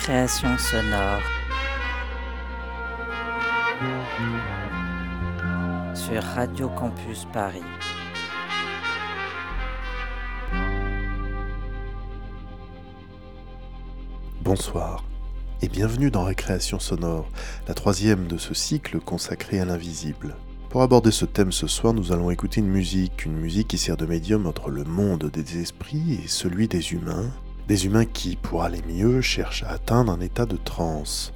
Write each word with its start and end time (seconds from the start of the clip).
Récréation 0.00 0.56
sonore. 0.56 1.20
Sur 5.94 6.22
Radio 6.22 6.70
Campus 6.70 7.26
Paris. 7.34 7.60
Bonsoir 14.40 15.04
et 15.60 15.68
bienvenue 15.68 16.10
dans 16.10 16.24
Récréation 16.24 16.78
sonore, 16.78 17.28
la 17.68 17.74
troisième 17.74 18.26
de 18.26 18.38
ce 18.38 18.54
cycle 18.54 19.00
consacré 19.00 19.60
à 19.60 19.66
l'invisible. 19.66 20.34
Pour 20.70 20.80
aborder 20.80 21.10
ce 21.10 21.26
thème 21.26 21.52
ce 21.52 21.66
soir, 21.66 21.92
nous 21.92 22.10
allons 22.10 22.30
écouter 22.30 22.60
une 22.60 22.68
musique, 22.68 23.26
une 23.26 23.36
musique 23.36 23.68
qui 23.68 23.76
sert 23.76 23.98
de 23.98 24.06
médium 24.06 24.46
entre 24.46 24.70
le 24.70 24.84
monde 24.84 25.30
des 25.30 25.60
esprits 25.60 26.20
et 26.24 26.26
celui 26.26 26.68
des 26.68 26.94
humains, 26.94 27.30
des 27.68 27.86
humains 27.86 28.04
qui, 28.04 28.36
pour 28.36 28.62
aller 28.62 28.82
mieux, 28.88 29.20
cherchent 29.20 29.62
à 29.62 29.70
atteindre 29.70 30.12
un 30.12 30.20
état 30.20 30.46
de 30.46 30.56
transe. 30.56 31.32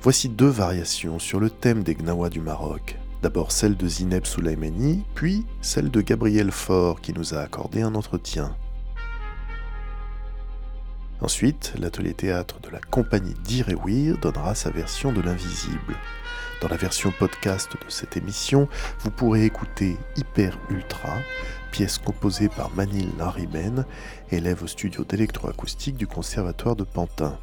Voici 0.00 0.28
deux 0.28 0.48
variations 0.48 1.18
sur 1.18 1.40
le 1.40 1.50
thème 1.50 1.82
des 1.82 1.94
Gnawa 1.94 2.30
du 2.30 2.40
Maroc. 2.40 2.96
D'abord 3.22 3.50
celle 3.50 3.76
de 3.76 3.88
Zineb 3.88 4.26
Soulaimani, 4.26 5.04
puis 5.14 5.44
celle 5.60 5.90
de 5.90 6.00
Gabriel 6.00 6.52
Faure 6.52 7.00
qui 7.00 7.12
nous 7.12 7.34
a 7.34 7.38
accordé 7.38 7.82
un 7.82 7.94
entretien. 7.94 8.54
Ensuite, 11.20 11.74
l'atelier 11.76 12.14
théâtre 12.14 12.60
de 12.60 12.70
la 12.70 12.78
compagnie 12.78 13.34
d'Irewir 13.42 14.18
donnera 14.18 14.54
sa 14.54 14.70
version 14.70 15.12
de 15.12 15.20
l'invisible. 15.20 15.96
Dans 16.60 16.68
la 16.68 16.76
version 16.76 17.12
podcast 17.16 17.72
de 17.72 17.90
cette 17.90 18.16
émission, 18.16 18.68
vous 19.00 19.10
pourrez 19.10 19.44
écouter 19.44 19.96
Hyper 20.16 20.56
Ultra, 20.70 21.18
pièce 21.70 21.98
composée 21.98 22.48
par 22.48 22.70
Manil 22.74 23.08
Lariben, 23.18 23.84
élève 24.30 24.62
au 24.62 24.66
studio 24.66 25.04
d'électroacoustique 25.04 25.96
du 25.96 26.06
Conservatoire 26.06 26.76
de 26.76 26.84
Pantin. 26.84 27.38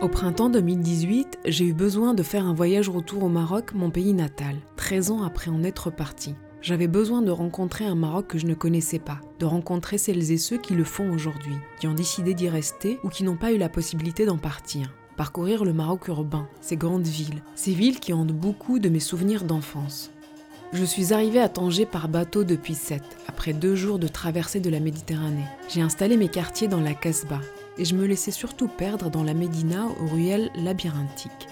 Au 0.00 0.08
printemps 0.08 0.50
2018, 0.50 1.38
j'ai 1.44 1.64
eu 1.64 1.74
besoin 1.74 2.12
de 2.12 2.24
faire 2.24 2.44
un 2.44 2.54
voyage 2.54 2.88
retour 2.88 3.22
au 3.22 3.28
Maroc, 3.28 3.72
mon 3.72 3.90
pays 3.90 4.12
natal, 4.12 4.56
13 4.76 5.12
ans 5.12 5.22
après 5.22 5.48
en 5.48 5.62
être 5.62 5.90
parti. 5.90 6.34
J'avais 6.62 6.86
besoin 6.86 7.22
de 7.22 7.32
rencontrer 7.32 7.84
un 7.84 7.96
Maroc 7.96 8.28
que 8.28 8.38
je 8.38 8.46
ne 8.46 8.54
connaissais 8.54 9.00
pas, 9.00 9.18
de 9.40 9.46
rencontrer 9.46 9.98
celles 9.98 10.30
et 10.30 10.36
ceux 10.36 10.58
qui 10.58 10.74
le 10.74 10.84
font 10.84 11.12
aujourd'hui, 11.12 11.56
qui 11.80 11.88
ont 11.88 11.94
décidé 11.94 12.34
d'y 12.34 12.48
rester 12.48 13.00
ou 13.02 13.08
qui 13.08 13.24
n'ont 13.24 13.36
pas 13.36 13.50
eu 13.50 13.58
la 13.58 13.68
possibilité 13.68 14.26
d'en 14.26 14.38
partir. 14.38 14.94
Parcourir 15.16 15.64
le 15.64 15.72
Maroc 15.72 16.06
urbain, 16.06 16.48
ces 16.60 16.76
grandes 16.76 17.06
villes, 17.06 17.42
ces 17.56 17.72
villes 17.72 17.98
qui 17.98 18.12
ont 18.12 18.24
beaucoup 18.24 18.78
de 18.78 18.88
mes 18.88 19.00
souvenirs 19.00 19.42
d'enfance. 19.42 20.12
Je 20.72 20.84
suis 20.84 21.12
arrivée 21.12 21.40
à 21.40 21.48
Tanger 21.48 21.84
par 21.84 22.08
bateau 22.08 22.44
depuis 22.44 22.74
Sète, 22.74 23.16
après 23.26 23.52
deux 23.52 23.74
jours 23.74 23.98
de 23.98 24.08
traversée 24.08 24.60
de 24.60 24.70
la 24.70 24.80
Méditerranée. 24.80 25.44
J'ai 25.68 25.82
installé 25.82 26.16
mes 26.16 26.28
quartiers 26.28 26.68
dans 26.68 26.80
la 26.80 26.94
Casbah, 26.94 27.40
et 27.76 27.84
je 27.84 27.96
me 27.96 28.06
laissais 28.06 28.30
surtout 28.30 28.68
perdre 28.68 29.10
dans 29.10 29.24
la 29.24 29.34
Médina 29.34 29.88
aux 30.00 30.06
ruelles 30.06 30.50
labyrinthiques. 30.54 31.48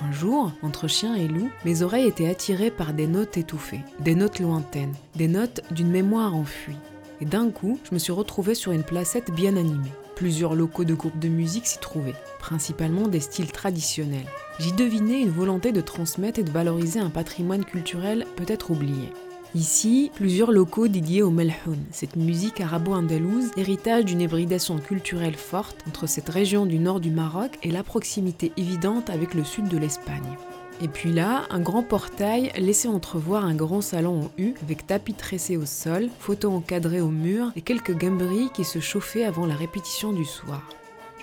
Un 0.00 0.12
jour, 0.12 0.52
entre 0.62 0.86
chien 0.86 1.16
et 1.16 1.26
loup, 1.26 1.50
mes 1.64 1.82
oreilles 1.82 2.06
étaient 2.06 2.28
attirées 2.28 2.70
par 2.70 2.92
des 2.92 3.08
notes 3.08 3.36
étouffées, 3.36 3.80
des 3.98 4.14
notes 4.14 4.38
lointaines, 4.38 4.94
des 5.16 5.26
notes 5.26 5.60
d'une 5.72 5.90
mémoire 5.90 6.36
enfuie. 6.36 6.76
Et 7.20 7.24
d'un 7.24 7.50
coup, 7.50 7.80
je 7.82 7.92
me 7.92 7.98
suis 7.98 8.12
retrouvée 8.12 8.54
sur 8.54 8.70
une 8.70 8.84
placette 8.84 9.32
bien 9.32 9.56
animée. 9.56 9.90
Plusieurs 10.14 10.54
locaux 10.54 10.84
de 10.84 10.94
groupes 10.94 11.18
de 11.18 11.28
musique 11.28 11.66
s'y 11.66 11.78
trouvaient, 11.78 12.14
principalement 12.38 13.08
des 13.08 13.18
styles 13.18 13.50
traditionnels. 13.50 14.26
J'y 14.60 14.72
devinais 14.72 15.20
une 15.20 15.30
volonté 15.30 15.72
de 15.72 15.80
transmettre 15.80 16.38
et 16.38 16.44
de 16.44 16.50
valoriser 16.50 17.00
un 17.00 17.10
patrimoine 17.10 17.64
culturel 17.64 18.24
peut-être 18.36 18.70
oublié. 18.70 19.10
Ici, 19.54 20.10
plusieurs 20.14 20.52
locaux 20.52 20.88
dédiés 20.88 21.22
au 21.22 21.30
melhoun, 21.30 21.78
cette 21.90 22.16
musique 22.16 22.60
arabo-andalouse, 22.60 23.50
héritage 23.56 24.04
d'une 24.04 24.20
hybridation 24.20 24.76
culturelle 24.78 25.36
forte 25.36 25.82
entre 25.88 26.06
cette 26.06 26.28
région 26.28 26.66
du 26.66 26.78
nord 26.78 27.00
du 27.00 27.10
Maroc 27.10 27.58
et 27.62 27.70
la 27.70 27.82
proximité 27.82 28.52
évidente 28.58 29.08
avec 29.08 29.32
le 29.32 29.44
sud 29.44 29.68
de 29.68 29.78
l'Espagne. 29.78 30.36
Et 30.82 30.88
puis 30.88 31.12
là, 31.12 31.44
un 31.48 31.60
grand 31.60 31.82
portail 31.82 32.52
laissait 32.58 32.88
entrevoir 32.88 33.46
un 33.46 33.54
grand 33.54 33.80
salon 33.80 34.24
en 34.24 34.30
U 34.36 34.52
avec 34.62 34.86
tapis 34.86 35.14
tressés 35.14 35.56
au 35.56 35.64
sol, 35.64 36.10
photos 36.18 36.52
encadrées 36.52 37.00
au 37.00 37.08
mur 37.08 37.50
et 37.56 37.62
quelques 37.62 37.96
gamberies 37.96 38.50
qui 38.52 38.64
se 38.64 38.80
chauffaient 38.80 39.24
avant 39.24 39.46
la 39.46 39.56
répétition 39.56 40.12
du 40.12 40.26
soir. 40.26 40.68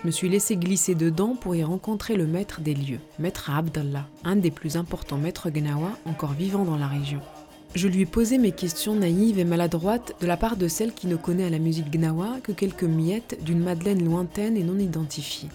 Je 0.02 0.08
me 0.08 0.12
suis 0.12 0.30
laissé 0.30 0.58
glisser 0.58 0.96
dedans 0.96 1.36
pour 1.36 1.56
y 1.56 1.64
rencontrer 1.64 2.16
le 2.16 2.26
maître 2.26 2.62
des 2.62 2.74
lieux, 2.74 3.00
Maître 3.20 3.52
Abdallah, 3.52 4.08
un 4.24 4.36
des 4.36 4.52
plus 4.52 4.78
importants 4.78 5.18
maîtres 5.18 5.52
Gnawa 5.52 5.92
encore 6.06 6.34
vivant 6.34 6.66
dans 6.66 6.78
la 6.78 6.88
région. 6.88 7.22
Je 7.76 7.90
lui 7.90 8.04
ai 8.04 8.06
posé 8.06 8.38
mes 8.38 8.54
questions 8.54 8.96
naïves 8.96 9.38
et 9.38 9.44
maladroites 9.44 10.16
de 10.22 10.28
la 10.28 10.38
part 10.38 10.56
de 10.56 10.70
celle 10.70 10.94
qui 10.94 11.08
ne 11.08 11.18
connaît 11.18 11.44
à 11.44 11.50
la 11.50 11.60
musique 11.60 11.92
gnawa 11.92 12.38
que 12.42 12.54
quelques 12.54 12.86
miettes 12.86 13.38
d'une 13.44 13.60
Madeleine 13.60 14.02
lointaine 14.02 14.56
et 14.56 14.64
non 14.64 14.80
identifiée. 14.80 15.50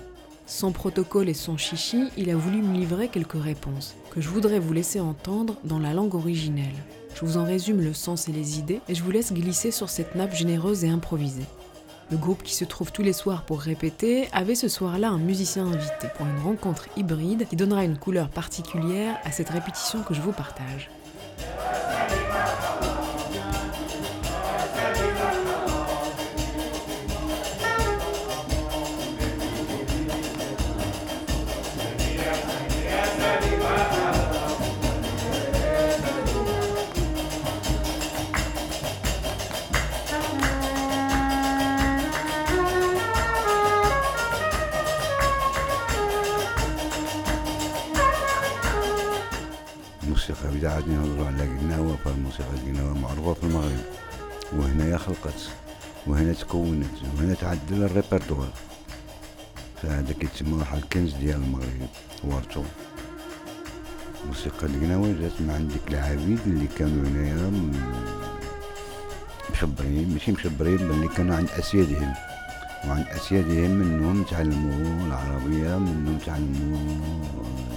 Sans 0.44 0.70
protocole 0.70 1.30
et 1.30 1.34
sans 1.34 1.56
chichi, 1.56 2.08
il 2.18 2.28
a 2.28 2.36
voulu 2.36 2.60
me 2.60 2.76
livrer 2.76 3.08
quelques 3.08 3.42
réponses, 3.42 3.96
que 4.10 4.20
je 4.20 4.28
voudrais 4.28 4.58
vous 4.58 4.74
laisser 4.74 5.00
entendre 5.00 5.56
dans 5.64 5.78
la 5.78 5.94
langue 5.94 6.14
originelle. 6.14 6.66
Je 7.14 7.24
vous 7.24 7.38
en 7.38 7.44
résume 7.44 7.80
le 7.80 7.94
sens 7.94 8.28
et 8.28 8.32
les 8.32 8.58
idées, 8.58 8.82
et 8.86 8.94
je 8.94 9.02
vous 9.02 9.12
laisse 9.12 9.32
glisser 9.32 9.70
sur 9.70 9.88
cette 9.88 10.14
nappe 10.14 10.34
généreuse 10.34 10.84
et 10.84 10.90
improvisée. 10.90 11.46
Le 12.10 12.18
groupe 12.18 12.42
qui 12.42 12.54
se 12.54 12.66
trouve 12.66 12.92
tous 12.92 13.02
les 13.02 13.14
soirs 13.14 13.44
pour 13.44 13.60
répéter 13.60 14.28
avait 14.32 14.56
ce 14.56 14.68
soir-là 14.68 15.08
un 15.08 15.18
musicien 15.18 15.64
invité 15.64 16.08
pour 16.18 16.26
une 16.26 16.42
rencontre 16.42 16.86
hybride 16.98 17.46
qui 17.48 17.56
donnera 17.56 17.84
une 17.84 17.96
couleur 17.96 18.28
particulière 18.28 19.16
à 19.24 19.32
cette 19.32 19.48
répétition 19.48 20.02
que 20.02 20.12
je 20.12 20.20
vous 20.20 20.32
partage. 20.32 20.90
Thank 21.42 22.94
you. 22.94 22.99
الموسيقى 50.30 50.54
بداعتنا 50.58 50.94
نهضروا 50.94 51.26
على 51.26 51.42
قناوة 51.42 51.96
فالموسيقى 52.04 52.48
القناوة 52.54 52.98
معروفة 52.98 53.34
في 53.34 53.42
المغرب 53.46 53.84
وهنايا 54.52 54.96
خلقت 54.96 55.48
وهنا 56.06 56.32
تكونت 56.32 56.86
وهنا 57.16 57.34
تعدل 57.34 57.82
الريبرتوار. 57.82 58.52
فهذا 59.82 60.12
كيتسمى 60.12 60.52
واحد 60.58 60.78
الكنز 60.78 61.14
ديال 61.14 61.36
المغرب 61.36 61.88
ورثو 62.24 62.62
الموسيقى 64.22 64.66
القناوة 64.66 65.06
جات 65.20 65.40
من 65.40 65.50
عند 65.50 65.72
ديك 65.72 65.88
العبيد 65.88 66.40
اللي 66.46 66.66
كانوا 66.78 67.08
هنايا 67.08 67.50
مشبرين 69.52 70.12
ماشي 70.12 70.32
مشبرين 70.32 70.76
بل 70.76 70.90
اللي 70.90 71.08
كانوا 71.08 71.36
عند 71.36 71.48
أسيادهم. 71.58 72.14
وعند 72.88 73.06
أسيادهم 73.08 73.70
منهم 73.70 74.22
تعلموا 74.22 75.06
العربية 75.06 75.78
منهم 75.78 76.18
تعلموا 76.26 76.78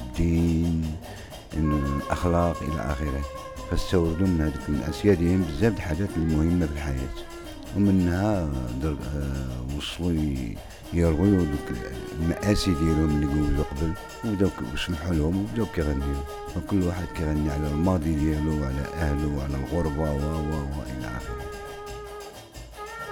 الدين. 0.03 0.95
إنه 1.57 1.99
الأخلاق 2.05 2.63
إلى 2.63 2.81
آخره 2.81 3.21
فاستوردوا 3.71 4.27
من 4.27 4.41
هذوك 4.41 4.69
من 4.69 4.83
أسيادهم 4.89 5.41
بزاف 5.41 5.77
الحاجات 5.77 6.09
المهمة 6.17 6.65
في 6.65 6.71
الحياة. 6.71 7.09
ومنها. 7.77 8.49
آه، 8.83 9.77
وصلوا 9.77 10.11
ي- 10.11 10.57
يرويوا 10.93 11.45
دوك 11.45 11.77
المآسي 12.21 12.71
ديالهم 12.73 13.09
اللي 13.09 13.25
قولوا 13.25 13.63
قبل 13.71 13.93
وبداو 14.25 14.49
وسمحوا 14.73 15.13
لهم 15.13 15.43
وبداو 15.43 15.65
كيغنيو. 15.75 16.15
وكل 16.57 16.83
واحد 16.83 17.05
كيغني 17.17 17.51
على 17.51 17.67
الماضي 17.67 18.15
ديالو 18.15 18.51
وعلى 18.61 18.85
أهله 18.95 19.27
وعلى 19.37 19.55
الغربة 19.55 20.11
و 20.11 20.25
و 20.35 20.53
و 20.53 20.81
إلى 20.97 21.07
آخره. 21.17 21.43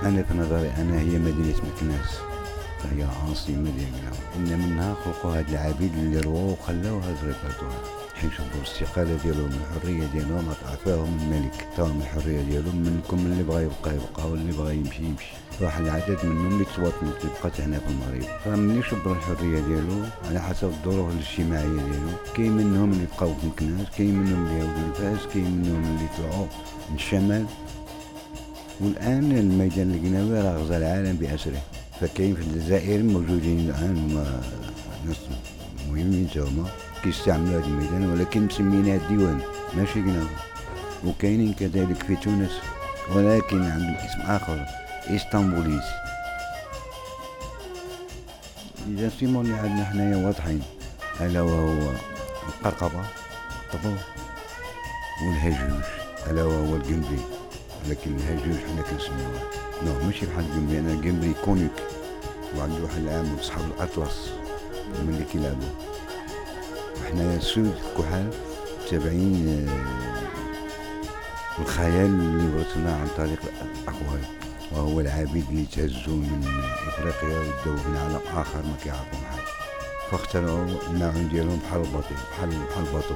أنا 0.04 0.24
في 0.24 0.34
نظري 0.34 0.70
أنا 0.78 1.00
هي 1.00 1.20
مدينة 1.20 1.56
مكناس 1.58 2.12
فهي 2.84 3.04
عاصمة 3.04 3.72
ديالنا. 3.78 4.12
إن 4.36 4.60
منها 4.60 4.94
خلقوا 5.06 5.38
هاد 5.38 5.50
العبيد 5.50 5.94
اللي 5.98 6.20
رواو 6.20 6.52
وخلاو 6.52 7.00
هاد 7.00 7.16
الريبرتوار. 7.24 8.01
حين 8.22 8.32
شوفوا 8.32 8.62
الاستقالة 8.62 9.18
ديالهم 9.24 9.50
الحرية 9.50 10.06
ديالهم 10.14 10.54
عطاهم 10.72 11.18
الملك. 11.22 11.68
عطاهم 11.74 12.02
الحرية 12.02 12.42
ديالهم 12.42 12.76
منكم 12.78 13.18
اللي 13.18 13.44
بغى 13.44 13.64
يبقى 13.64 13.96
يبقى 13.96 14.30
واللي 14.32 14.52
بغى 14.52 14.76
يمشي 14.76 15.04
يمشي. 15.04 15.32
واحد 15.62 15.82
العدد 15.84 16.26
منهم 16.26 16.48
اللي 16.48 16.66
تواطنوا 16.76 17.12
تبقى 17.22 17.52
هنا 17.66 17.80
في 17.80 17.88
المغرب. 17.88 18.38
فملي 18.46 18.84
شبروا 18.84 19.16
الحرية 19.16 19.60
ديالو 19.60 20.04
على 20.26 20.42
حسب 20.42 20.68
الظروف 20.68 21.14
الاجتماعية 21.14 21.68
ديالو. 21.68 22.12
كاين 22.36 22.52
منهم 22.52 22.92
اللي 22.92 23.06
بقاو 23.18 23.34
في 23.34 23.48
مكناس 23.48 23.88
كاين 23.98 24.16
منهم 24.16 24.46
اللي 24.48 24.60
يعودوا 24.60 24.90
لفاس 24.92 25.34
كاين 25.34 25.52
منهم 25.52 25.84
اللي 25.84 26.08
طلعوا 26.18 26.46
من 26.90 26.96
الشمال. 26.96 27.46
والآن 28.82 29.32
الميدان 29.32 29.92
القناوي 29.92 30.42
راه 30.42 30.58
غزا 30.58 30.78
العالم 30.78 31.16
بأسره. 31.16 31.62
فكاين 32.02 32.36
في 32.36 32.42
الجزائر 32.42 33.04
موجودين 33.04 33.60
الآن 33.70 33.98
هما 33.98 34.42
ناس 35.08 35.18
مهمين 35.90 36.28
تاهما 36.34 36.66
كيستعملوا 37.04 37.60
هذا 37.60 37.66
الميدان 37.66 38.10
ولكن 38.12 38.46
مسميناه 38.46 38.96
الديوان 38.98 39.40
ماشي 39.78 40.02
قناوي 40.02 40.28
وكاينين 41.06 41.54
كذلك 41.54 42.04
في 42.04 42.16
تونس 42.16 42.52
ولكن 43.16 43.64
عندهم 43.64 43.96
اسم 43.96 44.22
آخر. 44.22 44.66
اسطنبوليس 45.08 45.84
اذا 48.88 49.10
سيمون 49.20 49.46
اللي 49.46 49.58
عندنا 49.58 49.86
حنايا 49.86 50.26
واضحين 50.26 50.62
الا 51.22 51.42
وهو 51.42 51.92
القرقبه 52.48 53.04
طبو 53.74 53.94
والهجوج 55.26 55.84
الا 56.30 56.44
وهو 56.44 56.76
القنبي 56.76 57.20
لكن 57.90 58.16
الهجوج 58.16 58.58
حنا 58.68 58.82
كنسميوه 58.82 59.40
نو 59.86 60.06
ماشي 60.06 60.26
بحال 60.26 60.46
القنبي 60.46 60.80
أنا 60.80 60.94
القنبي 60.94 61.34
كونيك 61.46 61.72
وعنده 62.58 62.84
واحد 62.84 62.98
العام 62.98 63.38
صحاب 63.42 63.64
الاطلس 63.78 64.30
هما 65.00 65.10
اللي 65.10 65.26
كيلعبوا 65.34 65.70
وحنا 67.12 67.40
سود 67.40 67.74
كحال 67.98 68.30
تابعين 68.90 69.68
آه، 69.70 71.62
الخيال 71.62 72.06
اللي 72.06 72.56
ورثناه 72.56 73.02
عن 73.02 73.08
طريق 73.18 73.40
الأقوال 73.62 74.22
وهو 74.72 75.00
العبيد 75.00 75.46
اللي 75.50 75.66
تهزوا 75.66 76.16
من 76.16 76.48
إفريقيا 76.88 77.40
وداو 77.40 77.74
من 77.74 77.98
عالم 77.98 78.22
آخر 78.42 78.58
ما 78.58 78.76
كيعرفوا 78.84 79.20
حاجة 79.30 79.44
فاخترعوا 80.12 80.66
الماعون 80.90 81.30
ديالهم 81.30 81.60
بحال 81.60 81.82
الباطو 81.82 82.16
بحال 82.32 82.50
بحال 82.50 82.86
الباطو. 82.88 83.16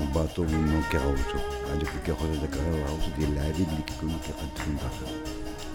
الباطو 0.00 0.42
منهم 0.42 0.82
كيغوتو 0.90 1.38
هذاك 1.70 1.88
اللي 1.88 2.02
كياخذ 2.06 2.26
هذاك 2.38 2.54
الغوت 2.54 3.00
ديال 3.18 3.32
العبيد 3.32 3.68
اللي 3.68 3.82
كيكونوا 3.86 4.18
كيقدموا 4.24 4.78
داخل 4.82 5.12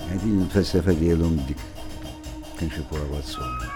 هذه 0.09 0.43
الفلسفة 0.43 0.93
ديالهم 0.93 1.35
ديك. 1.47 1.57
كنشوفوها 2.59 3.03
بهاد 3.03 3.23
الصورة. 3.23 3.71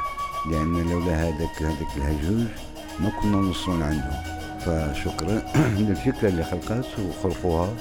لأن 0.51 0.89
لولا 0.89 1.15
هذاك 1.15 1.61
هذاك 1.61 1.97
الهجوج 1.97 2.72
ما 3.00 3.10
كنا 3.22 3.38
نوصلوا 3.38 3.78
لعندهم 3.78 4.24
فشكرا. 4.60 5.42
للفكرة 5.80 6.28
اللي 6.30 6.44
خلقات 6.44 6.86
وخلقوها 7.00 7.74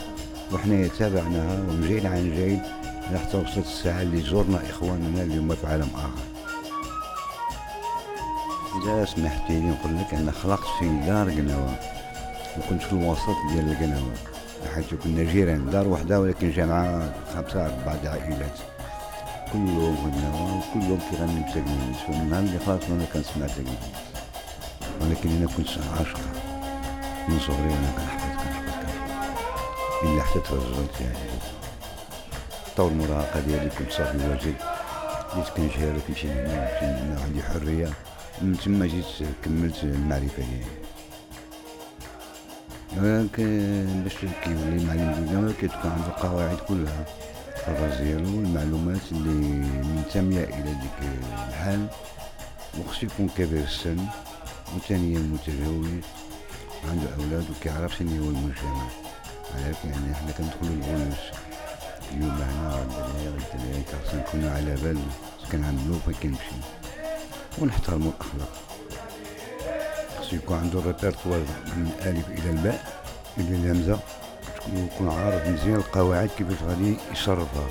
وحنا 0.53 0.87
تابعناها 0.87 1.61
ومن 1.61 1.87
جيل 1.89 2.07
عن 2.07 2.31
جيل 2.31 2.61
حتى 3.19 3.37
وصلت 3.37 3.67
الساعة 3.67 4.03
اللي 4.03 4.21
زورنا 4.21 4.71
إخواننا 4.71 5.23
اللي 5.23 5.39
هما 5.39 5.55
في 5.55 5.67
عالم 5.67 5.89
آخر. 5.95 6.33
إذا 8.83 9.05
سمحتي 9.05 9.53
لي 9.53 9.67
نقول 9.71 9.99
لك 9.99 10.15
أنا 10.15 10.33
خلقت 10.33 10.67
في 10.79 11.01
دار 11.07 11.31
قناوة 11.31 11.75
وكنت 12.59 12.83
في 12.83 12.93
الوسط 12.93 13.37
ديال 13.53 13.73
القناوة 13.73 14.15
حيث 14.75 14.95
كنا 14.95 15.23
جيران 15.23 15.71
دار 15.71 15.89
وحدة 15.89 16.21
ولكن 16.21 16.51
جامعة 16.51 17.13
خمسة 17.35 17.67
أربعة 17.67 18.11
عائلات 18.11 18.59
كلهم 19.53 19.97
هنا 19.97 20.35
وكلهم 20.35 20.99
كيغني 21.11 21.41
بتقليد 21.41 21.95
فمن 22.07 22.31
نهار 22.31 22.43
اللي 22.43 22.59
خلاص 22.59 22.83
أنا 22.91 23.05
كنسمع 23.05 23.47
تقليد 23.47 23.79
ولكن 25.01 25.31
أنا 25.31 25.47
كنت 25.47 25.69
عاشقة 25.99 26.21
من 27.29 27.41
صغري 27.41 27.75
أنا 27.75 27.93
كنحفظ 27.97 28.43
كنحفظ 28.43 28.73
كنحفظ 28.83 30.05
إلا 30.05 30.23
حتى 30.23 30.41
ترجلت 30.41 31.01
يعني. 31.01 31.39
طور 32.77 32.89
المراهقة 32.89 33.41
ديالي 33.41 33.71
كنت 33.79 33.91
صافي 33.93 34.29
واجد 34.29 34.55
بديت 35.35 35.49
كنجهر 35.57 35.99
كنمشي 36.07 36.29
من 36.29 36.35
هنا 36.35 36.61
ونمشي 36.61 36.85
هنا 36.85 37.21
عندي 37.25 37.43
حرية. 37.43 37.91
من 38.43 38.59
تما 38.65 38.87
جيت 38.87 39.05
كملت 39.45 39.85
المعرفة 39.85 40.43
ديالي 40.43 40.83
ولكن 42.97 44.03
باش 44.05 44.17
كيولي 44.45 44.85
معلم 44.85 45.27
ديالنا 45.29 45.53
كتكون 45.53 45.91
عنده 45.91 46.07
القواعد 46.07 46.57
كلها. 46.69 47.05
الراس 47.69 48.01
ديالو 48.01 48.29
المعلومات 48.29 49.01
اللي 49.13 49.69
منتمية 49.97 50.45
إلى 50.45 50.75
ديك 50.75 51.11
الحال. 51.49 51.87
وخصو 52.81 53.07
يكون 53.07 53.29
كبير 53.39 53.63
السن. 53.65 53.97
وثانيا 54.77 55.19
متزوج 55.19 56.03
عنده 56.91 57.09
أولاد 57.19 57.47
وكيعرف 57.51 57.97
شنو 57.97 58.25
هو 58.25 58.31
المجتمع. 58.31 58.87
عارف 59.55 59.85
يعني 59.85 60.15
حنا 60.15 60.33
كندخلو 60.33 60.69
الغنوش 60.69 61.19
اليوم 62.13 62.31
هنا 62.31 62.71
غدا 62.71 63.03
غدا 63.03 63.31
غدا 63.31 63.99
خصنا 64.05 64.21
نكونو 64.21 64.49
على 64.49 64.75
بال 64.75 64.99
اش 65.43 65.51
كنعملو 65.53 65.99
فين 66.05 66.15
كنمشي. 66.23 66.57
ونحترمو 67.59 68.11
الأخلاق. 68.11 68.53
خصو 70.21 70.37
يكون 70.37 70.57
عنده 70.57 70.81
ريبرتوار 70.81 71.41
من 71.77 71.91
الألف 71.99 72.29
إلى 72.29 72.51
الباء 72.51 73.03
إلى 73.39 73.57
الهمزة. 73.57 73.99
ويكون 74.75 75.09
عارف 75.09 75.49
مزيان 75.49 75.75
القواعد 75.75 76.31
كيفاش 76.39 76.63
غادي 76.63 76.97
يصرفها 77.13 77.69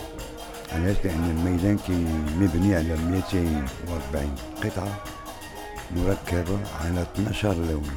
علاش؟ 0.71 0.97
لأن 1.03 1.23
الميدان 1.23 1.77
كي 1.77 1.93
مبني 2.39 2.75
على 2.75 2.95
240 2.95 4.35
قطعة. 4.63 5.03
مركبة 5.95 6.59
على 6.85 7.01
12 7.15 7.53
لون 7.53 7.91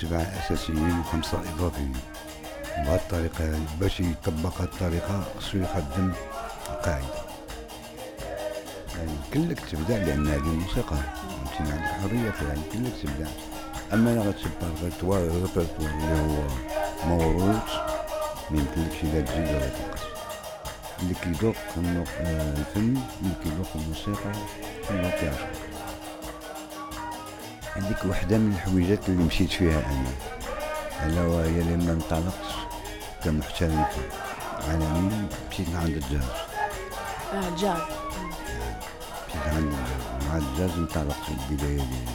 سبعة 0.00 0.20
أساسيين 0.20 0.98
وخمسة 1.00 1.38
إضافيين 1.56 1.92
بهذه 2.78 2.94
الطريقة 2.94 3.44
هذه 3.44 3.60
باش 3.80 4.00
يطبق 4.00 4.60
الطريقة 4.60 5.24
خصو 5.38 5.58
يخدم 5.58 6.12
القاعدة 6.70 7.24
يعني 8.98 9.12
كلك 9.34 9.60
تبدع 9.60 9.96
لأن 9.96 10.28
هذه 10.28 10.36
الموسيقى. 10.38 10.96
أنت 11.42 11.60
عندك 11.70 11.84
حرية 11.84 12.30
فيها 12.30 12.48
يعني 12.48 12.60
كلك 12.72 12.92
تبدع 13.02 13.28
أما 13.92 14.12
إلا 14.12 14.20
غتبقى 14.20 14.66
الريبرتوار 14.76 15.18
الريبرتوار 15.18 15.90
اللي 15.90 16.20
هو 16.20 16.42
موروث 17.08 17.72
ما 18.50 18.58
يمكنلكش 18.58 19.04
لا 19.04 19.20
تزيد 19.20 19.48
ولا 19.48 19.68
تنقص 19.68 20.00
اللي 21.02 21.14
النوع- 21.76 22.04
آه، 22.20 22.52
الفن 22.58 22.96
اللي 23.22 23.34
كيذوق 23.44 23.66
الموسيقى 23.74 24.32
هو 24.90 25.10
كيعشق. 25.20 25.63
هذيك 27.74 28.04
وحدة 28.04 28.38
من 28.38 28.52
الحويجات 28.52 29.08
اللي 29.08 29.24
مشيت 29.24 29.50
فيها 29.52 29.78
أنا. 29.92 30.12
ألا 31.06 31.22
وهي 31.22 31.62
لما 31.62 31.92
انطلقت 31.92 32.44
كمحترف 33.24 33.96
عالمي 34.68 35.28
مشيت 35.50 35.68
عند 35.74 35.88
الجاز 35.96 36.28
آه 37.34 37.48
الجاز 37.48 37.82
مشيت 39.28 39.42
عند 39.46 39.64
الجاز 39.72 40.28
مع 40.28 40.36
الجاز 40.36 40.70
انطلقت 40.78 41.28
البداية 41.28 41.76
ديالي. 41.76 42.14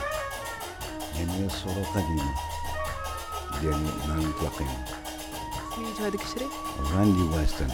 يعني 1.18 1.46
الصورة 1.46 1.72
القديمه 1.78 2.34
آه، 3.54 3.60
ديال 3.60 3.82
مع 4.08 4.14
المطلقين 4.14 4.68
سميتو 5.76 6.04
هذاك 6.04 6.22
الشريك 6.22 6.50
راندي 6.94 7.22
واستن 7.36 7.68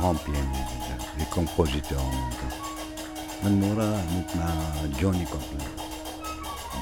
غران 0.00 0.16
بياني 0.26 0.64
لي 1.18 1.24
كومبوزيتور 1.24 2.12
من 3.42 3.60
موراه 3.60 4.02
مع 4.34 4.54
جوني 5.00 5.24
كومبوزيتور 5.24 5.91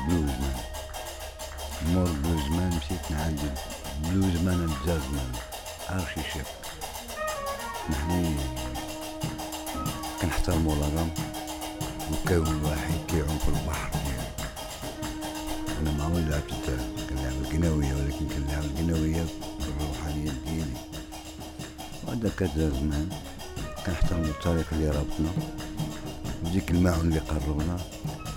بلوزمان 0.09 0.57
مور 1.87 2.09
بلوزمان 2.09 2.69
مشيت 2.77 3.11
نعدي 3.11 3.51
بلوزمان 4.05 4.65
الجازمان 4.65 5.33
ارشي 5.91 6.23
شيف 6.33 6.49
نحن 7.91 8.37
كنحترمو 10.23 10.73
الغرام 10.73 11.11
وكون 12.13 12.65
واحد 12.65 12.95
كيعوم 13.09 13.39
في 13.39 13.49
البحر 13.49 13.91
أنا 15.81 15.91
ما 15.91 16.05
عمري 16.05 16.23
لعبت 16.23 16.53
كنلعب 17.11 17.33
القناوية 17.33 17.95
ولكن 17.95 18.29
كنلعب 18.29 18.65
القناوية 18.65 19.25
بالروحانية 19.61 20.33
ديالي. 20.47 20.77
وهذا 22.07 22.31
كذا 22.39 22.71
زمان 22.71 23.09
كنحترمو 23.87 24.25
الطريق 24.25 24.67
اللي 24.73 24.91
رابطنا 24.91 25.33
وديك 26.45 26.71
المعون 26.71 27.01
اللي 27.01 27.19
قربنا. 27.19 27.77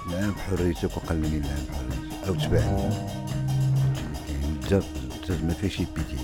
لعب 0.08 0.34
حريتك 0.38 0.98
وقلني 0.98 1.40
لعب 1.40 1.68
حريتك. 1.76 2.28
أو 2.28 2.34
تبعني 2.34 2.90
الجاز 4.44 4.84
الجاز 5.22 5.44
ما 5.44 5.54
فيهش 5.54 5.78
بيتي 5.78 6.24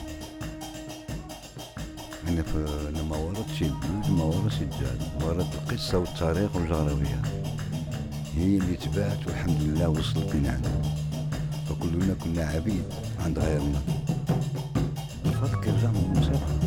أنا 2.27 2.41
في 2.43 2.65
أنا 2.89 3.03
ما 3.03 3.17
ورثتش 3.17 3.61
البلوز 3.61 4.09
ما 4.09 4.23
ورثتش 4.23 4.61
الجاز 4.61 4.99
ورثت 5.23 5.55
القصة 5.55 5.97
والتاريخ 5.97 6.55
والجغرافيا. 6.55 7.21
هي 8.35 8.57
اللي 8.57 8.75
تبعت 8.75 9.27
والحمد 9.27 9.61
لله 9.61 9.89
وصلت 9.89 10.35
لنا 10.35 10.49
عندنا 10.51 10.81
فكلنا 11.69 12.13
كنا 12.13 12.43
عبيد 12.45 12.83
عند 13.25 13.39
غيرنا. 13.39 13.81
الفرق 15.25 15.63
كيرجع 15.63 15.89
من 15.91 16.11
الموسيقى 16.11 16.59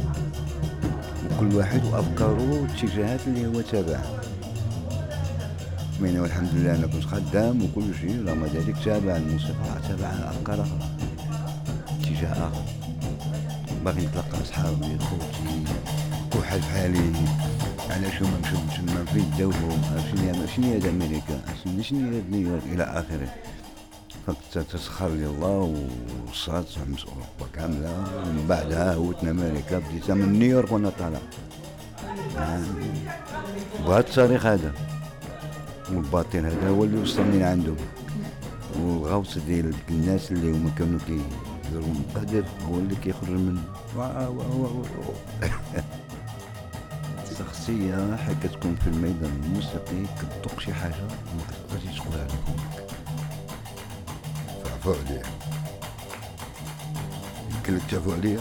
كل 1.41 1.55
واحد 1.57 1.85
وأفكاره 1.85 2.51
والاتجاهات 2.53 3.21
اللي 3.27 3.47
هو 3.47 3.61
تابعها. 3.61 4.21
من 6.01 6.19
والحمد 6.21 6.49
لله 6.55 6.75
أنا 6.75 6.87
كنت 6.87 7.05
خدام 7.05 7.63
وكل 7.63 7.95
شيء. 8.01 8.25
رغم 8.27 8.45
ذلك 8.45 8.77
تابع 8.85 9.17
الموسيقى 9.17 9.81
تابع 9.89 10.09
أخرى 10.09 10.67
اتجاه 12.01 12.33
آخر. 12.33 12.65
باغي 13.85 14.07
نتلقى 14.07 14.45
صحابي 14.45 14.99
خوتي 14.99 15.65
واحد 16.37 16.59
بحالي 16.59 17.13
علاش 17.91 18.23
هما 18.23 18.39
مشاو 18.43 18.61
تما 18.77 19.05
في 19.05 19.19
يداوهم 19.19 19.81
شنو 20.11 20.47
شنو 20.57 20.67
هي 20.67 20.91
أمريكا؟ 20.91 21.41
شنو 21.83 22.11
هي 22.11 22.23
نيويورك؟ 22.31 22.63
إلى 22.73 22.85
آخره. 22.85 23.29
فتسخر 24.53 25.09
لي 25.09 25.27
الله 25.27 25.87
وصارت 26.31 26.67
حمس 26.79 27.05
اوروبا 27.05 27.47
كاملة. 27.55 28.05
ومن 28.17 28.47
بعدها 28.49 28.95
هوتنا 28.95 29.31
أمريكا 29.31 29.79
بديت 29.79 30.11
من 30.11 30.33
نيويورك 30.33 30.73
وأنا 30.73 30.93
طالع. 30.99 31.19
يعني 32.37 32.67
بهذا 33.87 33.99
التاريخ 33.99 34.47
هذا. 34.47 34.73
والباطن 35.91 36.45
هذا 36.45 36.69
هو 36.69 36.85
اللي 36.85 36.99
وصلني 37.03 37.39
لعندهم 37.39 37.77
والغوص 38.81 39.39
ديال 39.39 39.75
الناس 39.91 40.33
اللي 40.33 40.53
هما 40.53 40.71
كانوا 40.79 40.99
كيديروا 41.07 41.95
القدر 41.95 42.45
هو 42.69 42.79
اللي 42.79 42.95
كيخرج 42.95 43.31
من 43.31 43.59
شخصية 47.39 48.17
حق 48.17 48.33
كتكون 48.43 48.77
في 48.77 48.87
الميدان 48.87 49.41
الموسيقي 49.45 50.07
كتطق 50.21 50.61
شي 50.61 50.75
حاجة 50.75 50.95
ما 51.37 51.43
كتقدرش 51.49 51.99
تقولها 51.99 52.25
لكم 52.27 52.57
فعفوا 54.65 54.95
عليا. 55.07 55.23
يمكن 57.55 57.77
لك 57.77 57.83
تعفوا 57.91 58.15
عليا. 58.15 58.41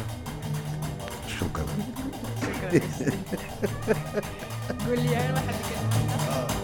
شكرا. 1.39 1.65
قول 4.87 4.99
لي 4.99 5.17
أنا 5.17 5.33
واحد 5.33 5.55
Dans 6.31 6.60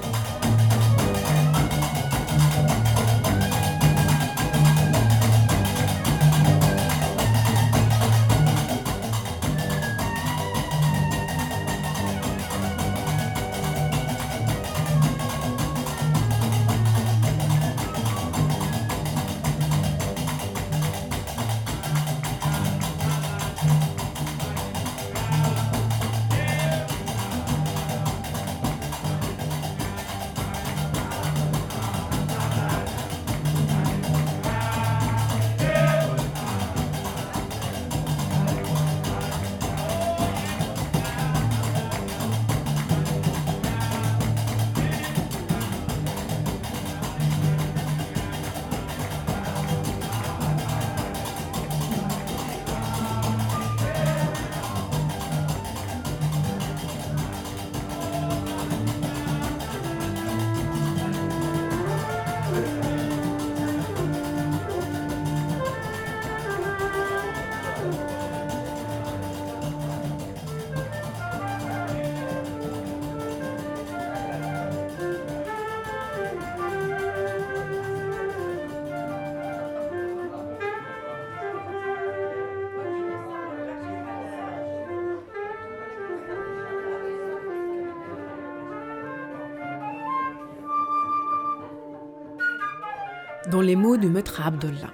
les 93.67 93.75
mots 93.75 93.97
du 93.97 94.07
maître 94.07 94.41
Abdullah, 94.45 94.93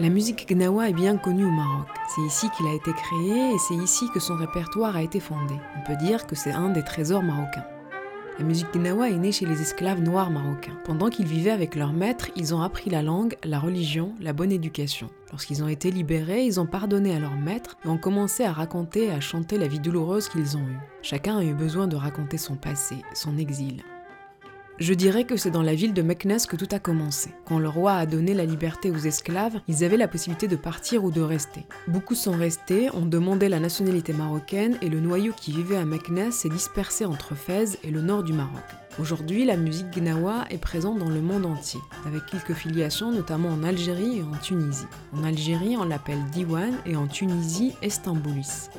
la 0.00 0.08
musique 0.08 0.48
gnawa 0.48 0.88
est 0.88 0.94
bien 0.94 1.18
connue 1.18 1.44
au 1.44 1.50
Maroc. 1.50 1.88
C'est 2.08 2.22
ici 2.22 2.48
qu'il 2.56 2.66
a 2.66 2.72
été 2.72 2.90
créé 2.94 3.52
et 3.52 3.58
c'est 3.58 3.74
ici 3.74 4.06
que 4.14 4.18
son 4.18 4.34
répertoire 4.34 4.96
a 4.96 5.02
été 5.02 5.20
fondé. 5.20 5.52
On 5.78 5.86
peut 5.86 5.98
dire 6.02 6.26
que 6.26 6.34
c'est 6.34 6.50
un 6.50 6.70
des 6.70 6.82
trésors 6.82 7.22
marocains. 7.22 7.66
La 8.38 8.46
musique 8.46 8.72
gnawa 8.74 9.10
est 9.10 9.18
née 9.18 9.30
chez 9.30 9.44
les 9.44 9.60
esclaves 9.60 10.00
noirs 10.00 10.30
marocains. 10.30 10.78
Pendant 10.84 11.10
qu'ils 11.10 11.26
vivaient 11.26 11.50
avec 11.50 11.76
leur 11.76 11.92
maître, 11.92 12.30
ils 12.34 12.54
ont 12.54 12.62
appris 12.62 12.88
la 12.88 13.02
langue, 13.02 13.36
la 13.44 13.58
religion, 13.58 14.14
la 14.22 14.32
bonne 14.32 14.52
éducation. 14.52 15.10
Lorsqu'ils 15.30 15.62
ont 15.62 15.68
été 15.68 15.90
libérés, 15.90 16.46
ils 16.46 16.58
ont 16.58 16.66
pardonné 16.66 17.14
à 17.14 17.20
leur 17.20 17.36
maître 17.36 17.76
et 17.84 17.88
ont 17.88 17.98
commencé 17.98 18.42
à 18.42 18.52
raconter 18.52 19.08
et 19.08 19.10
à 19.10 19.20
chanter 19.20 19.58
la 19.58 19.68
vie 19.68 19.80
douloureuse 19.80 20.30
qu'ils 20.30 20.56
ont 20.56 20.66
eue. 20.66 20.80
Chacun 21.02 21.36
a 21.36 21.44
eu 21.44 21.52
besoin 21.52 21.88
de 21.88 21.96
raconter 21.96 22.38
son 22.38 22.56
passé, 22.56 22.96
son 23.12 23.36
exil. 23.36 23.84
Je 24.78 24.92
dirais 24.92 25.22
que 25.22 25.36
c'est 25.36 25.52
dans 25.52 25.62
la 25.62 25.76
ville 25.76 25.94
de 25.94 26.02
Meknes 26.02 26.46
que 26.48 26.56
tout 26.56 26.66
a 26.72 26.80
commencé. 26.80 27.30
Quand 27.44 27.60
le 27.60 27.68
roi 27.68 27.92
a 27.92 28.06
donné 28.06 28.34
la 28.34 28.44
liberté 28.44 28.90
aux 28.90 28.98
esclaves, 28.98 29.60
ils 29.68 29.84
avaient 29.84 29.96
la 29.96 30.08
possibilité 30.08 30.48
de 30.48 30.56
partir 30.56 31.04
ou 31.04 31.12
de 31.12 31.20
rester. 31.20 31.64
Beaucoup 31.86 32.16
sont 32.16 32.36
restés, 32.36 32.92
ont 32.92 33.06
demandé 33.06 33.48
la 33.48 33.60
nationalité 33.60 34.12
marocaine 34.12 34.76
et 34.82 34.88
le 34.88 34.98
noyau 34.98 35.32
qui 35.32 35.52
vivait 35.52 35.76
à 35.76 35.84
Meknes 35.84 36.32
s'est 36.32 36.48
dispersé 36.48 37.04
entre 37.04 37.36
Fès 37.36 37.78
et 37.84 37.92
le 37.92 38.00
nord 38.00 38.24
du 38.24 38.32
Maroc. 38.32 38.64
Aujourd'hui, 38.98 39.44
la 39.44 39.56
musique 39.56 39.90
gnawa 39.96 40.44
est 40.50 40.58
présente 40.58 40.98
dans 40.98 41.08
le 41.08 41.20
monde 41.20 41.46
entier, 41.46 41.80
avec 42.04 42.26
quelques 42.26 42.54
filiations 42.54 43.12
notamment 43.12 43.50
en 43.50 43.62
Algérie 43.62 44.18
et 44.18 44.22
en 44.24 44.36
Tunisie. 44.42 44.86
En 45.12 45.22
Algérie, 45.22 45.76
on 45.76 45.84
l'appelle 45.84 46.22
Diwan 46.32 46.74
et 46.84 46.96
en 46.96 47.06
Tunisie, 47.06 47.74
Estamboulis. 47.80 48.70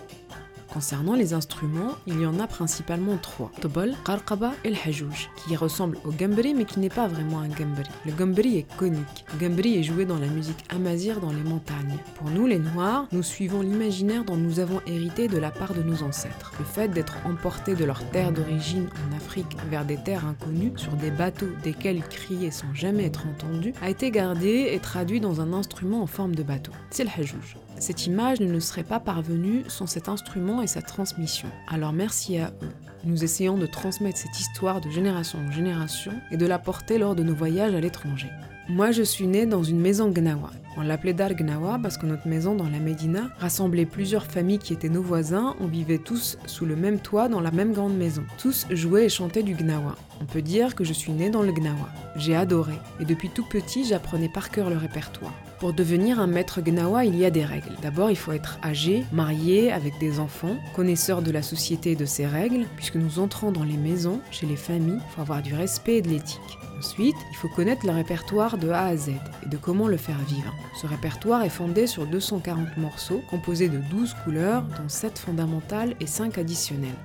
Concernant 0.75 1.13
les 1.13 1.33
instruments, 1.33 1.93
il 2.05 2.19
y 2.19 2.25
en 2.25 2.37
a 2.37 2.47
principalement 2.47 3.15
trois. 3.15 3.49
Tobol, 3.61 3.93
Qarqaba 4.03 4.51
et 4.65 4.71
le 4.71 4.75
Hajouj, 4.85 5.29
qui 5.37 5.55
ressemble 5.55 5.97
au 6.03 6.11
gambri 6.11 6.53
mais 6.53 6.65
qui 6.65 6.81
n'est 6.81 6.89
pas 6.89 7.07
vraiment 7.07 7.39
un 7.39 7.47
gambri. 7.47 7.89
Le 8.05 8.11
gambri 8.11 8.57
est 8.57 8.75
conique. 8.75 9.23
Le 9.33 9.47
gambri 9.47 9.79
est 9.79 9.83
joué 9.83 10.03
dans 10.03 10.19
la 10.19 10.27
musique 10.27 10.65
amazir 10.67 11.21
dans 11.21 11.31
les 11.31 11.43
montagnes. 11.43 11.97
Pour 12.15 12.29
nous, 12.29 12.45
les 12.45 12.59
Noirs, 12.59 13.07
nous 13.13 13.23
suivons 13.23 13.61
l'imaginaire 13.61 14.25
dont 14.25 14.35
nous 14.35 14.59
avons 14.59 14.81
hérité 14.85 15.29
de 15.29 15.37
la 15.37 15.49
part 15.49 15.73
de 15.73 15.81
nos 15.81 16.03
ancêtres. 16.03 16.51
Le 16.59 16.65
fait 16.65 16.89
d'être 16.89 17.19
emportés 17.23 17.75
de 17.75 17.85
leur 17.85 18.03
terre 18.09 18.33
d'origine 18.33 18.89
en 19.07 19.15
Afrique 19.15 19.55
vers 19.69 19.85
des 19.85 19.95
terres 19.95 20.25
inconnues, 20.25 20.73
sur 20.75 20.91
des 20.97 21.09
bateaux 21.09 21.47
desquels 21.63 22.03
crier 22.03 22.51
sans 22.51 22.73
jamais 22.73 23.05
être 23.05 23.25
entendu, 23.27 23.73
a 23.81 23.89
été 23.89 24.11
gardé 24.11 24.71
et 24.73 24.79
traduit 24.79 25.21
dans 25.21 25.39
un 25.39 25.53
instrument 25.53 26.01
en 26.01 26.07
forme 26.07 26.35
de 26.35 26.43
bateau. 26.43 26.73
C'est 26.89 27.05
le 27.05 27.11
Hajouj. 27.17 27.55
Cette 27.77 28.07
image 28.07 28.39
ne 28.39 28.51
nous 28.51 28.61
serait 28.61 28.83
pas 28.83 28.99
parvenue 28.99 29.63
sans 29.67 29.85
cet 29.85 30.07
instrument 30.09 30.61
et 30.61 30.67
sa 30.67 30.81
transmission. 30.81 31.49
Alors 31.67 31.91
merci 31.91 32.37
à 32.37 32.51
eux. 32.63 32.71
Nous 33.03 33.23
essayons 33.23 33.57
de 33.57 33.65
transmettre 33.65 34.17
cette 34.17 34.39
histoire 34.39 34.81
de 34.81 34.89
génération 34.89 35.39
en 35.39 35.51
génération 35.51 36.13
et 36.31 36.37
de 36.37 36.45
la 36.45 36.57
porter 36.57 36.97
lors 36.97 37.15
de 37.15 37.23
nos 37.23 37.35
voyages 37.35 37.75
à 37.75 37.79
l'étranger. 37.79 38.31
Moi, 38.67 38.91
je 38.91 39.03
suis 39.03 39.27
née 39.27 39.45
dans 39.45 39.61
une 39.61 39.79
maison 39.79 40.09
gnawa. 40.09 40.49
On 40.77 40.81
l'appelait 40.81 41.13
Dar 41.13 41.33
Gnawa 41.33 41.79
parce 41.81 41.97
que 41.97 42.05
notre 42.05 42.27
maison 42.27 42.53
dans 42.53 42.69
la 42.69 42.79
Médina 42.79 43.29
rassemblait 43.39 43.85
plusieurs 43.85 44.25
familles 44.25 44.59
qui 44.59 44.73
étaient 44.73 44.89
nos 44.89 45.01
voisins. 45.01 45.55
On 45.61 45.67
vivait 45.67 45.99
tous 45.99 46.37
sous 46.47 46.65
le 46.65 46.75
même 46.75 46.99
toit 46.99 47.29
dans 47.29 47.39
la 47.39 47.51
même 47.51 47.71
grande 47.71 47.95
maison. 47.95 48.23
Tous 48.37 48.67
jouaient 48.69 49.05
et 49.05 49.09
chantaient 49.09 49.43
du 49.43 49.55
Gnawa. 49.55 49.95
On 50.21 50.25
peut 50.25 50.41
dire 50.41 50.75
que 50.75 50.83
je 50.83 50.91
suis 50.91 51.13
née 51.13 51.29
dans 51.29 51.43
le 51.43 51.53
Gnawa. 51.53 51.89
J'ai 52.17 52.35
adoré 52.35 52.73
et 52.99 53.05
depuis 53.05 53.29
tout 53.29 53.45
petit, 53.45 53.85
j'apprenais 53.85 54.29
par 54.29 54.49
cœur 54.49 54.69
le 54.69 54.77
répertoire. 54.77 55.33
Pour 55.59 55.71
devenir 55.71 56.19
un 56.19 56.27
maître 56.27 56.61
Gnawa, 56.61 57.05
il 57.05 57.15
y 57.15 57.23
a 57.23 57.31
des 57.31 57.45
règles. 57.45 57.75
D'abord, 57.81 58.11
il 58.11 58.17
faut 58.17 58.33
être 58.33 58.59
âgé, 58.61 59.05
marié, 59.13 59.71
avec 59.71 59.97
des 59.99 60.19
enfants, 60.19 60.57
connaisseur 60.75 61.21
de 61.21 61.31
la 61.31 61.41
société 61.41 61.91
et 61.91 61.95
de 61.95 62.05
ses 62.05 62.27
règles, 62.27 62.65
puisque 62.75 62.97
nous 62.97 63.19
entrons 63.19 63.53
dans 63.53 63.63
les 63.63 63.77
maisons, 63.77 64.19
chez 64.31 64.45
les 64.45 64.57
familles, 64.57 64.99
il 64.99 65.13
faut 65.15 65.21
avoir 65.21 65.41
du 65.41 65.53
respect 65.53 65.97
et 65.97 66.01
de 66.01 66.09
l'éthique. 66.09 66.59
Ensuite, 66.77 67.15
il 67.31 67.37
faut 67.37 67.47
connaître 67.47 67.85
le 67.85 67.93
répertoire 67.93 68.57
de 68.57 68.69
A 68.69 68.87
à 68.87 68.97
Z 68.97 69.11
et 69.45 69.49
de 69.49 69.57
comment 69.57 69.87
le 69.87 69.97
faire 69.97 70.19
vivre. 70.27 70.53
Ce 70.73 70.87
répertoire 70.87 71.43
est 71.43 71.49
fondé 71.49 71.87
sur 71.87 72.05
240 72.05 72.77
morceaux, 72.77 73.21
composés 73.29 73.69
de 73.69 73.77
12 73.77 74.15
couleurs, 74.23 74.63
dont 74.63 74.89
7 74.89 75.19
fondamentales 75.19 75.95
et 75.99 76.07
5 76.07 76.37
additionnelles. 76.37 76.95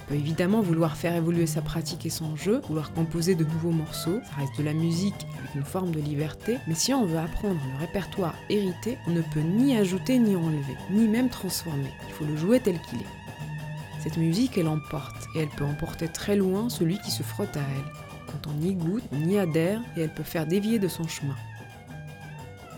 On 0.00 0.08
peut 0.08 0.14
évidemment 0.14 0.62
vouloir 0.62 0.96
faire 0.96 1.14
évoluer 1.14 1.46
sa 1.46 1.60
pratique 1.60 2.06
et 2.06 2.10
son 2.10 2.34
jeu, 2.34 2.62
vouloir 2.66 2.92
composer 2.92 3.34
de 3.34 3.44
nouveaux 3.44 3.70
morceaux, 3.70 4.20
ça 4.24 4.36
reste 4.38 4.58
de 4.58 4.64
la 4.64 4.72
musique 4.72 5.26
avec 5.38 5.54
une 5.54 5.64
forme 5.64 5.90
de 5.90 6.00
liberté, 6.00 6.58
mais 6.66 6.74
si 6.74 6.94
on 6.94 7.04
veut 7.04 7.18
apprendre 7.18 7.60
le 7.72 7.78
répertoire 7.78 8.34
hérité, 8.48 8.96
on 9.06 9.10
ne 9.10 9.20
peut 9.20 9.40
ni 9.40 9.76
ajouter 9.76 10.18
ni 10.18 10.34
enlever, 10.34 10.76
ni 10.90 11.06
même 11.06 11.28
transformer. 11.28 11.92
Il 12.08 12.14
faut 12.14 12.24
le 12.24 12.36
jouer 12.36 12.58
tel 12.60 12.80
qu'il 12.80 13.00
est. 13.00 14.00
Cette 14.00 14.16
musique, 14.16 14.56
elle 14.56 14.68
emporte, 14.68 15.26
et 15.34 15.40
elle 15.40 15.48
peut 15.48 15.64
emporter 15.64 16.08
très 16.08 16.36
loin 16.36 16.70
celui 16.70 16.98
qui 17.00 17.10
se 17.10 17.22
frotte 17.22 17.56
à 17.56 17.60
elle. 17.60 17.92
Quand 18.26 18.50
on 18.50 18.62
y 18.62 18.74
goûte, 18.74 19.04
on 19.12 19.28
y 19.28 19.38
adhère, 19.38 19.80
et 19.96 20.02
elle 20.02 20.14
peut 20.14 20.22
faire 20.22 20.46
dévier 20.46 20.78
de 20.78 20.88
son 20.88 21.06
chemin. 21.06 21.36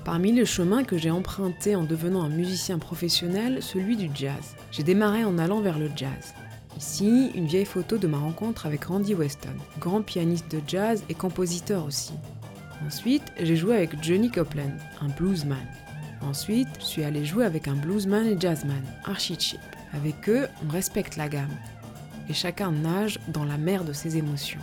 Parmi 0.05 0.33
les 0.33 0.47
chemins 0.47 0.83
que 0.83 0.97
j'ai 0.97 1.11
empruntés 1.11 1.77
en 1.77 1.85
devenant 1.85 2.23
un 2.23 2.31
musicien 2.31 2.79
professionnel, 2.79 3.63
celui 3.63 3.97
du 3.97 4.11
jazz. 4.15 4.57
J'ai 4.73 4.83
démarré 4.83 5.25
en 5.25 5.37
allant 5.39 5.61
vers 5.61 5.79
le 5.79 5.91
jazz. 5.95 6.35
Ici, 6.77 7.31
une 7.35 7.47
vieille 7.47 7.67
photo 7.67 7.99
de 7.99 8.07
ma 8.07 8.19
rencontre 8.19 8.65
avec 8.65 8.85
Randy 8.85 9.15
Weston, 9.15 9.55
grand 9.79 10.01
pianiste 10.01 10.51
de 10.51 10.61
jazz 10.67 11.05
et 11.11 11.15
compositeur 11.15 11.85
aussi. 11.85 12.13
Ensuite, 12.87 13.25
j'ai 13.39 13.57
joué 13.57 13.77
avec 13.77 14.03
Johnny 14.03 14.31
Copeland, 14.31 14.73
un 15.03 15.09
bluesman. 15.09 15.59
Ensuite, 16.23 16.69
je 16.79 16.85
suis 16.85 17.05
allé 17.05 17.27
jouer 17.27 17.45
avec 17.45 17.69
un 17.69 17.75
bluesman 17.75 18.27
et 18.27 18.41
jazzman, 18.41 18.83
Archie 19.05 19.39
Chip. 19.39 19.61
Avec 19.93 20.29
eux, 20.31 20.49
on 20.65 20.71
respecte 20.71 21.17
la 21.17 21.29
gamme. 21.29 21.55
Et 22.31 22.33
chacun 22.33 22.71
nage 22.71 23.19
dans 23.29 23.45
la 23.45 23.59
mer 23.59 23.85
de 23.85 23.93
ses 23.93 24.17
émotions. 24.17 24.61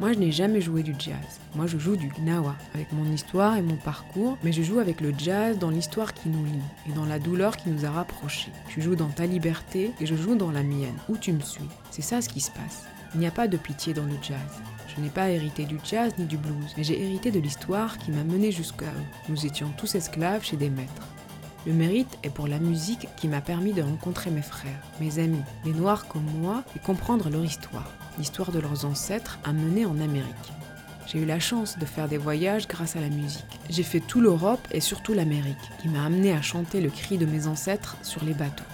Moi, 0.00 0.14
je 0.14 0.18
n'ai 0.18 0.32
jamais 0.32 0.62
joué 0.62 0.82
du 0.82 0.94
jazz. 0.98 1.40
Moi, 1.54 1.66
je 1.66 1.76
joue 1.76 1.94
du 1.94 2.08
gnawa, 2.08 2.56
avec 2.74 2.90
mon 2.92 3.04
histoire 3.12 3.58
et 3.58 3.62
mon 3.62 3.76
parcours, 3.76 4.38
mais 4.42 4.50
je 4.50 4.62
joue 4.62 4.78
avec 4.78 5.02
le 5.02 5.12
jazz 5.16 5.58
dans 5.58 5.68
l'histoire 5.68 6.14
qui 6.14 6.30
nous 6.30 6.42
lie 6.42 6.88
et 6.88 6.92
dans 6.92 7.04
la 7.04 7.18
douleur 7.18 7.58
qui 7.58 7.68
nous 7.68 7.84
a 7.84 7.90
rapprochés. 7.90 8.50
Tu 8.70 8.80
joues 8.80 8.96
dans 8.96 9.10
ta 9.10 9.26
liberté 9.26 9.92
et 10.00 10.06
je 10.06 10.16
joue 10.16 10.36
dans 10.36 10.52
la 10.52 10.62
mienne, 10.62 10.96
où 11.10 11.18
tu 11.18 11.34
me 11.34 11.42
suis. 11.42 11.68
C'est 11.90 12.00
ça 12.00 12.22
ce 12.22 12.30
qui 12.30 12.40
se 12.40 12.50
passe. 12.50 12.86
Il 13.12 13.20
n'y 13.20 13.26
a 13.26 13.30
pas 13.30 13.46
de 13.46 13.58
pitié 13.58 13.92
dans 13.92 14.06
le 14.06 14.16
jazz. 14.22 14.62
Je 14.88 15.02
n'ai 15.02 15.10
pas 15.10 15.28
hérité 15.28 15.66
du 15.66 15.78
jazz 15.84 16.14
ni 16.18 16.24
du 16.24 16.38
blues, 16.38 16.72
mais 16.78 16.82
j'ai 16.82 16.98
hérité 16.98 17.30
de 17.30 17.38
l'histoire 17.38 17.98
qui 17.98 18.10
m'a 18.10 18.24
mené 18.24 18.52
jusqu'à 18.52 18.86
eux. 18.86 19.28
Nous 19.28 19.44
étions 19.44 19.68
tous 19.76 19.96
esclaves 19.96 20.44
chez 20.44 20.56
des 20.56 20.70
maîtres. 20.70 21.08
Le 21.66 21.74
mérite 21.74 22.18
est 22.22 22.30
pour 22.30 22.48
la 22.48 22.58
musique 22.58 23.08
qui 23.16 23.28
m'a 23.28 23.42
permis 23.42 23.74
de 23.74 23.82
rencontrer 23.82 24.30
mes 24.30 24.40
frères, 24.40 24.80
mes 24.98 25.18
amis, 25.18 25.42
les 25.66 25.74
noirs 25.74 26.08
comme 26.08 26.24
moi, 26.40 26.64
et 26.74 26.78
comprendre 26.78 27.28
leur 27.28 27.44
histoire, 27.44 27.90
l'histoire 28.18 28.50
de 28.50 28.60
leurs 28.60 28.86
ancêtres 28.86 29.38
amenés 29.44 29.84
en 29.84 30.00
Amérique. 30.00 30.52
J'ai 31.06 31.18
eu 31.18 31.26
la 31.26 31.38
chance 31.38 31.76
de 31.76 31.84
faire 31.84 32.08
des 32.08 32.16
voyages 32.16 32.66
grâce 32.66 32.96
à 32.96 33.00
la 33.00 33.10
musique. 33.10 33.60
J'ai 33.68 33.82
fait 33.82 34.00
tout 34.00 34.22
l'Europe 34.22 34.66
et 34.70 34.80
surtout 34.80 35.12
l'Amérique, 35.12 35.56
qui 35.82 35.88
m'a 35.88 36.04
amené 36.04 36.32
à 36.32 36.40
chanter 36.40 36.80
le 36.80 36.88
cri 36.88 37.18
de 37.18 37.26
mes 37.26 37.46
ancêtres 37.46 37.98
sur 38.02 38.24
les 38.24 38.34
bateaux. 38.34 38.64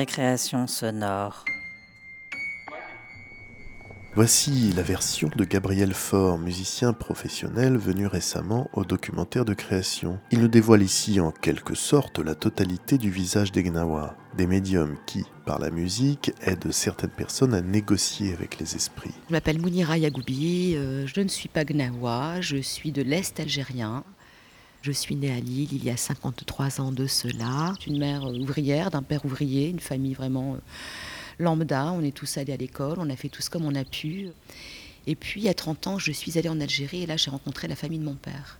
Récréation 0.00 0.66
sonore. 0.66 1.44
Voici 4.14 4.72
la 4.74 4.80
version 4.82 5.28
de 5.36 5.44
Gabriel 5.44 5.92
Faure, 5.92 6.38
musicien 6.38 6.94
professionnel 6.94 7.76
venu 7.76 8.06
récemment 8.06 8.70
au 8.72 8.86
documentaire 8.86 9.44
de 9.44 9.52
création. 9.52 10.18
Il 10.30 10.40
nous 10.40 10.48
dévoile 10.48 10.80
ici 10.80 11.20
en 11.20 11.32
quelque 11.32 11.74
sorte 11.74 12.18
la 12.18 12.34
totalité 12.34 12.96
du 12.96 13.10
visage 13.10 13.52
des 13.52 13.62
Gnawa, 13.62 14.16
des 14.38 14.46
médiums 14.46 14.96
qui, 15.04 15.26
par 15.44 15.58
la 15.58 15.68
musique, 15.68 16.32
aident 16.40 16.72
certaines 16.72 17.10
personnes 17.10 17.52
à 17.52 17.60
négocier 17.60 18.32
avec 18.32 18.58
les 18.58 18.76
esprits. 18.76 19.12
Je 19.28 19.34
m'appelle 19.34 19.60
Mounira 19.60 19.98
Yagoubi, 19.98 20.76
euh, 20.76 21.06
je 21.06 21.20
ne 21.20 21.28
suis 21.28 21.50
pas 21.50 21.66
gnawa, 21.66 22.40
je 22.40 22.56
suis 22.56 22.90
de 22.90 23.02
l'Est 23.02 23.38
algérien. 23.38 24.02
Je 24.82 24.92
suis 24.92 25.14
née 25.14 25.30
à 25.30 25.40
Lille 25.40 25.68
il 25.72 25.84
y 25.84 25.90
a 25.90 25.96
53 25.98 26.80
ans 26.80 26.90
de 26.90 27.06
cela. 27.06 27.74
Une 27.86 27.98
mère 27.98 28.24
ouvrière, 28.24 28.90
d'un 28.90 29.02
père 29.02 29.26
ouvrier, 29.26 29.68
une 29.68 29.78
famille 29.78 30.14
vraiment 30.14 30.54
euh, 30.54 30.58
lambda. 31.38 31.92
On 31.92 32.02
est 32.02 32.16
tous 32.16 32.38
allés 32.38 32.54
à 32.54 32.56
l'école, 32.56 32.96
on 32.98 33.10
a 33.10 33.16
fait 33.16 33.28
tous 33.28 33.50
comme 33.50 33.66
on 33.66 33.74
a 33.74 33.84
pu. 33.84 34.30
Et 35.06 35.16
puis, 35.16 35.50
a 35.50 35.54
30 35.54 35.86
ans, 35.86 35.98
je 35.98 36.12
suis 36.12 36.38
allée 36.38 36.48
en 36.48 36.60
Algérie 36.62 37.02
et 37.02 37.06
là, 37.06 37.18
j'ai 37.18 37.30
rencontré 37.30 37.68
la 37.68 37.76
famille 37.76 37.98
de 37.98 38.04
mon 38.04 38.14
père. 38.14 38.58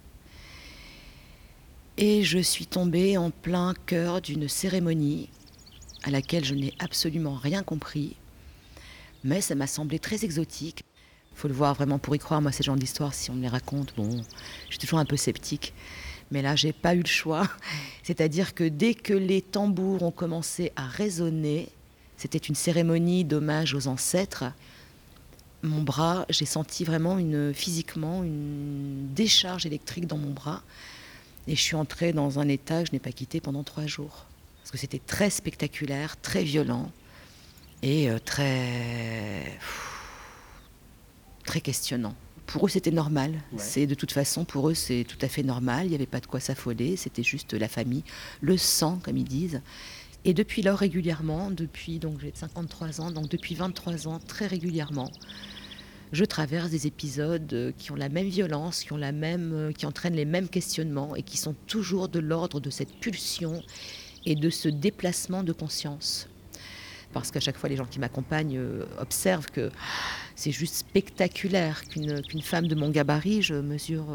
Et 1.96 2.22
je 2.22 2.38
suis 2.38 2.66
tombée 2.66 3.16
en 3.16 3.30
plein 3.30 3.72
cœur 3.86 4.20
d'une 4.20 4.46
cérémonie 4.46 5.30
à 6.02 6.10
laquelle 6.10 6.44
je 6.44 6.54
n'ai 6.54 6.74
absolument 6.80 7.34
rien 7.34 7.62
compris, 7.62 8.16
mais 9.24 9.40
ça 9.40 9.54
m'a 9.54 9.66
semblé 9.66 9.98
très 9.98 10.22
exotique. 10.22 10.84
Il 11.32 11.38
faut 11.38 11.48
le 11.48 11.54
voir 11.54 11.74
vraiment 11.74 11.98
pour 11.98 12.14
y 12.14 12.18
croire. 12.18 12.42
Moi, 12.42 12.52
ces 12.52 12.62
genres 12.62 12.76
d'histoires, 12.76 13.14
si 13.14 13.30
on 13.30 13.34
me 13.34 13.42
les 13.42 13.48
raconte, 13.48 13.94
bon, 13.96 14.22
je 14.66 14.72
suis 14.72 14.78
toujours 14.78 14.98
un 14.98 15.06
peu 15.06 15.16
sceptique. 15.16 15.72
Mais 16.30 16.42
là, 16.42 16.56
j'ai 16.56 16.72
pas 16.72 16.94
eu 16.94 17.00
le 17.00 17.06
choix. 17.06 17.48
C'est-à-dire 18.02 18.54
que 18.54 18.64
dès 18.64 18.94
que 18.94 19.12
les 19.12 19.42
tambours 19.42 20.02
ont 20.02 20.10
commencé 20.10 20.72
à 20.76 20.86
résonner, 20.86 21.68
c'était 22.16 22.38
une 22.38 22.54
cérémonie 22.54 23.24
d'hommage 23.24 23.74
aux 23.74 23.86
ancêtres. 23.86 24.44
Mon 25.62 25.82
bras, 25.82 26.26
j'ai 26.28 26.46
senti 26.46 26.84
vraiment 26.84 27.18
une, 27.18 27.52
physiquement 27.52 28.22
une 28.22 29.08
décharge 29.14 29.66
électrique 29.66 30.06
dans 30.06 30.18
mon 30.18 30.30
bras. 30.30 30.62
Et 31.46 31.56
je 31.56 31.60
suis 31.60 31.76
entrée 31.76 32.12
dans 32.12 32.38
un 32.38 32.48
état 32.48 32.82
que 32.82 32.88
je 32.88 32.92
n'ai 32.92 32.98
pas 32.98 33.12
quitté 33.12 33.40
pendant 33.40 33.64
trois 33.64 33.86
jours. 33.86 34.26
Parce 34.62 34.70
que 34.70 34.78
c'était 34.78 35.00
très 35.04 35.30
spectaculaire, 35.30 36.16
très 36.20 36.44
violent 36.44 36.90
et 37.82 38.10
euh, 38.10 38.18
très. 38.18 39.58
très 41.44 41.60
questionnant. 41.60 42.14
Pour 42.52 42.66
eux, 42.66 42.68
c'était 42.68 42.90
normal. 42.90 43.40
C'est 43.56 43.86
de 43.86 43.94
toute 43.94 44.12
façon, 44.12 44.44
pour 44.44 44.68
eux, 44.68 44.74
c'est 44.74 45.04
tout 45.04 45.18
à 45.22 45.28
fait 45.28 45.42
normal. 45.42 45.86
Il 45.86 45.90
n'y 45.90 45.94
avait 45.94 46.06
pas 46.06 46.20
de 46.20 46.26
quoi 46.26 46.40
s'affoler. 46.40 46.96
C'était 46.96 47.22
juste 47.22 47.54
la 47.54 47.68
famille, 47.68 48.02
le 48.40 48.56
sang, 48.56 48.98
comme 49.02 49.16
ils 49.16 49.24
disent. 49.24 49.62
Et 50.24 50.34
depuis 50.34 50.62
lors, 50.62 50.78
régulièrement, 50.78 51.50
depuis 51.50 51.98
donc 51.98 52.20
j'ai 52.20 52.32
53 52.34 53.00
ans, 53.00 53.10
donc 53.10 53.28
depuis 53.28 53.54
23 53.54 54.06
ans, 54.08 54.18
très 54.18 54.46
régulièrement, 54.46 55.10
je 56.12 56.24
traverse 56.24 56.70
des 56.70 56.86
épisodes 56.86 57.52
euh, 57.52 57.72
qui 57.78 57.92
ont 57.92 57.96
la 57.96 58.08
même 58.08 58.26
violence, 58.26 58.82
qui 58.82 58.92
ont 58.92 58.98
la 58.98 59.12
même, 59.12 59.52
euh, 59.54 59.72
qui 59.72 59.86
entraînent 59.86 60.16
les 60.16 60.24
mêmes 60.24 60.48
questionnements 60.48 61.14
et 61.14 61.22
qui 61.22 61.38
sont 61.38 61.54
toujours 61.66 62.08
de 62.08 62.18
l'ordre 62.18 62.60
de 62.60 62.68
cette 62.68 62.92
pulsion 62.98 63.62
et 64.26 64.34
de 64.34 64.50
ce 64.50 64.68
déplacement 64.68 65.42
de 65.42 65.52
conscience. 65.52 66.28
Parce 67.12 67.30
qu'à 67.30 67.40
chaque 67.40 67.56
fois, 67.56 67.68
les 67.68 67.76
gens 67.76 67.86
qui 67.86 67.98
m'accompagnent 67.98 68.58
euh, 68.58 68.84
observent 68.98 69.50
que 69.50 69.70
c'est 70.40 70.52
juste 70.52 70.74
spectaculaire 70.74 71.82
qu'une 71.84 72.40
femme 72.42 72.66
de 72.66 72.74
mon 72.74 72.88
gabarit, 72.88 73.42
je 73.42 73.56
mesure 73.56 74.06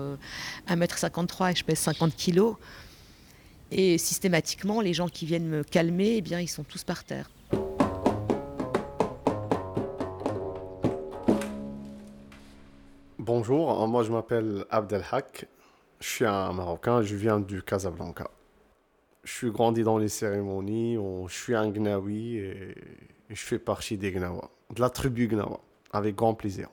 1m53 0.67 1.51
et 1.51 1.55
je 1.55 1.63
pèse 1.63 1.77
50 1.77 2.15
kilos, 2.15 2.55
et 3.69 3.99
systématiquement, 3.99 4.81
les 4.81 4.93
gens 4.93 5.07
qui 5.07 5.27
viennent 5.27 5.47
me 5.47 5.63
calmer, 5.63 6.15
eh 6.17 6.21
bien, 6.21 6.39
ils 6.39 6.47
sont 6.47 6.63
tous 6.63 6.83
par 6.83 7.03
terre. 7.03 7.29
Bonjour, 13.19 13.88
moi 13.88 14.01
je 14.01 14.11
m'appelle 14.11 14.65
Abdelhak, 14.71 15.45
je 15.99 16.07
suis 16.07 16.25
un 16.25 16.53
Marocain, 16.53 17.03
je 17.03 17.15
viens 17.15 17.39
du 17.39 17.61
Casablanca. 17.61 18.31
Je 19.23 19.31
suis 19.31 19.51
grandi 19.51 19.83
dans 19.83 19.99
les 19.99 20.09
cérémonies, 20.09 20.95
je 21.27 21.33
suis 21.33 21.53
un 21.53 21.69
Gnawi 21.69 22.38
et 22.38 22.75
je 23.29 23.35
fais 23.35 23.59
partie 23.59 23.97
des 23.97 24.11
Gnawa, 24.11 24.49
de 24.73 24.81
la 24.81 24.89
tribu 24.89 25.27
Gnawa, 25.27 25.59
avec 25.95 26.15
grand 26.15 26.34
plaisir. 26.34 26.69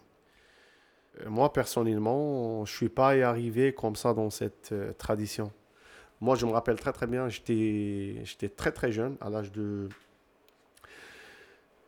Moi 1.27 1.53
personnellement, 1.53 2.65
je 2.65 2.73
ne 2.73 2.77
suis 2.77 2.89
pas 2.89 3.11
arrivé 3.11 3.75
comme 3.75 3.97
ça 3.97 4.15
dans 4.15 4.31
cette 4.31 4.71
euh, 4.73 4.93
tradition. 4.93 5.53
Moi, 6.23 6.37
je 6.37 6.47
me 6.47 6.53
rappelle 6.53 6.77
très 6.77 6.93
très 6.93 7.09
bien, 7.09 7.29
j'étais 7.29 8.49
très 8.57 8.71
très 8.71 8.93
jeune, 8.93 9.17
à 9.21 9.29
l'âge 9.29 9.51
de 9.51 9.89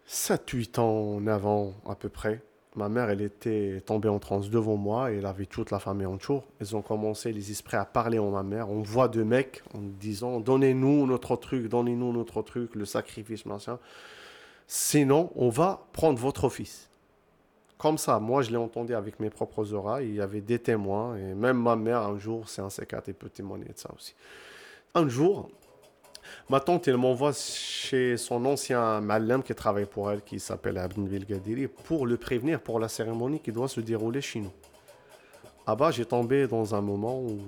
7-8 0.08 0.80
ans, 0.80 1.20
9 1.20 1.46
ans 1.46 1.74
à 1.88 1.94
peu 1.94 2.08
près. 2.08 2.42
Ma 2.74 2.88
mère, 2.88 3.10
elle 3.10 3.20
était 3.20 3.80
tombée 3.86 4.08
en 4.08 4.18
transe 4.18 4.50
devant 4.50 4.76
moi 4.76 5.12
et 5.12 5.18
elle 5.18 5.26
avait 5.26 5.46
toute 5.46 5.70
la 5.70 5.78
famille 5.78 6.06
en 6.06 6.16
tour. 6.16 6.42
Ils 6.60 6.74
ont 6.74 6.82
commencé, 6.82 7.32
les 7.32 7.52
esprits, 7.52 7.76
à 7.76 7.84
parler 7.84 8.18
en 8.18 8.32
ma 8.32 8.42
mère. 8.42 8.70
On 8.70 8.82
voit 8.82 9.06
deux 9.06 9.22
mecs 9.22 9.62
en 9.72 9.78
disant 9.78 10.40
Donnez-nous 10.40 11.06
notre 11.06 11.36
truc, 11.36 11.68
donnez-nous 11.68 12.12
notre 12.12 12.42
truc, 12.42 12.74
le 12.74 12.86
sacrifice, 12.86 13.46
machin. 13.46 13.78
Sinon, 14.66 15.30
on 15.36 15.48
va 15.48 15.86
prendre 15.92 16.18
votre 16.18 16.48
fils. 16.48 16.90
Comme 17.84 17.98
ça, 17.98 18.18
moi, 18.18 18.40
je 18.40 18.50
l'ai 18.50 18.56
entendu 18.56 18.94
avec 18.94 19.20
mes 19.20 19.28
propres 19.28 19.74
oreilles. 19.74 20.08
Il 20.08 20.14
y 20.14 20.20
avait 20.22 20.40
des 20.40 20.58
témoins. 20.58 21.18
Et 21.18 21.34
même 21.34 21.60
ma 21.60 21.76
mère, 21.76 22.00
un 22.00 22.18
jour, 22.18 22.48
c'est 22.48 22.62
un 22.62 22.68
C4, 22.68 23.10
et 23.10 23.12
peut 23.12 23.28
témoigner 23.28 23.66
de 23.66 23.76
ça 23.76 23.90
aussi. 23.94 24.14
Un 24.94 25.06
jour, 25.06 25.50
Ma 26.48 26.60
tante, 26.60 26.88
elle 26.88 26.96
m'envoie 26.96 27.34
chez 27.34 28.16
son 28.16 28.46
ancien 28.46 29.02
malem 29.02 29.42
qui 29.42 29.54
travaille 29.54 29.84
pour 29.84 30.10
elle, 30.10 30.22
qui 30.22 30.40
s'appelle 30.40 30.78
Abdel 30.78 31.26
Gadiri, 31.26 31.66
pour 31.66 32.06
le 32.06 32.16
prévenir 32.16 32.58
pour 32.58 32.80
la 32.80 32.88
cérémonie 32.88 33.38
qui 33.38 33.52
doit 33.52 33.68
se 33.68 33.82
dérouler 33.82 34.22
chez 34.22 34.40
nous. 34.40 34.52
Ah 35.66 35.76
bah, 35.76 35.90
j'ai 35.90 36.06
tombé 36.06 36.46
dans 36.46 36.74
un 36.74 36.80
moment 36.80 37.20
où 37.20 37.38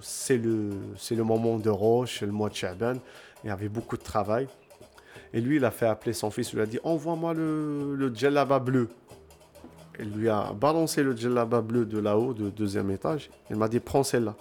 c'est 0.00 0.38
le, 0.38 0.70
le 1.10 1.24
moment 1.24 1.58
de 1.58 1.68
Roche, 1.68 2.20
le 2.20 2.30
mois 2.30 2.48
de 2.48 2.54
Chaban. 2.54 2.94
Il 3.42 3.48
y 3.48 3.50
avait 3.50 3.68
beaucoup 3.68 3.96
de 3.96 4.04
travail. 4.04 4.46
Et 5.32 5.40
lui, 5.40 5.56
il 5.56 5.64
a 5.64 5.72
fait 5.72 5.86
appeler 5.86 6.12
son 6.12 6.30
fils, 6.30 6.52
il 6.52 6.60
a 6.60 6.66
dit 6.66 6.78
Envoie-moi 6.84 7.34
le, 7.34 7.96
le 7.96 8.58
bleu. 8.60 8.88
Il 9.98 10.12
lui 10.12 10.28
a 10.28 10.52
balancé 10.52 11.02
le 11.02 11.16
djellaba 11.16 11.60
bleu 11.60 11.86
de 11.86 11.98
là-haut, 11.98 12.34
de 12.34 12.50
deuxième 12.50 12.90
étage. 12.90 13.30
Il 13.50 13.56
m'a 13.56 13.68
dit 13.68 13.80
Prends 13.80 14.02
celle-là. 14.02 14.34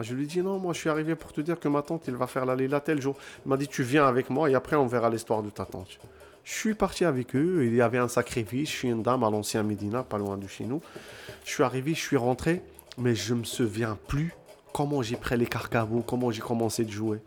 Je 0.00 0.14
lui 0.14 0.24
ai 0.24 0.26
dit 0.26 0.42
Non, 0.42 0.58
moi, 0.58 0.72
je 0.72 0.80
suis 0.80 0.90
arrivé 0.90 1.14
pour 1.14 1.32
te 1.32 1.40
dire 1.40 1.58
que 1.58 1.68
ma 1.68 1.82
tante, 1.82 2.04
il 2.08 2.16
va 2.16 2.26
faire 2.26 2.46
la 2.46 2.56
Lila 2.56 2.80
tel 2.80 3.00
jour. 3.00 3.16
Il 3.44 3.48
m'a 3.48 3.56
dit 3.56 3.68
Tu 3.68 3.82
viens 3.82 4.06
avec 4.06 4.30
moi 4.30 4.50
et 4.50 4.54
après, 4.54 4.76
on 4.76 4.86
verra 4.86 5.10
l'histoire 5.10 5.42
de 5.42 5.50
ta 5.50 5.64
tante. 5.64 5.98
Je 6.44 6.52
suis 6.52 6.74
parti 6.74 7.04
avec 7.04 7.34
eux. 7.34 7.64
Il 7.66 7.74
y 7.74 7.82
avait 7.82 7.98
un 7.98 8.08
sacrifice. 8.08 8.70
Je 8.70 8.76
suis 8.76 8.88
une 8.88 9.02
dame 9.02 9.24
à 9.24 9.30
l'ancien 9.30 9.62
Médina, 9.62 10.02
pas 10.02 10.18
loin 10.18 10.36
de 10.36 10.46
chez 10.46 10.64
nous. 10.64 10.80
Je 11.44 11.50
suis 11.50 11.62
arrivé, 11.62 11.92
je 11.94 12.00
suis 12.00 12.16
rentré, 12.16 12.62
mais 12.98 13.14
je 13.14 13.34
me 13.34 13.44
souviens 13.44 13.98
plus 14.06 14.32
comment 14.72 15.02
j'ai 15.02 15.16
pris 15.16 15.36
les 15.36 15.46
carcabos, 15.46 16.02
comment 16.02 16.30
j'ai 16.30 16.42
commencé 16.42 16.84
de 16.84 16.90
jouer. 16.90 17.18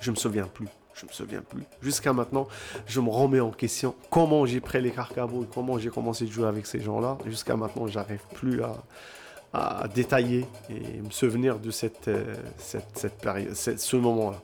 Je 0.00 0.10
me 0.10 0.16
souviens 0.16 0.46
plus. 0.46 0.68
Je 1.00 1.06
me 1.06 1.12
souviens 1.12 1.42
plus. 1.42 1.62
Jusqu'à 1.80 2.12
maintenant, 2.12 2.48
je 2.86 3.00
me 3.00 3.08
remets 3.08 3.40
en 3.40 3.50
question 3.50 3.94
comment 4.10 4.46
j'ai 4.46 4.60
pris 4.60 4.80
les 4.80 4.90
carcabos, 4.90 5.46
comment 5.54 5.78
j'ai 5.78 5.90
commencé 5.90 6.24
de 6.24 6.30
jouer 6.32 6.48
avec 6.48 6.66
ces 6.66 6.80
gens-là. 6.80 7.18
Jusqu'à 7.26 7.56
maintenant, 7.56 7.86
j'arrive 7.86 8.22
plus 8.34 8.60
à, 8.62 9.88
détailler 9.94 10.46
et 10.68 11.00
me 11.00 11.10
souvenir 11.10 11.58
de 11.58 11.70
cette, 11.70 12.08
euh, 12.08 12.34
cette, 12.58 12.98
cette 12.98 13.16
période, 13.18 13.54
ce 13.54 13.96
moment-là. 13.96 14.42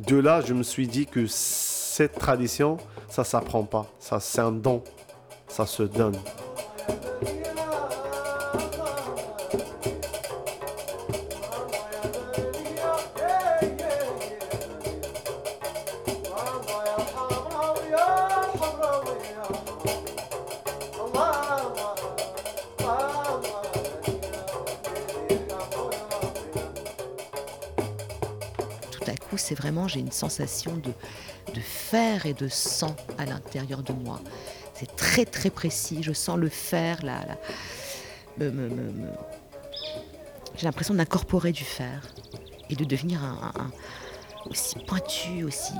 De 0.00 0.16
là, 0.16 0.40
je 0.40 0.52
me 0.52 0.64
suis 0.64 0.88
dit 0.88 1.06
que 1.06 1.26
cette 1.26 2.18
tradition, 2.18 2.78
ça 3.08 3.22
s'apprend 3.22 3.62
pas. 3.62 3.86
Ça, 4.00 4.18
c'est 4.18 4.40
un 4.40 4.52
don. 4.52 4.82
Ça 5.46 5.66
se 5.66 5.82
donne. 5.82 6.16
C'est 29.52 29.60
vraiment, 29.60 29.86
j'ai 29.86 30.00
une 30.00 30.12
sensation 30.12 30.78
de, 30.78 31.60
fer 31.60 32.24
et 32.24 32.32
de 32.32 32.48
sang 32.48 32.96
à 33.18 33.26
l'intérieur 33.26 33.82
de 33.82 33.92
moi. 33.92 34.18
C'est 34.72 34.96
très 34.96 35.26
très 35.26 35.50
précis, 35.50 36.02
je 36.02 36.14
sens 36.14 36.38
le 36.38 36.48
fer, 36.48 37.04
là, 37.04 37.20
j'ai 38.38 38.50
l'impression 40.62 40.94
d'incorporer 40.94 41.52
du 41.52 41.64
fer 41.64 42.00
et 42.70 42.76
de 42.76 42.84
devenir 42.84 43.20
aussi 44.48 44.76
pointu, 44.86 45.44
aussi, 45.44 45.74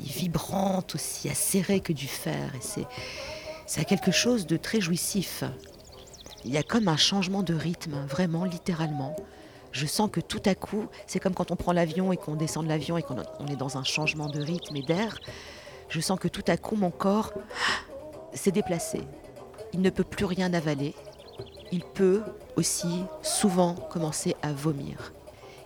vibrante, 0.00 0.96
aussi 0.96 1.28
acérée 1.28 1.78
que 1.78 1.92
du 1.92 2.08
fer. 2.08 2.52
Et 2.56 2.62
c'est, 2.62 2.86
c'est 3.64 3.84
quelque 3.84 4.10
chose 4.10 4.44
de 4.44 4.56
très 4.56 4.80
jouissif. 4.80 5.44
Il 6.44 6.50
y 6.50 6.58
a 6.58 6.64
comme 6.64 6.88
un 6.88 6.96
changement 6.96 7.44
de 7.44 7.54
rythme, 7.54 7.94
vraiment, 8.08 8.44
littéralement 8.44 9.14
je 9.72 9.86
sens 9.86 10.10
que 10.10 10.20
tout 10.20 10.42
à 10.44 10.54
coup, 10.54 10.86
c'est 11.06 11.18
comme 11.18 11.34
quand 11.34 11.50
on 11.50 11.56
prend 11.56 11.72
l'avion 11.72 12.12
et 12.12 12.16
qu'on 12.16 12.34
descend 12.34 12.64
de 12.64 12.68
l'avion 12.68 12.98
et 12.98 13.02
qu'on 13.02 13.16
est 13.18 13.56
dans 13.56 13.78
un 13.78 13.84
changement 13.84 14.28
de 14.28 14.40
rythme 14.40 14.76
et 14.76 14.82
d'air. 14.82 15.18
Je 15.88 16.00
sens 16.00 16.18
que 16.18 16.28
tout 16.28 16.44
à 16.46 16.56
coup, 16.56 16.76
mon 16.76 16.90
corps 16.90 17.32
s'est 18.34 18.52
déplacé. 18.52 19.00
Il 19.72 19.80
ne 19.80 19.90
peut 19.90 20.04
plus 20.04 20.26
rien 20.26 20.52
avaler. 20.52 20.94
Il 21.72 21.82
peut 21.82 22.22
aussi 22.56 23.04
souvent 23.22 23.74
commencer 23.74 24.36
à 24.42 24.52
vomir. 24.52 25.12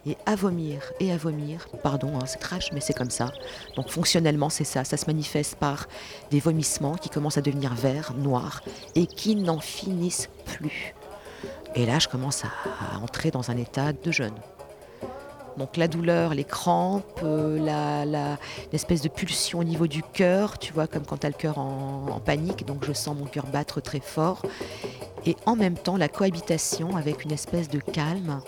Et 0.09 0.17
à 0.25 0.37
vomir 0.37 0.93
et 1.01 1.11
à 1.11 1.17
vomir, 1.17 1.67
pardon, 1.83 2.13
hein, 2.15 2.27
c'est 2.27 2.39
trash, 2.39 2.71
mais 2.73 2.81
c'est 2.81 2.93
comme 2.93 3.11
ça. 3.11 3.33
Donc 3.75 3.89
fonctionnellement, 3.89 4.51
c'est 4.51 4.63
ça. 4.63 4.85
Ça 4.85 4.97
se 4.97 5.07
manifeste 5.07 5.57
par 5.57 5.89
des 6.31 6.39
vomissements 6.39 6.95
qui 6.95 7.09
commencent 7.09 7.39
à 7.39 7.43
devenir 7.43 7.75
verts, 7.75 8.15
noirs, 8.15 8.63
et 8.95 9.09
qui 9.09 9.35
n'en 9.35 9.59
finissent 9.59 10.29
plus. 10.45 10.95
Et 11.77 11.85
là, 11.85 11.99
je 11.99 12.09
commence 12.09 12.43
à, 12.45 12.99
entrer 13.03 13.31
dans 13.31 13.51
un 13.51 13.57
état 13.57 13.93
de 13.93 14.11
jeûne. 14.11 14.35
Donc 15.59 15.77
la 15.77 15.89
douleur, 15.89 16.35
les 16.35 16.45
crampes, 16.45 17.21
euh, 17.23 17.59
la, 17.59 18.37
l'espèce 18.73 19.01
de 19.01 19.09
pulsion 19.09 19.61
au 19.61 19.65
niveau 19.65 19.87
du 19.87 20.03
cœur, 20.03 20.59
tu 20.59 20.73
vois, 20.73 20.87
comme 20.87 21.05
quand 21.07 21.19
tu 21.19 21.27
as 21.27 21.31
le 21.31 21.35
cœur 21.35 21.59
en, 21.59 22.07
en, 22.11 22.21
panique, 22.21 22.67
donc 22.67 22.85
je 22.85 22.93
sens 22.93 23.17
mon 23.17 23.25
cœur 23.25 23.47
battre 23.47 23.81
très 23.81 24.01
fort. 24.01 24.43
Et 25.25 25.37
en 25.47 25.57
même 25.57 25.75
temps, 25.75 25.97
la 25.97 26.09
cohabitation 26.09 26.97
avec 26.97 27.25
une 27.25 27.33
espèce 27.33 27.69
de 27.69 27.79
calme 27.79 28.41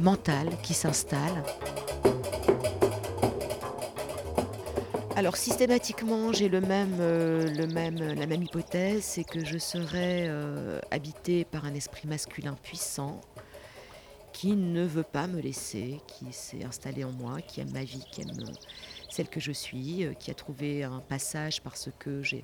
mental 0.00 0.48
qui 0.62 0.74
s'installe. 0.74 1.44
Alors 5.20 5.36
systématiquement, 5.36 6.32
j'ai 6.32 6.50
euh, 6.50 7.66
même, 7.66 7.98
la 8.14 8.26
même 8.26 8.42
hypothèse, 8.42 9.04
c'est 9.04 9.22
que 9.22 9.44
je 9.44 9.58
serais 9.58 10.24
euh, 10.30 10.80
habité 10.90 11.44
par 11.44 11.66
un 11.66 11.74
esprit 11.74 12.08
masculin 12.08 12.56
puissant 12.62 13.20
qui 14.32 14.56
ne 14.56 14.82
veut 14.82 15.02
pas 15.02 15.26
me 15.26 15.38
laisser, 15.38 16.00
qui 16.06 16.32
s'est 16.32 16.64
installé 16.64 17.04
en 17.04 17.12
moi, 17.12 17.42
qui 17.42 17.60
aime 17.60 17.70
ma 17.70 17.84
vie, 17.84 18.02
qui 18.10 18.22
aime 18.22 18.30
celle 19.10 19.28
que 19.28 19.40
je 19.40 19.52
suis, 19.52 20.06
euh, 20.06 20.14
qui 20.14 20.30
a 20.30 20.34
trouvé 20.34 20.84
un 20.84 21.00
passage 21.00 21.60
parce 21.60 21.90
que 21.98 22.22
je 22.22 22.36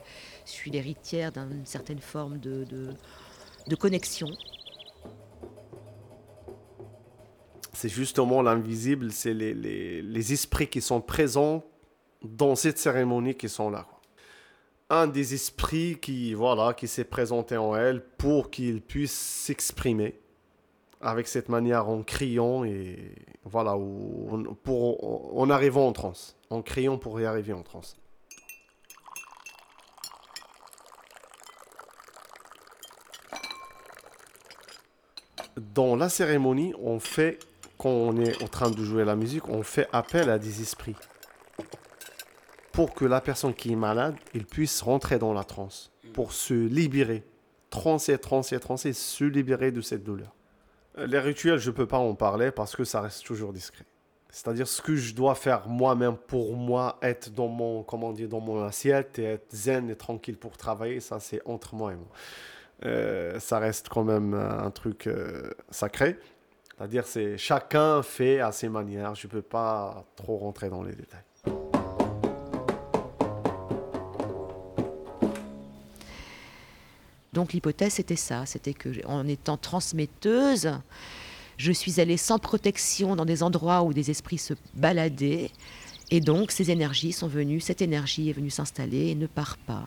suis 0.44 0.70
l'héritière 0.70 1.32
d'une 1.32 1.64
certaine 1.64 2.00
forme 2.00 2.36
de, 2.40 2.92
connexion. 3.80 4.28
C'est 7.72 7.88
justement 7.88 8.42
l'invisible, 8.42 9.12
c'est 9.12 9.32
les 9.32 10.32
esprits 10.34 10.68
qui 10.68 10.82
sont 10.82 11.00
présents 11.00 11.64
dans 12.26 12.56
cette 12.56 12.78
cérémonie 12.78 13.34
qui 13.34 13.48
sont 13.48 13.70
là. 13.70 13.86
Un 14.88 15.06
des 15.06 15.34
esprits 15.34 15.98
qui, 16.00 16.34
voilà, 16.34 16.72
qui 16.74 16.86
s'est 16.86 17.04
présenté 17.04 17.56
en 17.56 17.74
elle 17.74 18.04
pour 18.04 18.50
qu'il 18.50 18.80
puisse 18.80 19.12
s'exprimer 19.12 20.20
avec 21.00 21.28
cette 21.28 21.48
manière 21.48 21.88
en 21.88 22.02
criant 22.02 22.64
et 22.64 23.14
voilà, 23.44 23.76
pour, 24.62 25.38
en 25.38 25.50
arrivant 25.50 25.88
en 25.88 25.92
transe, 25.92 26.36
en 26.50 26.62
criant 26.62 26.98
pour 26.98 27.20
y 27.20 27.24
arriver 27.24 27.52
en 27.52 27.62
transe. 27.62 27.96
Dans 35.56 35.96
la 35.96 36.08
cérémonie, 36.08 36.74
on 36.80 37.00
fait, 37.00 37.38
quand 37.78 37.90
on 37.90 38.16
est 38.18 38.42
en 38.42 38.48
train 38.48 38.70
de 38.70 38.82
jouer 38.84 39.04
la 39.04 39.16
musique, 39.16 39.48
on 39.48 39.62
fait 39.62 39.88
appel 39.92 40.30
à 40.30 40.38
des 40.38 40.60
esprits 40.60 40.96
pour 42.76 42.92
que 42.92 43.06
la 43.06 43.22
personne 43.22 43.54
qui 43.54 43.72
est 43.72 43.76
malade, 43.76 44.16
il 44.34 44.44
puisse 44.44 44.82
rentrer 44.82 45.18
dans 45.18 45.32
la 45.32 45.44
transe, 45.44 45.90
pour 46.12 46.32
se 46.32 46.52
libérer, 46.52 47.24
transer, 47.70 48.18
transer, 48.18 48.60
transer, 48.60 48.92
se 48.92 49.24
libérer 49.24 49.72
de 49.72 49.80
cette 49.80 50.04
douleur. 50.04 50.34
Euh, 50.98 51.06
les 51.06 51.18
rituels, 51.18 51.58
je 51.58 51.70
ne 51.70 51.74
peux 51.74 51.86
pas 51.86 51.96
en 51.96 52.14
parler 52.14 52.50
parce 52.50 52.76
que 52.76 52.84
ça 52.84 53.00
reste 53.00 53.24
toujours 53.24 53.54
discret. 53.54 53.86
C'est-à-dire 54.28 54.68
ce 54.68 54.82
que 54.82 54.94
je 54.94 55.14
dois 55.14 55.34
faire 55.34 55.66
moi-même 55.66 56.18
pour 56.18 56.54
moi, 56.54 56.98
être 57.00 57.30
dans 57.30 57.48
mon, 57.48 57.82
comment 57.82 58.12
dire, 58.12 58.28
dans 58.28 58.40
mon 58.40 58.62
assiette 58.62 59.18
et 59.18 59.24
être 59.24 59.50
zen 59.54 59.88
et 59.88 59.96
tranquille 59.96 60.36
pour 60.36 60.58
travailler, 60.58 61.00
ça 61.00 61.18
c'est 61.18 61.40
entre 61.46 61.74
moi 61.74 61.94
et 61.94 61.96
moi. 61.96 62.08
Euh, 62.84 63.40
ça 63.40 63.58
reste 63.58 63.88
quand 63.88 64.04
même 64.04 64.34
un 64.34 64.70
truc 64.70 65.06
euh, 65.06 65.48
sacré. 65.70 66.18
C'est-à-dire 66.76 67.06
c'est 67.06 67.38
chacun 67.38 68.02
fait 68.02 68.40
à 68.40 68.52
ses 68.52 68.68
manières. 68.68 69.14
Je 69.14 69.28
ne 69.28 69.32
peux 69.32 69.40
pas 69.40 70.04
trop 70.14 70.36
rentrer 70.36 70.68
dans 70.68 70.82
les 70.82 70.92
détails. 70.92 71.24
Donc 77.36 77.52
l'hypothèse 77.52 77.92
c'était 77.92 78.16
ça, 78.16 78.46
c'était 78.46 78.72
que 78.72 78.88
en 79.06 79.28
étant 79.28 79.58
transmetteuse, 79.58 80.70
je 81.58 81.70
suis 81.70 82.00
allée 82.00 82.16
sans 82.16 82.38
protection 82.38 83.14
dans 83.14 83.26
des 83.26 83.42
endroits 83.42 83.82
où 83.82 83.92
des 83.92 84.10
esprits 84.10 84.38
se 84.38 84.54
baladaient, 84.72 85.50
et 86.10 86.20
donc 86.22 86.50
ces 86.50 86.70
énergies 86.70 87.12
sont 87.12 87.28
venues, 87.28 87.60
cette 87.60 87.82
énergie 87.82 88.30
est 88.30 88.32
venue 88.32 88.48
s'installer 88.48 89.08
et 89.08 89.14
ne 89.14 89.26
part 89.26 89.58
pas. 89.58 89.86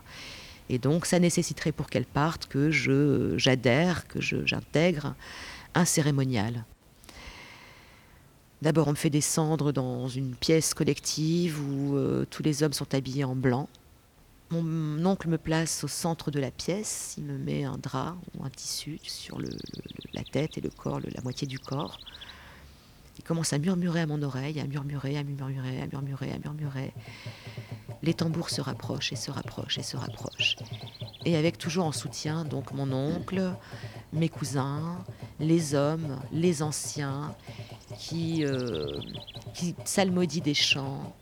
Et 0.69 0.77
donc 0.77 1.07
ça 1.07 1.17
nécessiterait 1.17 1.71
pour 1.71 1.89
qu'elle 1.89 2.05
parte 2.05 2.45
que 2.45 2.69
je 2.69 3.35
j'adhère, 3.39 4.07
que 4.07 4.21
j'intègre 4.21 5.15
un 5.73 5.85
cérémonial. 5.85 6.65
D'abord, 8.61 8.89
on 8.89 8.91
me 8.91 8.95
fait 8.95 9.09
descendre 9.09 9.71
dans 9.71 10.07
une 10.07 10.35
pièce 10.35 10.75
collective 10.75 11.59
où 11.67 11.95
euh, 11.95 12.27
tous 12.29 12.43
les 12.43 12.61
hommes 12.61 12.73
sont 12.73 12.93
habillés 12.93 13.23
en 13.23 13.35
blanc. 13.35 13.69
Mon 14.51 15.05
oncle 15.05 15.27
me 15.27 15.37
place 15.37 15.83
au 15.83 15.87
centre 15.87 16.31
de 16.31 16.39
la 16.39 16.49
pièce, 16.49 17.13
il 17.19 17.25
me 17.25 17.37
met 17.37 17.65
un 17.65 17.77
drap 17.77 18.17
ou 18.35 18.43
un 18.43 18.49
tissu 18.49 18.99
sur 19.03 19.39
la 19.39 20.23
tête 20.23 20.57
et 20.57 20.61
le 20.61 20.71
corps, 20.71 20.99
la 20.99 21.21
moitié 21.21 21.45
du 21.45 21.59
corps. 21.59 21.99
qui 23.13 23.21
commence 23.21 23.53
à 23.53 23.59
murmurer 23.59 24.01
à 24.01 24.07
mon 24.07 24.23
oreille, 24.23 24.59
à 24.59 24.65
murmurer, 24.65 25.17
à 25.17 25.23
murmurer, 25.23 25.81
à 25.81 25.87
murmurer, 25.87 26.31
à 26.31 26.39
murmurer. 26.39 26.93
Les 28.01 28.15
tambours 28.15 28.49
se 28.49 28.61
rapprochent 28.61 29.11
et 29.11 29.17
se 29.17 29.29
rapprochent 29.29 29.77
et 29.77 29.83
se 29.83 29.97
rapprochent. 29.97 30.55
Et 31.25 31.35
avec 31.35 31.59
toujours 31.59 31.85
en 31.85 31.91
soutien 31.91 32.43
donc 32.43 32.71
mon 32.71 32.91
oncle, 32.91 33.53
mes 34.13 34.29
cousins, 34.29 34.97
les 35.39 35.75
hommes, 35.75 36.19
les 36.31 36.63
anciens, 36.63 37.35
qui, 37.99 38.45
euh, 38.45 38.99
qui 39.53 39.75
salmodient 39.85 40.41
des 40.41 40.55
chants, 40.55 41.15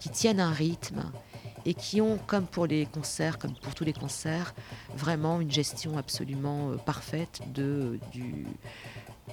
qui 0.00 0.08
tiennent 0.08 0.40
un 0.40 0.52
rythme 0.52 1.02
et 1.64 1.74
qui 1.74 2.00
ont, 2.00 2.18
comme 2.26 2.46
pour 2.46 2.66
les 2.66 2.86
concerts, 2.86 3.38
comme 3.38 3.54
pour 3.54 3.74
tous 3.74 3.84
les 3.84 3.92
concerts, 3.92 4.54
vraiment 4.96 5.40
une 5.40 5.50
gestion 5.50 5.96
absolument 5.96 6.70
euh, 6.70 6.76
parfaite 6.76 7.40
de, 7.52 7.98
du, 8.12 8.46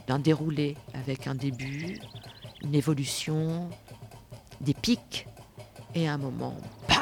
d'un 0.07 0.19
déroulé 0.19 0.77
avec 0.93 1.27
un 1.27 1.35
début, 1.35 1.99
une 2.63 2.75
évolution, 2.75 3.69
des 4.61 4.73
pics 4.73 5.27
et 5.95 6.07
un 6.07 6.17
moment, 6.17 6.55
bah, 6.87 6.95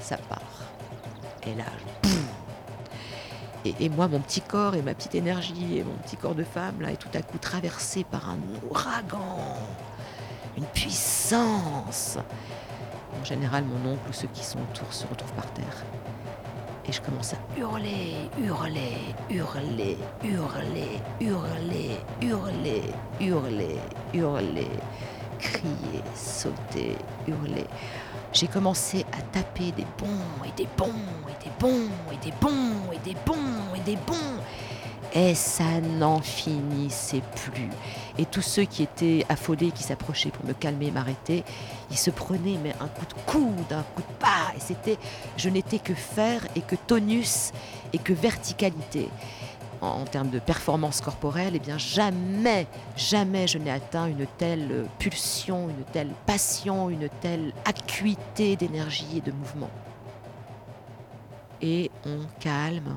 ça 0.00 0.16
part. 0.16 0.40
Et 1.46 1.54
là, 1.54 1.64
et, 3.64 3.74
et, 3.80 3.88
moi, 3.88 4.08
mon 4.08 4.20
petit 4.20 4.40
corps 4.40 4.74
et 4.74 4.82
ma 4.82 4.94
petite 4.94 5.14
énergie 5.14 5.78
et 5.78 5.84
mon 5.84 5.94
petit 5.96 6.16
corps 6.16 6.34
de 6.34 6.44
femme 6.44 6.80
là 6.80 6.90
est 6.92 6.96
tout 6.96 7.08
à 7.14 7.22
coup 7.22 7.38
traversé 7.38 8.04
par 8.04 8.30
un 8.30 8.38
ouragan, 8.68 9.56
une 10.56 10.66
puissance. 10.66 12.18
En 13.22 13.24
général, 13.24 13.62
mon 13.62 13.92
oncle 13.92 14.10
ou 14.10 14.12
ceux 14.12 14.26
qui 14.34 14.42
sont 14.44 14.58
autour 14.58 14.92
se 14.92 15.06
retrouvent 15.06 15.32
par 15.34 15.46
terre. 15.52 15.84
Et 16.88 16.90
je 16.90 17.00
commence 17.00 17.34
à 17.34 17.36
hurler, 17.56 18.16
hurler, 18.36 18.98
hurler, 19.30 19.96
hurler, 20.24 20.98
hurler, 21.20 22.00
hurler, 22.20 22.82
hurler, 23.20 23.78
hurler, 24.12 24.68
crier, 25.38 26.02
sauter, 26.16 26.96
hurler. 27.28 27.66
J'ai 28.32 28.48
commencé 28.48 29.06
à 29.12 29.22
taper 29.30 29.70
des 29.70 29.86
bons 29.96 30.44
et 30.44 30.50
des 30.56 30.68
bons 30.76 30.88
et 31.28 31.44
des 31.44 31.52
bons 31.60 31.90
et 32.10 32.16
des 32.16 32.34
bons 32.40 32.92
et 32.92 32.98
des 32.98 33.16
bons 33.24 33.76
et 33.76 33.80
des 33.80 33.96
bons. 34.04 34.42
Et 35.14 35.34
ça 35.34 35.80
n'en 35.98 36.22
finissait 36.22 37.22
plus. 37.36 37.68
Et 38.16 38.24
tous 38.24 38.40
ceux 38.40 38.64
qui 38.64 38.82
étaient 38.82 39.26
affolés, 39.28 39.70
qui 39.70 39.82
s'approchaient 39.82 40.30
pour 40.30 40.46
me 40.46 40.54
calmer, 40.54 40.90
m'arrêter, 40.90 41.44
ils 41.90 41.98
se 41.98 42.10
prenaient 42.10 42.58
un 42.80 42.88
coup 42.88 43.04
de 43.04 43.20
coude, 43.26 43.72
un 43.72 43.82
coup 43.82 44.00
de 44.00 44.18
pas. 44.18 44.52
Et 44.56 44.60
c'était, 44.60 44.98
je 45.36 45.50
n'étais 45.50 45.78
que 45.78 45.92
fer 45.94 46.46
et 46.56 46.62
que 46.62 46.76
tonus 46.76 47.52
et 47.92 47.98
que 47.98 48.14
verticalité. 48.14 49.08
En, 49.82 50.00
en 50.00 50.04
termes 50.04 50.30
de 50.30 50.38
performance 50.38 51.02
corporelle, 51.02 51.52
eh 51.56 51.58
bien 51.58 51.76
jamais, 51.76 52.66
jamais 52.96 53.46
je 53.46 53.58
n'ai 53.58 53.70
atteint 53.70 54.06
une 54.06 54.26
telle 54.38 54.86
pulsion, 54.98 55.68
une 55.68 55.84
telle 55.92 56.12
passion, 56.24 56.88
une 56.88 57.10
telle 57.20 57.52
acuité 57.66 58.56
d'énergie 58.56 59.18
et 59.18 59.20
de 59.20 59.32
mouvement. 59.32 59.70
Et 61.60 61.90
on 62.06 62.20
calme, 62.40 62.96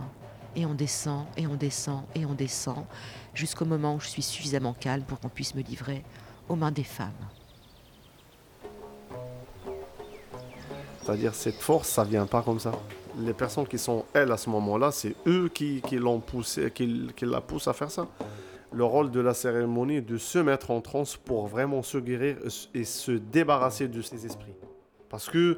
et 0.56 0.66
on 0.66 0.74
descend, 0.74 1.26
et 1.38 1.48
on 1.48 1.56
descend, 1.56 2.04
et 2.16 2.26
on 2.26 2.34
descend, 2.34 2.86
jusqu'au 3.34 3.66
moment 3.66 3.96
où 3.96 4.00
je 4.00 4.08
suis 4.08 4.22
suffisamment 4.22 4.74
calme 4.74 5.04
pour 5.04 5.20
qu'on 5.20 5.30
puisse 5.30 5.56
me 5.56 5.62
livrer 5.62 6.04
aux 6.48 6.56
mains 6.56 6.72
des 6.72 6.84
femmes. 6.84 7.12
C'est-à-dire 11.04 11.36
cette 11.36 11.62
force, 11.62 11.90
ça 11.90 12.04
vient 12.04 12.26
pas 12.26 12.42
comme 12.42 12.60
ça. 12.60 12.72
Les 13.20 13.34
personnes 13.34 13.68
qui 13.68 13.78
sont 13.78 14.06
elles 14.14 14.32
à 14.32 14.38
ce 14.38 14.50
moment-là, 14.50 14.92
c'est 14.92 15.16
eux 15.28 15.50
qui, 15.54 15.82
l'ont 15.92 16.20
poussé, 16.20 16.72
qui, 16.72 17.12
la 17.22 17.42
poussent 17.42 17.68
à 17.68 17.74
faire 17.74 17.92
ça. 17.92 18.08
Le 18.72 18.84
rôle 18.84 19.12
de 19.12 19.20
la 19.20 19.34
cérémonie 19.34 19.98
est 19.98 20.02
de 20.02 20.18
se 20.18 20.40
mettre 20.40 20.72
en 20.72 20.82
transe 20.82 21.16
pour 21.16 21.48
vraiment 21.48 21.84
se 21.84 21.98
guérir 21.98 22.38
et 22.74 22.84
se 22.84 23.12
débarrasser 23.12 23.88
de 23.88 24.02
ces 24.02 24.26
esprits. 24.26 24.56
Parce 25.08 25.30
que 25.30 25.58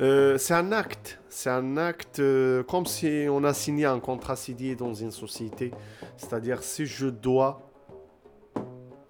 euh, 0.00 0.38
c'est 0.38 0.54
un 0.54 0.72
acte, 0.72 1.20
c'est 1.28 1.50
un 1.50 1.76
acte 1.76 2.18
euh, 2.18 2.62
comme 2.64 2.86
si 2.86 3.26
on 3.30 3.44
a 3.44 3.54
signé 3.54 3.84
un 3.86 4.00
contrat 4.00 4.36
signé 4.36 4.74
dans 4.74 4.92
une 4.92 5.12
société. 5.12 5.72
C'est-à-dire 6.16 6.62
si 6.62 6.86
je 6.86 7.06
dois, 7.06 7.70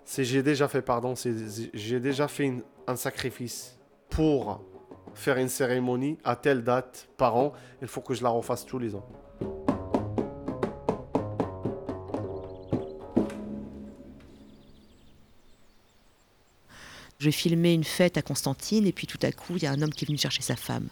si 0.04 0.24
j'ai 0.24 0.42
déjà 0.42 0.68
fait, 0.68 0.82
pardon, 0.82 1.14
si 1.14 1.70
j'ai 1.72 2.00
déjà 2.00 2.28
fait 2.28 2.52
un 2.86 2.96
sacrifice 2.96 3.78
pour 4.10 4.60
faire 5.14 5.38
une 5.38 5.48
cérémonie 5.48 6.18
à 6.24 6.36
telle 6.36 6.62
date 6.62 7.08
par 7.16 7.36
an, 7.36 7.52
il 7.80 7.88
faut 7.88 8.00
que 8.00 8.14
je 8.14 8.22
la 8.22 8.28
refasse 8.28 8.66
tous 8.66 8.78
les 8.78 8.94
ans. 8.94 9.06
Je 17.18 17.30
filmais 17.30 17.74
une 17.74 17.84
fête 17.84 18.18
à 18.18 18.22
Constantine 18.22 18.86
et 18.86 18.92
puis 18.92 19.06
tout 19.06 19.18
à 19.22 19.32
coup, 19.32 19.56
il 19.56 19.62
y 19.62 19.66
a 19.66 19.72
un 19.72 19.80
homme 19.82 19.92
qui 19.92 20.04
est 20.04 20.08
venu 20.08 20.18
chercher 20.18 20.42
sa 20.42 20.56
femme. 20.56 20.88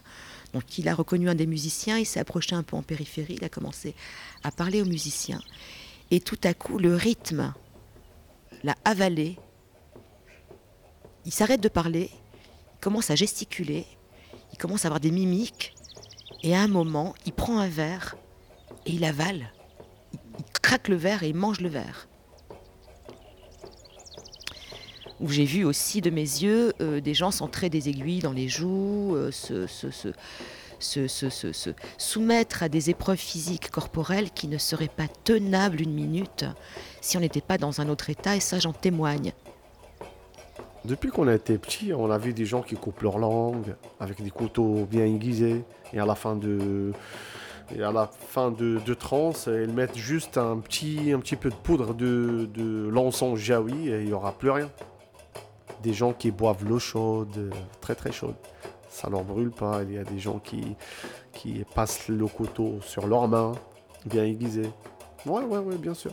Donc 0.52 0.78
il 0.78 0.88
a 0.88 0.94
reconnu 0.94 1.28
un 1.28 1.35
des 1.35 1.46
musiciens, 1.46 1.98
il 1.98 2.06
s'est 2.06 2.20
approché 2.20 2.54
un 2.54 2.62
peu 2.62 2.76
en 2.76 2.82
périphérie, 2.82 3.37
il 3.38 3.44
a 3.44 3.48
commencé 3.48 3.94
à 4.42 4.50
parler 4.50 4.82
aux 4.82 4.87
musiciens. 4.87 5.40
Et 6.11 6.20
tout 6.20 6.38
à 6.44 6.54
coup, 6.54 6.78
le 6.78 6.94
rythme 6.94 7.52
l'a 8.62 8.76
avalé. 8.85 9.38
Il 11.24 11.32
s'arrête 11.32 11.61
de 11.61 11.68
parler, 11.68 12.11
il 12.12 12.80
commence 12.80 13.11
à 13.11 13.14
gesticuler, 13.14 13.87
il 14.52 14.58
commence 14.58 14.85
à 14.85 14.88
avoir 14.88 15.00
des 15.00 15.11
mimiques, 15.11 15.74
et 16.42 16.54
à 16.54 16.61
un 16.61 16.68
moment, 16.68 17.14
il 17.24 17.32
prend 17.32 17.58
un 17.58 17.68
verre 17.68 18.16
et 18.85 18.92
il 18.92 19.04
avale. 19.04 19.52
Il 20.12 20.44
craque 20.61 20.88
le 20.88 20.96
verre 20.96 21.22
et 21.22 21.28
il 21.28 21.37
mange 21.37 21.61
le 21.61 21.68
verre. 21.68 22.08
Où 25.22 25.28
j'ai 25.28 25.44
vu 25.44 25.64
aussi 25.64 26.00
de 26.00 26.11
mes 26.11 26.20
yeux 26.20 26.72
euh, 26.80 27.00
des 27.00 27.14
gens 27.14 27.30
centrer 27.30 27.70
des 27.70 27.88
aiguilles 27.88 28.18
dans 28.18 28.32
les 28.32 28.48
joues, 28.48 29.14
euh, 29.14 29.30
se, 29.30 30.12
soumettre 31.96 32.64
à 32.64 32.68
des 32.68 32.90
épreuves 32.90 33.18
physiques 33.18 33.70
corporelles 33.70 34.32
qui 34.32 34.48
ne 34.48 34.58
seraient 34.58 34.88
pas 34.88 35.06
tenables 35.06 35.80
une 35.80 35.94
minute 35.94 36.44
si 37.00 37.16
on 37.16 37.20
n'était 37.20 37.40
pas 37.40 37.56
dans 37.56 37.80
un 37.80 37.88
autre 37.88 38.11
état, 38.11 38.35
et 38.35 38.40
ça 38.40 38.58
j'en 38.58 38.72
témoigne. 38.72 39.32
Depuis 40.85 41.11
qu'on 41.11 41.28
a 41.28 41.35
été 41.35 41.56
petit, 41.56 41.92
on 41.92 42.11
a 42.11 42.18
vu 42.18 42.32
des 42.32 42.44
gens 42.44 42.62
qui 42.62 42.74
coupent 42.74 43.02
leur 43.02 43.18
langue 43.18 43.76
avec 44.00 44.20
des 44.20 44.30
couteaux 44.30 44.88
bien 44.90 45.04
aiguisés. 45.04 45.62
Et 45.92 46.00
à 46.00 46.06
la 46.06 46.16
fin 46.16 46.35
de, 46.35 46.92
à 47.80 47.92
la 47.92 48.11
fin 48.28 48.50
de, 48.50 48.94
transe, 48.94 49.46
ils 49.46 49.72
mettent 49.72 49.96
juste 49.96 50.37
un 50.37 50.58
petit, 50.58 51.12
un 51.12 51.20
petit 51.20 51.37
peu 51.37 51.50
de 51.50 51.54
poudre 51.54 51.94
de, 51.94 52.48
de 52.52 52.88
l'encens 52.88 53.38
jaoui 53.38 53.88
et 53.88 54.00
il 54.00 54.06
n'y 54.06 54.12
aura 54.12 54.32
plus 54.32 54.50
rien. 54.50 54.68
Des 55.82 55.92
gens 55.92 56.12
qui 56.12 56.30
boivent 56.30 56.64
l'eau 56.64 56.78
chaude, 56.78 57.52
très 57.80 57.94
très 57.94 58.12
chaude. 58.12 58.34
Ça 58.88 59.08
leur 59.08 59.24
brûle 59.24 59.50
pas. 59.50 59.82
Il 59.82 59.92
y 59.92 59.98
a 59.98 60.04
des 60.04 60.18
gens 60.18 60.38
qui, 60.38 60.76
qui 61.32 61.64
passent 61.74 62.08
le 62.08 62.26
couteau 62.26 62.78
sur 62.82 63.06
leurs 63.06 63.26
mains, 63.28 63.52
bien 64.04 64.24
aiguisés. 64.24 64.70
Ouais, 65.24 65.42
ouais, 65.42 65.58
ouais, 65.58 65.76
bien 65.76 65.94
sûr. 65.94 66.12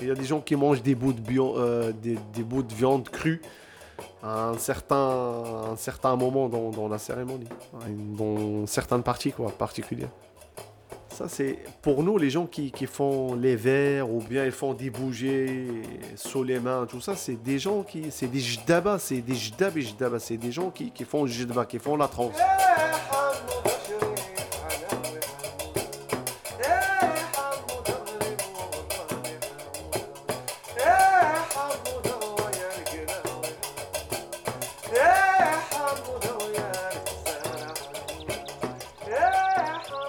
Il 0.00 0.08
y 0.08 0.10
a 0.10 0.14
des 0.14 0.24
gens 0.24 0.40
qui 0.40 0.56
mangent 0.56 0.82
des 0.82 0.94
bouts 0.94 1.12
de, 1.12 1.22
euh, 1.30 1.92
viande 2.74 3.08
crue 3.08 3.42
à 4.22 4.48
un 4.48 4.58
certain, 4.58 6.16
moment 6.16 6.48
dans, 6.48 6.70
dans 6.70 6.88
la 6.88 6.98
cérémonie, 6.98 7.48
dans 8.18 8.66
certaines 8.66 9.02
parties 9.02 9.32
quoi, 9.32 9.50
particulières. 9.50 10.10
Ça, 11.16 11.28
c'est 11.28 11.56
pour 11.80 12.02
nous, 12.02 12.18
les 12.18 12.28
gens 12.28 12.44
qui, 12.44 12.70
qui, 12.70 12.84
font 12.84 13.36
les 13.36 13.56
verres 13.56 14.10
ou 14.12 14.20
bien 14.20 14.44
ils 14.44 14.50
font 14.52 14.74
des 14.74 14.90
bougies 14.90 15.66
sous 16.14 16.44
les 16.44 16.60
mains, 16.60 16.84
tout 16.86 17.00
ça, 17.00 17.16
c'est 17.16 17.42
des 17.42 17.58
gens 17.58 17.84
qui. 17.84 18.08
C'est 18.10 18.26
des 18.26 18.38
jdaba, 18.38 18.98
c'est 18.98 19.22
des 19.22 19.34
jdab 19.34 20.18
c'est 20.18 20.36
des 20.36 20.52
gens 20.52 20.68
qui, 20.68 20.90
qui 20.90 21.04
font 21.04 21.26
jdaba, 21.26 21.64
qui 21.64 21.78
font 21.78 21.96
la 21.96 22.08
transe. 22.08 22.34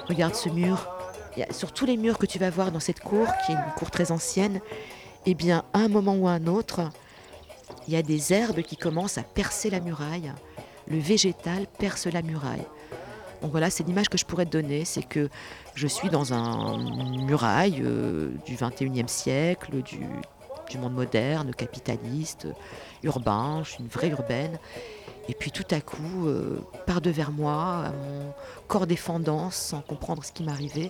Regarde 0.10 0.36
ce 0.36 0.50
mur. 0.50 0.97
Sur 1.52 1.72
tous 1.72 1.86
les 1.86 1.98
murs 1.98 2.18
que 2.18 2.26
tu 2.26 2.40
vas 2.40 2.50
voir 2.50 2.72
dans 2.72 2.80
cette 2.80 3.00
cour, 3.00 3.28
qui 3.46 3.52
est 3.52 3.56
une 3.56 3.74
cour 3.78 3.92
très 3.92 4.12
ancienne, 4.12 4.60
eh 5.26 5.34
bien, 5.34 5.64
à 5.74 5.80
un 5.80 5.88
moment 5.88 6.16
ou 6.16 6.28
à 6.28 6.32
un 6.32 6.48
autre, 6.48 6.90
il 7.88 7.94
y 7.94 7.98
a 7.98 8.02
des 8.02 8.34
herbes 8.34 8.62
qui 8.62 8.78
commencent 8.78 9.18
à 9.18 9.24
percer 9.24 9.70
la 9.70 9.80
muraille. 9.80 10.32
Le 10.88 11.00
végétal 11.00 11.68
perce 11.78 12.08
la 12.08 12.22
muraille. 12.22 12.66
Donc 13.42 13.52
voilà, 13.52 13.70
c'est 13.70 13.84
l'image 13.86 14.10
que 14.10 14.18
je 14.18 14.26
pourrais 14.26 14.46
te 14.46 14.52
donner, 14.52 14.84
c'est 14.86 15.04
que 15.04 15.30
je 15.76 15.88
suis 15.88 16.10
dans 16.10 16.34
un 16.34 16.78
muraille 17.26 17.82
euh, 17.84 18.32
du 18.46 18.56
21e 18.56 19.08
siècle, 19.08 19.84
du, 19.84 20.00
monde 20.80 20.94
moderne, 20.94 21.54
capitaliste, 21.54 22.48
urbain, 23.04 23.62
je 23.64 23.72
suis 23.72 23.84
une 23.84 23.90
vraie 23.90 24.10
urbaine. 24.10 24.58
Et 25.30 25.34
puis 25.34 25.52
tout 25.52 25.66
à 25.72 25.82
coup, 25.82 26.28
euh, 26.28 26.60
par 26.86 27.02
devers 27.02 27.32
moi, 27.32 27.92
mon 28.02 28.34
corps 28.68 28.88
défendant, 28.88 29.52
sans 29.52 29.82
comprendre 29.82 30.24
ce 30.24 30.32
qui 30.32 30.44
m'arrivait, 30.44 30.90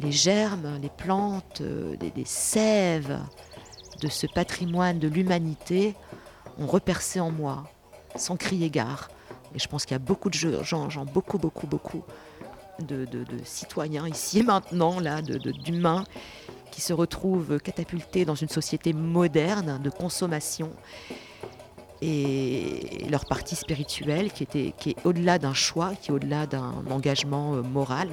les 0.00 0.12
germes, 0.12 0.78
les 0.80 0.88
plantes, 0.88 1.60
euh, 1.60 1.96
des, 1.96 2.24
sèves, 2.24 3.18
de 4.00 4.08
ce 4.08 4.26
patrimoine 4.26 4.98
de 4.98 5.08
l'humanité 5.08 5.94
ont 6.58 6.66
repercé 6.66 7.20
en 7.20 7.30
moi, 7.30 7.64
sans 8.16 8.36
crier 8.36 8.70
gare. 8.70 9.10
Et 9.54 9.58
je 9.58 9.68
pense 9.68 9.84
qu'il 9.84 9.94
y 9.94 9.96
a 9.96 9.98
beaucoup 9.98 10.30
de 10.30 10.62
gens, 10.62 10.90
gens 10.90 11.04
beaucoup, 11.04 11.38
beaucoup, 11.38 11.66
beaucoup 11.66 12.02
de, 12.80 13.06
citoyens 13.44 14.08
ici 14.08 14.40
et 14.40 14.42
maintenant, 14.42 15.00
là, 15.00 15.20
d'humains, 15.22 16.04
qui 16.70 16.80
se 16.80 16.92
retrouvent 16.92 17.58
catapultés 17.58 18.24
dans 18.24 18.34
une 18.34 18.48
société 18.48 18.92
moderne 18.92 19.80
de 19.82 19.90
consommation. 19.90 20.70
Et 22.02 23.06
leur 23.10 23.26
partie 23.26 23.56
spirituelle, 23.56 24.32
qui, 24.32 24.42
était, 24.44 24.72
qui 24.78 24.90
est 24.90 24.96
au-delà 25.04 25.38
d'un 25.38 25.52
choix, 25.52 25.92
qui 26.00 26.10
est 26.10 26.14
au-delà 26.14 26.46
d'un 26.46 26.72
engagement 26.88 27.56
euh, 27.56 27.62
moral, 27.62 28.08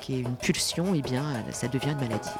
qui 0.00 0.16
est 0.16 0.20
une 0.20 0.36
pulsion, 0.36 0.94
et 0.94 0.98
eh 0.98 1.02
bien, 1.02 1.24
ça 1.52 1.68
devient 1.68 1.90
une 1.90 2.00
maladie. 2.00 2.30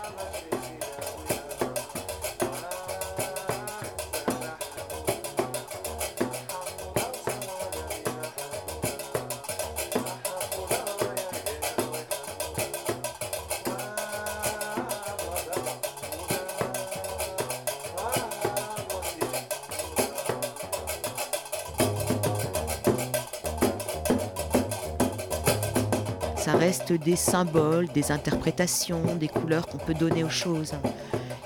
Reste 26.61 26.92
des 26.92 27.16
symboles, 27.16 27.88
des 27.88 28.12
interprétations, 28.12 29.16
des 29.16 29.29
couleurs 29.29 29.66
qu'on 29.66 29.79
peut 29.79 29.94
donner 29.94 30.23
aux 30.23 30.29
choses. 30.29 30.75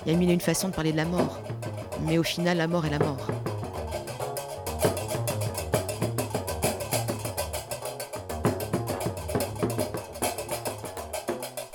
Il 0.05 0.13
y 0.13 0.15
a 0.15 0.19
mille 0.19 0.31
une 0.31 0.41
façon 0.41 0.69
de 0.69 0.75
parler 0.75 0.91
de 0.91 0.97
la 0.97 1.05
mort. 1.05 1.39
Mais 2.05 2.19
au 2.19 2.25
final, 2.25 2.57
la 2.57 2.67
mort 2.67 2.85
est 2.85 2.91
la 2.91 2.99
mort. 2.99 3.29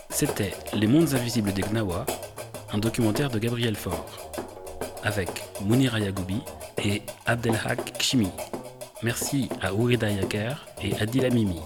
C'était 0.10 0.54
Les 0.74 0.88
mondes 0.88 1.14
invisibles 1.14 1.54
des 1.54 1.62
Gnawa, 1.62 2.06
un 2.74 2.78
documentaire 2.78 3.30
de 3.30 3.40
Gabriel 3.40 3.78
Faure, 3.78 4.06
avec 5.02 5.30
Mounira 5.62 6.02
Yagoubi 6.02 6.42
et 6.84 7.04
Abdelhak 7.26 7.98
Kshimi. 7.98 8.32
Merci 9.02 9.48
à 9.62 9.74
Ourida 9.74 10.10
Yaker 10.10 10.68
et 10.84 10.94
Adila 11.00 11.30
Mimi. 11.30 11.62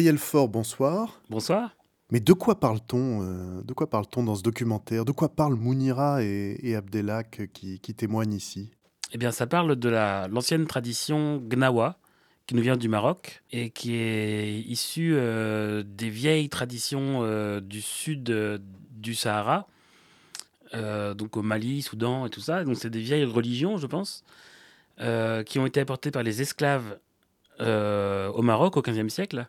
Gabriel 0.00 0.16
Faure, 0.16 0.48
bonsoir. 0.48 1.20
Bonsoir. 1.28 1.76
Mais 2.10 2.20
de 2.20 2.32
quoi 2.32 2.58
parle-t-on 2.58 3.20
euh, 3.22 3.60
De 3.62 3.74
quoi 3.74 3.90
parle-t-on 3.90 4.24
dans 4.24 4.34
ce 4.34 4.42
documentaire? 4.42 5.04
De 5.04 5.12
quoi 5.12 5.28
parlent 5.28 5.56
Mounira 5.56 6.24
et, 6.24 6.56
et 6.62 6.74
Abdelak 6.74 7.52
qui, 7.52 7.78
témoignent 7.78 8.32
ici? 8.32 8.70
Eh 9.12 9.18
bien, 9.18 9.30
ça 9.30 9.46
parle 9.46 9.76
de 9.76 9.90
l'ancienne 9.90 10.66
tradition 10.66 11.36
Gnawa 11.36 11.98
qui 12.46 12.54
nous 12.54 12.62
vient 12.62 12.78
du 12.78 12.88
Maroc 12.88 13.42
et 13.52 13.68
qui 13.68 13.94
est 13.94 14.60
issue 14.60 15.12
euh, 15.16 15.82
des 15.86 16.08
vieilles 16.08 16.48
traditions 16.48 17.20
euh, 17.20 17.60
du 17.60 17.82
sud 17.82 18.34
du 18.90 19.14
Sahara, 19.14 19.66
donc 20.72 21.36
au 21.36 21.42
Mali, 21.42 21.82
Soudan 21.82 22.24
et 22.24 22.30
tout 22.30 22.40
ça. 22.40 22.64
Donc, 22.64 22.78
c'est 22.78 22.88
des 22.88 23.00
vieilles 23.00 23.26
religions, 23.26 23.76
je 23.76 23.86
pense, 23.86 24.24
qui 24.96 25.58
ont 25.58 25.66
été 25.66 25.80
apportées 25.80 26.10
par 26.10 26.22
les 26.22 26.40
esclaves 26.40 26.98
au 27.58 28.40
Maroc 28.40 28.78
au 28.78 28.80
XVe 28.80 29.10
siècle 29.10 29.46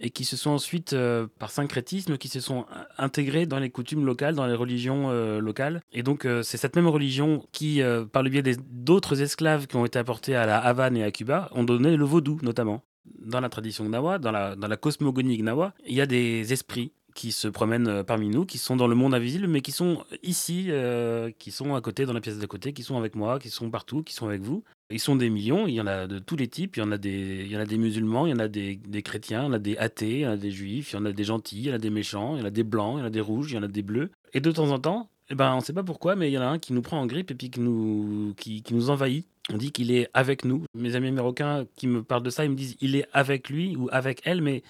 et 0.00 0.10
qui 0.10 0.24
se 0.24 0.36
sont 0.36 0.50
ensuite, 0.50 0.92
euh, 0.92 1.26
par 1.38 1.50
syncrétisme, 1.50 2.18
qui 2.18 2.28
se 2.28 2.40
sont 2.40 2.66
intégrés 2.98 3.46
dans 3.46 3.58
les 3.58 3.70
coutumes 3.70 4.04
locales, 4.04 4.34
dans 4.34 4.46
les 4.46 4.54
religions 4.54 5.10
euh, 5.10 5.40
locales. 5.40 5.80
Et 5.92 6.02
donc, 6.02 6.24
euh, 6.24 6.42
c'est 6.42 6.56
cette 6.56 6.76
même 6.76 6.88
religion 6.88 7.46
qui, 7.52 7.80
par 8.12 8.22
le 8.22 8.30
biais 8.30 8.42
d'autres 8.70 9.22
esclaves 9.22 9.66
qui 9.66 9.76
ont 9.76 9.86
été 9.86 9.98
apportés 9.98 10.34
à 10.34 10.46
la 10.46 10.58
Havane 10.58 10.96
et 10.96 11.04
à 11.04 11.10
Cuba, 11.10 11.48
ont 11.52 11.64
donné 11.64 11.96
le 11.96 12.04
vaudou, 12.04 12.38
notamment. 12.42 12.82
Dans 13.18 13.40
la 13.40 13.48
tradition 13.48 13.84
gnawa, 13.84 14.18
dans 14.18 14.30
la, 14.30 14.54
dans 14.54 14.68
la 14.68 14.76
cosmogonie 14.76 15.36
gnawa, 15.38 15.74
il 15.86 15.94
y 15.94 16.00
a 16.00 16.06
des 16.06 16.52
esprits 16.52 16.92
qui 17.14 17.32
se 17.32 17.48
promènent 17.48 17.88
euh, 17.88 18.02
parmi 18.02 18.28
nous, 18.28 18.44
qui 18.44 18.58
sont 18.58 18.76
dans 18.76 18.86
le 18.86 18.94
monde 18.94 19.14
invisible, 19.14 19.46
mais 19.46 19.60
qui 19.60 19.72
sont 19.72 20.04
ici, 20.22 20.66
euh, 20.68 21.30
qui 21.38 21.50
sont 21.50 21.74
à 21.74 21.80
côté, 21.80 22.06
dans 22.06 22.12
la 22.12 22.20
pièce 22.20 22.38
d'à 22.38 22.46
côté, 22.46 22.72
qui 22.72 22.82
sont 22.82 22.96
avec 22.96 23.14
moi, 23.14 23.38
qui 23.38 23.50
sont 23.50 23.70
partout, 23.70 24.02
qui 24.02 24.14
sont 24.14 24.26
avec 24.26 24.42
vous. 24.42 24.64
Ils 24.90 25.00
sont 25.00 25.16
des 25.16 25.30
millions, 25.30 25.66
il 25.66 25.74
y 25.74 25.80
en 25.80 25.86
a 25.86 26.06
de 26.06 26.18
tous 26.18 26.36
les 26.36 26.48
types, 26.48 26.76
il 26.76 26.80
y 26.80 26.82
en 26.82 26.92
a 26.92 26.98
des, 26.98 27.44
il 27.46 27.50
y 27.50 27.56
en 27.56 27.60
a 27.60 27.64
des 27.64 27.78
musulmans, 27.78 28.26
il 28.26 28.30
y 28.30 28.34
en 28.34 28.38
a 28.38 28.48
des, 28.48 28.78
chrétiens, 29.02 29.42
il 29.42 29.46
y 29.46 29.48
en 29.48 29.52
a 29.52 29.58
des 29.58 29.76
athées, 29.78 30.18
il 30.18 30.20
y 30.20 30.26
en 30.26 30.32
a 30.32 30.36
des 30.36 30.50
juifs, 30.50 30.92
il 30.92 30.96
y 30.96 30.98
en 30.98 31.06
a 31.06 31.12
des 31.12 31.24
gentils, 31.24 31.60
il 31.60 31.66
y 31.66 31.70
en 31.70 31.74
a 31.74 31.78
des 31.78 31.90
méchants, 31.90 32.36
il 32.36 32.40
y 32.40 32.42
en 32.42 32.46
a 32.46 32.50
des 32.50 32.64
blancs, 32.64 32.96
il 32.96 33.00
y 33.00 33.02
en 33.02 33.06
a 33.06 33.10
des 33.10 33.20
rouges, 33.20 33.52
il 33.52 33.54
y 33.54 33.58
en 33.58 33.62
a 33.62 33.68
des 33.68 33.82
bleus. 33.82 34.10
Et 34.34 34.40
de 34.40 34.50
temps 34.50 34.70
en 34.70 34.78
temps, 34.78 35.08
eh 35.30 35.34
ben, 35.34 35.52
on 35.54 35.56
ne 35.56 35.62
sait 35.62 35.72
pas 35.72 35.82
pourquoi, 35.82 36.14
mais 36.14 36.30
il 36.30 36.34
y 36.34 36.38
en 36.38 36.42
a 36.42 36.46
un 36.46 36.58
qui 36.58 36.74
nous 36.74 36.82
prend 36.82 37.00
en 37.00 37.06
grippe 37.06 37.30
et 37.30 37.34
puis 37.34 37.50
qui 37.50 37.60
nous, 37.60 38.34
qui, 38.36 38.62
nous 38.70 38.90
envahit. 38.90 39.26
On 39.50 39.56
dit 39.56 39.72
qu'il 39.72 39.90
est 39.90 40.08
avec 40.14 40.44
nous. 40.44 40.64
Mes 40.74 40.94
amis 40.94 41.10
marocains 41.10 41.64
qui 41.74 41.86
me 41.86 42.02
parlent 42.02 42.22
de 42.22 42.30
ça, 42.30 42.44
ils 42.44 42.50
me 42.50 42.54
disent 42.54 42.76
il 42.80 42.96
est 42.96 43.06
avec 43.12 43.48
lui 43.48 43.74
ou 43.76 43.88
avec 43.92 44.20
elle, 44.24 44.42
mais 44.42 44.62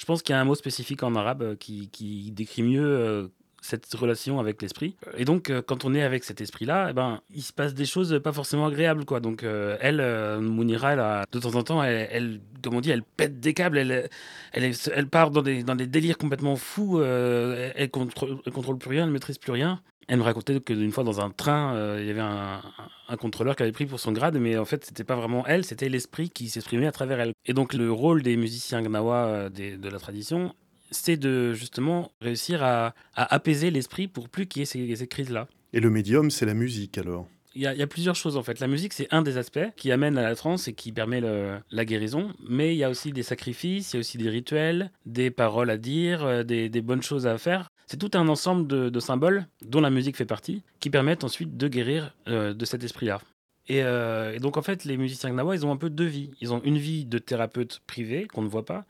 je 0.00 0.06
pense 0.06 0.22
qu'il 0.22 0.32
y 0.32 0.36
a 0.36 0.40
un 0.40 0.44
mot 0.44 0.54
spécifique 0.54 1.02
en 1.02 1.14
arabe 1.14 1.42
euh, 1.42 1.54
qui, 1.56 2.32
décrit 2.32 2.62
mieux 2.62 2.82
euh, 2.82 3.28
cette 3.60 3.92
relation 3.92 4.40
avec 4.40 4.62
l'esprit. 4.62 4.96
Et 5.18 5.26
donc, 5.26 5.50
euh, 5.50 5.60
quand 5.60 5.84
on 5.84 5.92
est 5.92 6.00
avec 6.00 6.24
cet 6.24 6.40
esprit-là, 6.40 6.86
eh 6.88 6.94
ben, 6.94 7.20
il 7.34 7.42
se 7.42 7.52
passe 7.52 7.74
des 7.74 7.84
choses 7.84 8.18
pas 8.24 8.32
forcément 8.32 8.64
agréables, 8.64 9.04
quoi. 9.04 9.20
Donc, 9.20 9.44
elle, 9.44 10.40
Mounira, 10.40 11.26
de 11.30 11.38
temps 11.38 11.54
en 11.54 11.62
temps, 11.62 11.84
elle, 11.84 12.40
comme 12.64 12.76
on 12.76 12.80
dit, 12.80 12.90
elle 12.90 13.02
pète 13.02 13.40
des 13.40 13.52
câbles, 13.52 13.76
elle, 13.76 14.08
elle, 14.52 14.72
elle 14.94 15.06
part 15.06 15.30
dans 15.30 15.42
des, 15.42 15.62
dans 15.64 15.76
délires 15.76 16.16
complètement 16.16 16.56
fous, 16.56 17.02
elle, 17.02 17.90
contrôle, 17.90 18.38
elle 18.46 18.52
contrôle 18.52 18.78
plus 18.78 18.88
rien, 18.88 19.04
elle 19.04 19.12
maîtrise 19.12 19.36
plus 19.36 19.52
rien. 19.52 19.82
Elle 20.12 20.18
me 20.18 20.24
racontait 20.24 20.58
qu'une 20.60 20.90
fois 20.90 21.04
dans 21.04 21.20
un 21.20 21.30
train, 21.30 21.98
il 21.98 22.04
y 22.04 22.10
avait 22.10 22.20
un, 22.20 22.60
un, 23.08 23.16
contrôleur 23.16 23.54
qui 23.54 23.62
avait 23.62 23.70
pris 23.70 23.86
pour 23.86 24.00
son 24.00 24.10
grade, 24.10 24.36
mais 24.38 24.58
en 24.58 24.64
fait, 24.64 24.84
c'était 24.84 25.04
pas 25.04 25.14
vraiment 25.14 25.46
elle, 25.46 25.64
c'était 25.64 25.88
l'esprit 25.88 26.30
qui 26.30 26.48
s'exprimait 26.48 26.88
à 26.88 26.92
travers 26.92 27.20
elle. 27.20 27.32
Et 27.46 27.52
donc, 27.52 27.74
le 27.74 27.92
rôle 27.92 28.22
des 28.22 28.36
musiciens 28.36 28.82
gnawa 28.82 29.48
de 29.50 29.88
la 29.88 29.98
tradition, 30.00 30.52
c'est 30.90 31.16
de 31.16 31.52
justement 31.52 32.12
réussir 32.20 32.62
à, 32.62 32.94
apaiser 33.14 33.70
l'esprit 33.70 34.08
pour 34.08 34.28
plus 34.28 34.46
qu'il 34.46 34.60
y 34.60 34.62
ait 34.62 34.96
ces, 34.96 35.06
crises-là. 35.06 35.48
Et 35.72 35.80
le 35.80 35.90
médium, 35.90 36.30
c'est 36.30 36.46
la 36.46 36.54
musique 36.54 36.98
alors? 36.98 37.28
Il 37.56 37.62
y, 37.62 37.66
a, 37.66 37.86
plusieurs 37.88 38.14
choses 38.14 38.36
en 38.36 38.44
fait. 38.44 38.60
La 38.60 38.68
musique, 38.68 38.92
c'est 38.92 39.08
un 39.10 39.22
des 39.22 39.36
aspects 39.36 39.74
qui 39.76 39.90
amène 39.90 40.16
à 40.18 40.22
la 40.22 40.36
transe 40.36 40.68
et 40.68 40.72
qui 40.72 40.92
permet 40.92 41.20
la 41.20 41.84
guérison. 41.84 42.32
Mais 42.48 42.74
il 42.74 42.78
y 42.78 42.84
a 42.84 42.90
aussi 42.90 43.10
des 43.10 43.24
sacrifices, 43.24 43.92
il 43.92 43.96
y 43.96 43.98
a 43.98 44.00
aussi 44.00 44.18
des 44.18 44.30
rituels, 44.30 44.92
des 45.04 45.32
paroles 45.32 45.70
à 45.70 45.76
dire, 45.76 46.24
euh, 46.24 46.42
des, 46.44 46.68
bonnes 46.80 47.02
choses 47.02 47.26
à 47.26 47.38
faire. 47.38 47.72
C'est 47.90 47.96
tout 47.96 48.16
un 48.16 48.28
ensemble 48.28 48.68
de, 48.68 49.00
symboles, 49.00 49.48
dont 49.62 49.80
la 49.80 49.90
musique 49.90 50.16
fait 50.16 50.24
partie, 50.24 50.62
qui 50.78 50.90
permettent 50.90 51.24
ensuite 51.24 51.56
de 51.56 51.66
guérir 51.66 52.14
euh, 52.28 52.54
de 52.54 52.64
cet 52.64 52.84
esprit-là. 52.84 53.20
Euh, 53.68 54.32
et, 54.32 54.38
donc 54.38 54.56
en 54.56 54.62
fait, 54.62 54.84
les 54.84 54.96
musiciens 54.96 55.30
gnawa, 55.30 55.56
ils 55.56 55.66
ont 55.66 55.72
un 55.72 55.76
peu 55.76 55.90
deux 55.90 56.04
vies. 56.06 56.30
Ils 56.40 56.52
ont 56.52 56.62
une 56.62 56.78
vie 56.78 57.04
de 57.04 57.18
thérapeute 57.18 57.80
privé 57.88 58.28
qu'on 58.28 58.42
ne 58.42 58.48
voit 58.48 58.64
pas, 58.64 58.84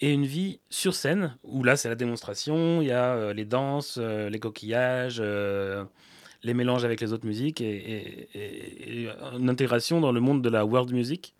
et 0.00 0.10
une 0.10 0.24
vie 0.24 0.60
sur 0.70 0.94
scène, 0.94 1.36
où 1.42 1.62
là 1.62 1.76
c'est 1.76 1.90
la 1.90 1.94
démonstration, 1.94 2.80
il 2.80 2.88
y 2.88 2.90
a 2.90 3.34
les 3.34 3.44
danses, 3.44 3.98
les 3.98 4.38
coquillages, 4.38 5.20
les 5.20 6.54
mélanges 6.54 6.86
avec 6.86 7.02
les 7.02 7.12
autres 7.12 7.26
musiques 7.26 7.60
et, 7.60 9.10
une 9.38 9.50
intégration 9.50 10.00
dans 10.00 10.10
le 10.10 10.20
monde 10.20 10.40
de 10.40 10.48
la 10.48 10.64
world 10.64 10.90
music, 10.90 11.34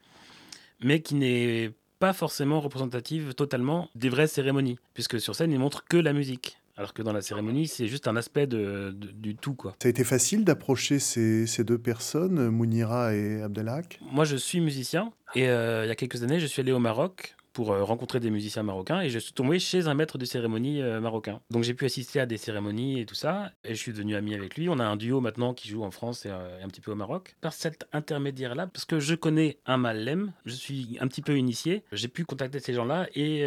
mais 0.80 1.00
qui 1.00 1.14
n'est 1.14 1.72
pas 1.98 2.12
forcément 2.12 2.60
représentative 2.60 3.32
totalement 3.32 3.88
des 3.94 4.10
vraies 4.10 4.26
cérémonies, 4.26 4.78
puisque 4.92 5.18
sur 5.18 5.34
scène, 5.34 5.52
ils 5.52 5.58
montrent 5.58 5.84
que 5.84 5.96
la 5.96 6.12
musique. 6.12 6.58
Alors 6.82 6.94
que 6.94 7.02
dans 7.02 7.12
la 7.12 7.22
cérémonie, 7.22 7.68
c'est 7.68 7.86
juste 7.86 8.08
un 8.08 8.16
aspect 8.16 8.48
de, 8.48 8.90
de- 8.92 9.12
du 9.12 9.36
tout, 9.36 9.54
quoi. 9.54 9.76
Ça 9.80 9.86
a 9.86 9.90
été 9.90 10.02
facile 10.02 10.44
d'approcher 10.44 10.98
ces, 10.98 11.46
ces 11.46 11.62
deux 11.62 11.78
personnes, 11.78 12.48
Mounira 12.48 13.14
et 13.14 13.40
Abdelhak? 13.40 14.00
Moi, 14.10 14.24
je 14.24 14.34
suis 14.34 14.60
musicien 14.60 15.12
et 15.36 15.48
euh, 15.48 15.84
il 15.84 15.88
y 15.88 15.92
a 15.92 15.94
quelques 15.94 16.24
années, 16.24 16.40
je 16.40 16.46
suis 16.46 16.58
allé 16.60 16.72
au 16.72 16.80
Maroc 16.80 17.36
pour 17.52 17.72
euh, 17.72 17.82
rencontrer 17.84 18.20
des 18.20 18.30
musiciens 18.30 18.62
marocains 18.62 19.00
et 19.00 19.10
je 19.10 19.18
suis 19.18 19.32
tombé 19.32 19.58
chez 19.58 19.86
un 19.86 19.94
maître 19.94 20.18
de 20.18 20.24
cérémonie 20.24 20.80
euh, 20.80 21.00
marocain. 21.00 21.40
Donc 21.50 21.62
j'ai 21.62 21.74
pu 21.74 21.84
assister 21.84 22.20
à 22.20 22.26
des 22.26 22.36
cérémonies 22.36 23.00
et 23.00 23.06
tout 23.06 23.14
ça 23.14 23.52
et 23.64 23.74
je 23.74 23.78
suis 23.78 23.92
devenu 23.92 24.16
ami 24.16 24.34
avec 24.34 24.56
lui. 24.56 24.68
On 24.68 24.78
a 24.78 24.84
un 24.84 24.96
duo 24.96 25.20
maintenant 25.20 25.54
qui 25.54 25.68
joue 25.68 25.82
en 25.82 25.90
France 25.90 26.26
et, 26.26 26.30
euh, 26.30 26.64
un 26.64 26.68
petit 26.68 26.80
peu 26.80 26.92
au 26.92 26.94
Maroc. 26.94 27.36
Par 27.40 27.52
cet 27.52 27.86
intermédiaire-là, 27.92 28.66
parce 28.66 28.84
que 28.84 29.00
je 29.00 29.14
connais 29.14 29.58
un 29.66 29.76
Malem, 29.76 30.32
je 30.46 30.54
suis 30.54 30.96
un 31.00 31.08
petit 31.08 31.22
peu 31.22 31.36
initié, 31.36 31.84
j'ai 31.92 32.08
pu 32.08 32.24
contacter 32.24 32.60
ces 32.60 32.72
gens-là 32.72 33.08
et 33.14 33.46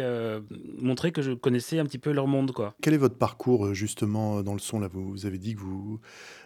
montrer 0.78 1.12
que 1.12 1.22
je 1.22 1.32
connaissais 1.32 1.78
un 1.78 1.84
petit 1.84 1.98
peu 1.98 2.12
leur 2.12 2.26
monde, 2.26 2.52
quoi. 2.52 2.74
Quel 2.82 2.94
est 2.94 2.98
votre 2.98 3.16
parcours 3.16 3.74
justement 3.74 4.42
dans 4.42 4.52
le 4.52 4.58
son 4.58 4.80
là? 4.80 4.88
Vous, 4.88 5.10
vous 5.10 5.26
avez 5.26 5.38
dit 5.38 5.54
que 5.54 5.60
vous, 5.60 6.00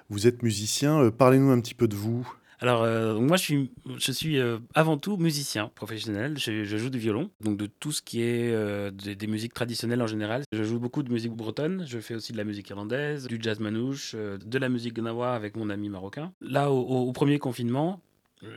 vous 0.09 0.27
êtes 0.27 0.43
musicien. 0.43 1.11
Parlez-nous 1.11 1.51
un 1.51 1.61
petit 1.61 1.75
peu 1.75 1.89
de 1.89 1.97
vous. 1.97 2.40
Alors, 2.63 2.83
euh, 2.83 3.19
moi, 3.19 3.39
je 3.39 4.13
suis, 4.13 4.39
euh, 4.39 4.59
avant 4.75 4.99
tout 4.99 5.17
musicien 5.17 5.71
professionnel. 5.75 6.37
Je, 6.37 6.65
joue 6.65 6.91
du 6.91 6.99
violon, 6.99 7.31
donc 7.41 7.57
de 7.57 7.67
tout 7.67 7.91
ce 7.91 8.03
qui 8.03 8.21
est 8.21 8.53
euh, 8.53 8.91
des, 8.91 9.27
musiques 9.27 9.55
traditionnelles 9.55 10.03
en 10.03 10.07
général. 10.07 10.43
Je 10.53 10.63
joue 10.63 10.79
beaucoup 10.79 11.03
de 11.03 11.11
musique 11.11 11.33
bretonne. 11.33 11.85
Je 11.87 11.99
fais 12.01 12.15
aussi 12.15 12.33
de 12.33 12.37
la 12.37 12.45
musique 12.45 12.69
irlandaise, 12.69 13.27
du 13.27 13.39
jazz 13.41 13.61
manouche, 13.61 14.15
de 14.15 14.59
la 14.59 14.69
musique 14.69 14.95
gnawa 14.95 15.33
avec 15.35 15.57
mon 15.57 15.71
ami 15.71 15.89
marocain. 15.89 16.33
Là, 16.43 16.71
au, 16.71 17.11
premier 17.13 17.39
confinement, 17.39 18.03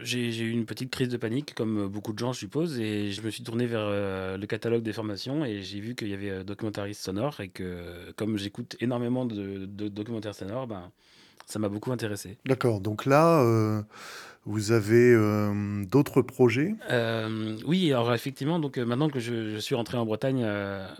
j'ai 0.01 0.37
eu 0.37 0.51
une 0.51 0.65
petite 0.65 0.91
crise 0.91 1.07
de 1.07 1.17
panique, 1.17 1.53
comme 1.55 1.87
beaucoup 1.87 2.11
de 2.11 2.19
gens, 2.19 2.33
je 2.33 2.39
suppose, 2.39 2.79
et 2.79 3.11
je 3.11 3.21
me 3.21 3.29
suis 3.29 3.43
tourné 3.43 3.67
vers 3.67 3.87
le 4.37 4.45
catalogue 4.47 4.83
des 4.83 4.93
formations 4.93 5.45
et 5.45 5.61
j'ai 5.61 5.79
vu 5.79 5.95
qu'il 5.95 6.09
y 6.09 6.13
avait 6.13 6.29
euh, 6.29 6.43
documentariste 6.43 7.01
sonore 7.01 7.39
et 7.39 7.49
que, 7.49 8.11
comme 8.17 8.37
j'écoute 8.37 8.75
énormément 8.81 9.25
de, 9.25 9.65
de 9.65 9.87
documentaires 9.87 10.35
sonores, 10.35 10.67
ben, 10.67 10.91
ça 11.45 11.59
m'a 11.59 11.69
beaucoup 11.69 11.91
intéressé. 11.91 12.37
D'accord, 12.45 12.79
donc 12.79 13.05
là, 13.05 13.41
euh, 13.41 13.81
vous 14.45 14.71
avez 14.71 15.13
euh, 15.13 15.83
d'autres 15.85 16.21
projets? 16.21 16.75
Euh, 16.89 17.57
oui, 17.65 17.91
alors 17.91 18.13
effectivement, 18.13 18.59
donc 18.59 18.77
maintenant 18.77 19.09
que 19.09 19.19
je, 19.19 19.49
je 19.49 19.57
suis 19.57 19.75
rentré 19.75 19.97
en 19.97 20.05
Bretagne 20.05 20.45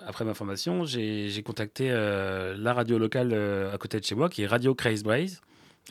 après 0.05 0.25
ma 0.25 0.33
formation, 0.33 0.85
j'ai 0.85 1.43
contacté 1.45 1.89
la 1.89 2.73
radio 2.73 2.97
locale 2.97 3.33
à 3.73 3.77
côté 3.77 3.99
de 3.99 4.05
chez 4.05 4.15
moi, 4.15 4.29
qui 4.29 4.43
est 4.43 4.47
Radio 4.47 4.75
Craze 4.75 5.03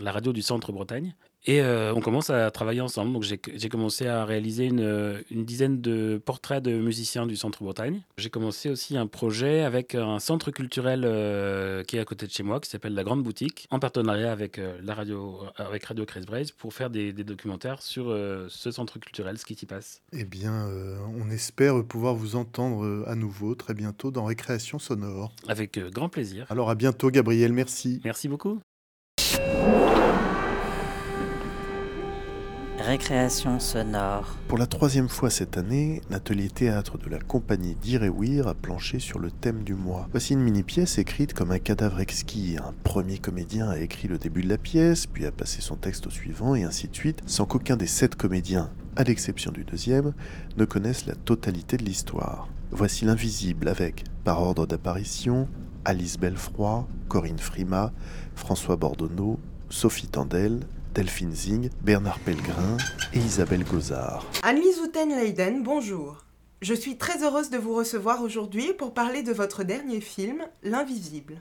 la 0.00 0.12
radio 0.12 0.32
du 0.32 0.42
centre 0.42 0.72
Bretagne. 0.72 1.14
Et 1.44 1.60
euh, 1.60 1.92
on 1.94 2.00
commence 2.00 2.30
à 2.30 2.50
travailler 2.50 2.80
ensemble. 2.80 3.12
Donc 3.12 3.22
j'ai 3.24 3.40
j'ai 3.54 3.68
commencé 3.68 4.06
à 4.06 4.24
réaliser 4.24 4.66
une, 4.66 5.22
une 5.30 5.44
dizaine 5.44 5.80
de 5.80 6.20
portraits 6.24 6.62
de 6.62 6.72
musiciens 6.72 7.26
du 7.26 7.36
centre 7.36 7.62
Bretagne. 7.62 8.02
J'ai 8.16 8.30
commencé 8.30 8.70
aussi 8.70 8.96
un 8.96 9.06
projet 9.06 9.62
avec 9.62 9.94
un 9.94 10.20
centre 10.20 10.50
culturel 10.50 11.02
euh, 11.04 11.82
qui 11.82 11.96
est 11.96 12.00
à 12.00 12.04
côté 12.04 12.26
de 12.26 12.32
chez 12.32 12.42
moi, 12.42 12.60
qui 12.60 12.70
s'appelle 12.70 12.94
La 12.94 13.04
Grande 13.04 13.22
Boutique, 13.22 13.66
en 13.70 13.78
partenariat 13.78 14.30
avec 14.30 14.58
euh, 14.58 14.78
la 14.82 14.94
radio, 14.94 15.40
avec 15.56 15.84
Radio 15.84 16.04
Craze 16.04 16.26
Braze, 16.26 16.52
pour 16.52 16.72
faire 16.74 16.90
des, 16.90 17.12
des 17.12 17.24
documentaires 17.24 17.82
sur 17.82 18.08
euh, 18.08 18.46
ce 18.48 18.70
centre 18.70 18.98
culturel, 18.98 19.36
ce 19.38 19.44
qui 19.44 19.54
s'y 19.54 19.66
passe. 19.66 20.00
Eh 20.12 20.24
bien, 20.24 20.68
euh, 20.68 20.98
on 21.20 21.30
espère 21.30 21.84
pouvoir 21.84 22.14
vous 22.14 22.36
entendre 22.36 22.84
euh, 22.84 23.04
à 23.08 23.14
nouveau 23.16 23.54
très 23.54 23.74
bientôt 23.74 24.10
dans 24.10 24.24
Récréation 24.24 24.78
Sonore. 24.78 25.34
Avec 25.48 25.76
euh, 25.76 25.90
grand 25.90 26.08
plaisir. 26.08 26.46
Alors 26.50 26.70
à 26.70 26.74
bientôt 26.74 27.10
Gabriel, 27.10 27.52
merci. 27.52 28.00
Merci 28.04 28.28
beaucoup. 28.28 28.60
Récréation 32.92 33.58
sonore. 33.58 34.36
Pour 34.48 34.58
la 34.58 34.66
troisième 34.66 35.08
fois 35.08 35.30
cette 35.30 35.56
année, 35.56 36.02
l'atelier 36.10 36.50
théâtre 36.50 36.98
de 36.98 37.08
la 37.08 37.18
compagnie 37.18 37.74
d'Irewir 37.74 38.48
a 38.48 38.52
planché 38.52 38.98
sur 38.98 39.18
le 39.18 39.30
thème 39.30 39.62
du 39.64 39.72
mois. 39.72 40.08
Voici 40.10 40.34
une 40.34 40.42
mini-pièce 40.42 40.98
écrite 40.98 41.32
comme 41.32 41.52
un 41.52 41.58
cadavre 41.58 42.00
exquis. 42.00 42.58
Un 42.58 42.74
premier 42.84 43.16
comédien 43.16 43.70
a 43.70 43.78
écrit 43.78 44.08
le 44.08 44.18
début 44.18 44.42
de 44.42 44.50
la 44.50 44.58
pièce, 44.58 45.06
puis 45.06 45.24
a 45.24 45.32
passé 45.32 45.62
son 45.62 45.76
texte 45.76 46.06
au 46.06 46.10
suivant, 46.10 46.54
et 46.54 46.64
ainsi 46.64 46.86
de 46.86 46.94
suite, 46.94 47.22
sans 47.24 47.46
qu'aucun 47.46 47.78
des 47.78 47.86
sept 47.86 48.14
comédiens, 48.14 48.68
à 48.96 49.04
l'exception 49.04 49.52
du 49.52 49.64
deuxième, 49.64 50.12
ne 50.58 50.66
connaissent 50.66 51.06
la 51.06 51.14
totalité 51.14 51.78
de 51.78 51.84
l'histoire. 51.84 52.50
Voici 52.72 53.06
l'invisible 53.06 53.68
avec, 53.68 54.04
par 54.22 54.42
ordre 54.42 54.66
d'apparition, 54.66 55.48
Alice 55.86 56.18
Belfroy, 56.18 56.86
Corinne 57.08 57.38
Frima, 57.38 57.90
François 58.34 58.76
Bordonneau, 58.76 59.40
Sophie 59.70 60.08
Tandel, 60.08 60.60
Delphine 60.92 61.32
Zing, 61.32 61.70
Bernard 61.80 62.18
Pellegrin 62.20 62.76
et 63.14 63.18
Isabelle 63.18 63.64
Gozard. 63.64 64.26
Anne-Lise 64.42 64.78
Houten-Leyden, 64.80 65.62
bonjour. 65.62 66.18
Je 66.60 66.74
suis 66.74 66.98
très 66.98 67.24
heureuse 67.24 67.48
de 67.48 67.56
vous 67.56 67.74
recevoir 67.74 68.20
aujourd'hui 68.20 68.74
pour 68.74 68.92
parler 68.92 69.22
de 69.22 69.32
votre 69.32 69.64
dernier 69.64 70.02
film, 70.02 70.46
L'Invisible. 70.62 71.40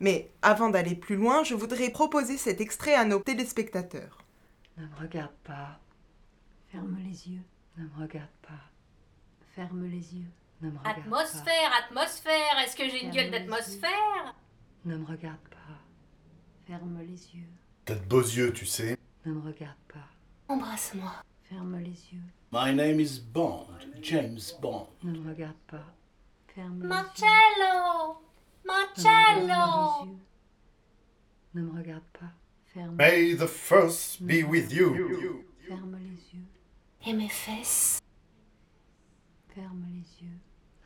Mais 0.00 0.30
avant 0.42 0.68
d'aller 0.68 0.94
plus 0.94 1.16
loin, 1.16 1.42
je 1.44 1.54
voudrais 1.54 1.88
proposer 1.88 2.36
cet 2.36 2.60
extrait 2.60 2.94
à 2.94 3.06
nos 3.06 3.20
téléspectateurs. 3.20 4.18
Ne 4.76 4.84
me 4.84 4.96
regarde 5.00 5.34
pas. 5.44 5.80
Ferme 6.70 6.98
les 7.02 7.28
yeux. 7.28 7.42
Ne 7.78 7.84
me 7.84 8.02
regarde 8.02 8.28
pas. 8.42 8.64
Ferme 9.54 9.86
les 9.86 10.14
yeux. 10.14 10.28
Ne 10.60 10.70
me 10.70 10.78
regarde 10.78 10.98
Atmosphère, 10.98 11.70
atmosphère, 11.86 12.58
est-ce 12.62 12.76
que 12.76 12.86
j'ai 12.88 13.04
une 13.04 13.10
gueule 13.10 13.30
d'atmosphère? 13.30 14.34
Ne 14.84 14.96
me 14.98 15.06
regarde 15.06 15.40
pas. 15.50 15.56
Ferme 16.66 16.98
les 17.00 17.34
yeux. 17.34 17.48
T'as 17.84 17.94
de 17.94 18.04
beaux 18.06 18.20
yeux, 18.20 18.52
tu 18.52 18.66
sais. 18.66 18.96
Ne 19.24 19.32
me 19.32 19.40
regarde 19.40 19.76
pas. 19.92 20.06
Embrasse-moi. 20.48 21.12
Ferme 21.48 21.78
les 21.78 21.90
yeux. 22.12 22.22
My 22.52 22.74
name 22.74 23.00
is 23.00 23.18
Bond, 23.20 23.66
James 24.02 24.40
Bond. 24.60 24.88
Ne 25.02 25.18
me 25.18 25.28
regarde 25.30 25.56
pas. 25.66 25.84
Ferme 26.54 26.82
les 26.82 26.88
Marcello 26.88 28.18
Marcello. 28.64 30.16
Ne 31.54 31.62
me 31.62 31.78
regarde 31.78 32.04
pas. 32.12 32.32
Ferme. 32.72 32.96
May 32.96 33.34
the 33.34 33.46
force 33.46 34.16
be 34.20 34.44
with 34.44 34.72
you. 34.72 34.94
Ferme 35.66 35.96
les 35.98 36.38
yeux. 36.38 36.46
Et 37.06 37.12
mes 37.12 37.28
fesses? 37.28 38.00
Ferme 39.54 39.84
les 39.92 40.24
yeux. 40.24 40.38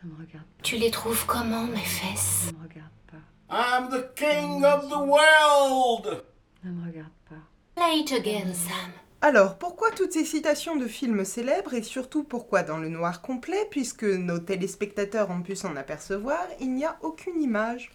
Ne 0.02 0.10
me 0.10 0.16
regarde 0.16 0.46
pas. 0.46 0.62
Tu 0.62 0.76
les 0.76 0.90
trouves 0.90 1.26
comment, 1.26 1.64
mes 1.64 1.76
fesses? 1.78 2.52
Ne 2.52 2.58
me 2.58 2.62
regarde 2.62 2.90
pas. 3.06 3.18
I'm 3.50 3.90
the 3.90 4.14
king 4.14 4.64
of 4.64 4.88
the 4.88 4.98
world. 4.98 6.24
Ne 6.64 6.70
me 6.70 6.86
regarde 6.86 7.12
pas. 7.28 7.36
Play 7.76 8.00
it 8.00 8.12
again, 8.12 8.54
Sam. 8.54 8.92
Alors, 9.20 9.58
pourquoi 9.58 9.90
toutes 9.90 10.12
ces 10.12 10.24
citations 10.24 10.76
de 10.76 10.86
films 10.86 11.24
célèbres 11.24 11.74
et 11.74 11.82
surtout 11.82 12.24
pourquoi 12.24 12.62
dans 12.62 12.78
le 12.78 12.88
noir 12.88 13.20
complet, 13.20 13.66
puisque 13.70 14.04
nos 14.04 14.38
téléspectateurs 14.38 15.30
ont 15.30 15.42
pu 15.42 15.56
s'en 15.56 15.76
apercevoir, 15.76 16.46
il 16.60 16.74
n'y 16.74 16.84
a 16.84 16.96
aucune 17.02 17.40
image? 17.40 17.92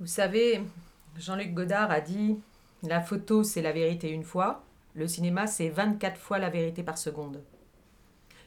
Vous 0.00 0.06
savez, 0.06 0.60
Jean-Luc 1.18 1.54
Godard 1.54 1.90
a 1.90 2.00
dit 2.00 2.36
La 2.82 3.00
photo, 3.00 3.44
c'est 3.44 3.62
la 3.62 3.72
vérité 3.72 4.10
une 4.10 4.24
fois, 4.24 4.64
le 4.94 5.06
cinéma, 5.06 5.46
c'est 5.46 5.68
24 5.68 6.18
fois 6.18 6.38
la 6.38 6.50
vérité 6.50 6.82
par 6.82 6.98
seconde. 6.98 7.42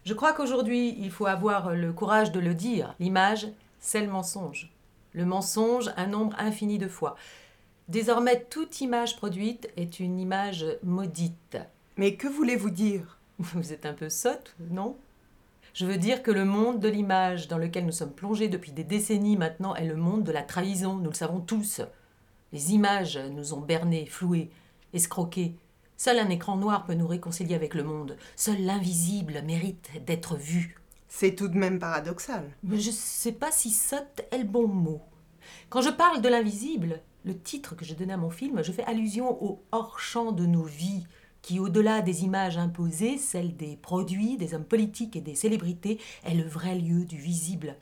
Je 0.06 0.14
crois 0.14 0.34
qu'aujourd'hui, 0.34 0.96
il 1.00 1.12
faut 1.12 1.28
avoir 1.28 1.74
le 1.74 1.94
courage 1.94 2.34
de 2.34 2.40
le 2.42 2.54
dire 2.54 2.96
l'image, 3.00 3.48
c'est 3.80 4.02
le 4.02 4.12
mensonge. 4.12 4.72
Le 5.14 5.26
mensonge, 5.26 5.92
un 5.96 6.08
nombre 6.08 6.36
infini 6.38 6.78
de 6.78 6.88
fois. 6.88 7.16
Désormais, 7.88 8.46
toute 8.50 8.82
image 8.82 9.18
produite 9.18 9.70
est 9.76 10.00
une 10.00 10.20
image 10.20 10.66
maudite. 10.84 11.58
Mais 11.98 12.16
que 12.16 12.28
voulez-vous 12.28 12.70
dire? 12.70 13.20
Vous 13.40 13.74
êtes 13.74 13.86
un 13.86 13.94
peu 13.94 14.10
sotte, 14.10 14.56
non? 14.72 14.98
Je 15.74 15.86
veux 15.86 15.98
dire 15.98 16.22
que 16.22 16.32
le 16.32 16.46
monde 16.46 16.80
de 16.80 16.88
l'image 16.88 17.48
dans 17.48 17.58
lequel 17.58 17.86
nous 17.86 17.92
sommes 17.92 18.14
plongés 18.14 18.48
depuis 18.48 18.72
des 18.72 18.84
décennies 18.84 19.38
maintenant 19.38 19.74
est 19.76 19.88
le 19.88 19.96
monde 19.96 20.24
de 20.24 20.32
la 20.32 20.44
trahison, 20.44 20.96
nous 20.96 21.10
le 21.10 21.16
savons 21.16 21.40
tous. 21.40 21.82
Les 22.52 22.74
images 22.74 23.18
nous 23.18 23.56
ont 23.56 23.60
bernés, 23.60 24.06
floués, 24.06 24.52
escroqués. 24.94 25.56
Seul 25.98 26.20
un 26.20 26.30
écran 26.30 26.58
noir 26.58 26.86
peut 26.86 26.94
nous 26.94 27.08
réconcilier 27.08 27.56
avec 27.56 27.74
le 27.74 27.84
monde. 27.84 28.18
Seul 28.36 28.62
l'invisible 28.62 29.42
mérite 29.44 29.90
d'être 30.06 30.36
vu. 30.36 30.78
C'est 31.08 31.36
tout 31.36 31.48
de 31.48 31.58
même 31.58 31.80
paradoxal. 31.80 32.52
Mais 32.64 32.80
je 32.80 32.92
sais 32.92 33.32
pas 33.32 33.52
si 33.52 33.72
sotte 33.72 34.22
est 34.32 34.38
le 34.38 34.44
bon 34.44 34.68
mot. 34.68 35.02
Quand 35.70 35.82
je 35.82 35.90
parle 35.90 36.22
de 36.22 36.30
l'invisible, 36.30 37.02
le 37.24 37.38
titre 37.38 37.76
que 37.76 37.86
j'ai 37.86 37.96
donné 37.96 38.14
à 38.14 38.18
mon 38.18 38.30
film, 38.30 38.64
je 38.64 38.72
fais 38.72 38.84
allusion 38.84 39.44
au 39.44 39.64
hors-champ 39.72 40.32
de 40.32 40.46
nos 40.46 40.64
vies, 40.64 41.06
qui, 41.42 41.60
au-delà 41.60 42.02
des 42.02 42.24
images 42.24 42.58
imposées, 42.58 43.18
celles 43.18 43.56
des 43.56 43.76
produits, 43.76 44.38
des 44.38 44.54
hommes 44.54 44.64
politiques 44.64 45.16
et 45.16 45.22
des 45.22 45.36
célébrités, 45.36 46.00
est 46.24 46.36
le 46.36 46.48
vrai 46.48 46.76
lieu 46.76 47.06
du 47.06 47.18
visible. 47.18 47.76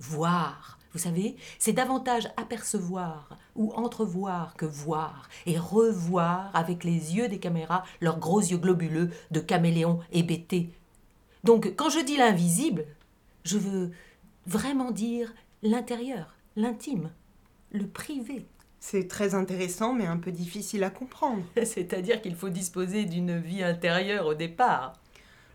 Voir, 0.00 0.78
vous 0.92 1.00
savez, 1.00 1.36
c'est 1.58 1.72
davantage 1.72 2.28
apercevoir 2.36 3.36
ou 3.56 3.72
entrevoir 3.72 4.54
que 4.54 4.64
voir 4.64 5.28
et 5.44 5.58
revoir 5.58 6.54
avec 6.54 6.84
les 6.84 7.16
yeux 7.16 7.28
des 7.28 7.40
caméras 7.40 7.82
leurs 8.00 8.20
gros 8.20 8.40
yeux 8.40 8.58
globuleux 8.58 9.10
de 9.32 9.40
caméléons 9.40 10.00
hébétés. 10.12 10.70
Donc, 11.42 11.74
quand 11.76 11.90
je 11.90 11.98
dis 11.98 12.16
l'invisible, 12.16 12.86
je 13.42 13.58
veux 13.58 13.90
vraiment 14.46 14.92
dire 14.92 15.34
l'intérieur, 15.62 16.36
l'intime, 16.54 17.10
le 17.72 17.88
privé. 17.88 18.46
C'est 18.86 19.08
très 19.08 19.34
intéressant, 19.34 19.94
mais 19.94 20.04
un 20.04 20.18
peu 20.18 20.30
difficile 20.30 20.84
à 20.84 20.90
comprendre. 20.90 21.42
C'est-à-dire 21.64 22.20
qu'il 22.20 22.34
faut 22.34 22.50
disposer 22.50 23.06
d'une 23.06 23.38
vie 23.38 23.62
intérieure 23.62 24.26
au 24.26 24.34
départ. 24.34 25.00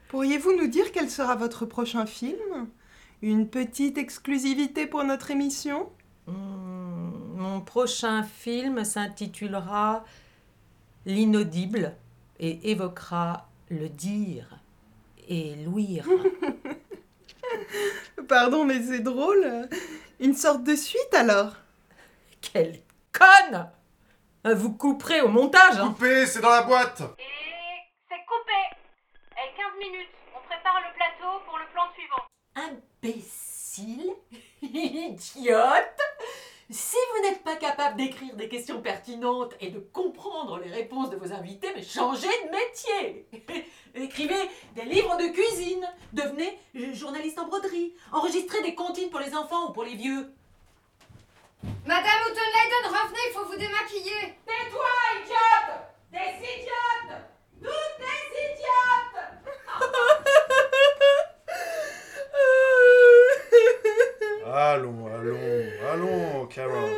Pourriez-vous 0.07 0.57
nous 0.57 0.65
dire 0.65 0.91
quel 0.91 1.11
sera 1.11 1.35
votre 1.35 1.67
prochain 1.67 2.07
film? 2.07 2.67
Une 3.21 3.47
petite 3.47 3.99
exclusivité 3.99 4.87
pour 4.87 5.03
notre 5.03 5.29
émission? 5.29 5.91
Hmm, 6.25 7.11
Mon 7.35 7.61
prochain 7.61 8.23
film 8.23 8.83
s'intitulera 8.83 10.03
L'inaudible 11.05 11.95
et 12.39 12.71
évoquera 12.71 13.47
le 13.69 13.89
dire 13.89 14.57
et 15.27 15.53
l'ouïr. 15.63 16.09
Pardon, 18.27 18.65
mais 18.65 18.81
c'est 18.81 19.01
drôle. 19.01 19.69
Une 20.19 20.33
sorte 20.33 20.63
de 20.63 20.75
suite 20.75 21.13
alors? 21.13 21.57
Quelle 22.41 22.79
conne 23.11 23.71
Vous 24.45 24.73
couperez 24.73 25.21
au 25.21 25.27
montage 25.27 25.77
hein. 25.77 25.87
Coupé, 25.87 26.25
c'est 26.25 26.41
dans 26.41 26.49
la 26.49 26.63
boîte 26.63 27.01
C'est 28.07 28.25
coupé. 28.25 28.59
Et 29.37 29.55
15 29.55 29.65
minutes. 29.79 30.09
On 30.35 30.45
prépare 30.47 30.79
le 30.81 30.93
plateau 30.95 31.39
pour 31.45 31.57
le 31.57 31.65
plan 31.71 31.83
suivant. 31.93 32.25
Imbécile 32.55 34.13
Idiote 34.61 35.99
Si 36.69 36.97
vous 37.13 37.23
n'êtes 37.23 37.43
pas 37.43 37.55
capable 37.55 37.97
d'écrire 37.97 38.35
des 38.35 38.49
questions 38.49 38.81
pertinentes 38.81 39.55
et 39.59 39.69
de 39.69 39.79
comprendre 39.79 40.59
les 40.59 40.71
réponses 40.71 41.09
de 41.09 41.15
vos 41.17 41.31
invités, 41.33 41.69
mais 41.75 41.83
changez 41.83 42.27
de 42.27 42.51
métier 42.51 43.27
Écrivez 43.95 44.49
des 44.75 44.83
livres 44.83 45.17
de 45.17 45.27
cuisine, 45.33 45.85
devenez 46.13 46.59
journaliste 46.93 47.39
en 47.39 47.47
broderie, 47.47 47.93
enregistrez 48.11 48.61
des 48.61 48.75
comptines 48.75 49.09
pour 49.09 49.19
les 49.19 49.35
enfants 49.35 49.69
ou 49.69 49.73
pour 49.73 49.83
les 49.83 49.95
vieux. 49.95 50.31
Madame 51.63 52.21
Houghton-Leyden, 52.25 52.85
revenez, 52.87 53.19
il 53.27 53.33
faut 53.33 53.45
vous 53.45 53.57
démaquiller. 53.57 54.37
Tais-toi, 54.45 54.91
idiote 55.21 55.71
Des 56.11 56.31
idiotes 56.45 57.13
Toutes 57.61 57.97
des 57.99 58.27
idiotes 58.45 59.19
Allons, 64.45 65.07
allons, 65.07 65.71
allons, 65.91 66.47
Carol. 66.47 66.89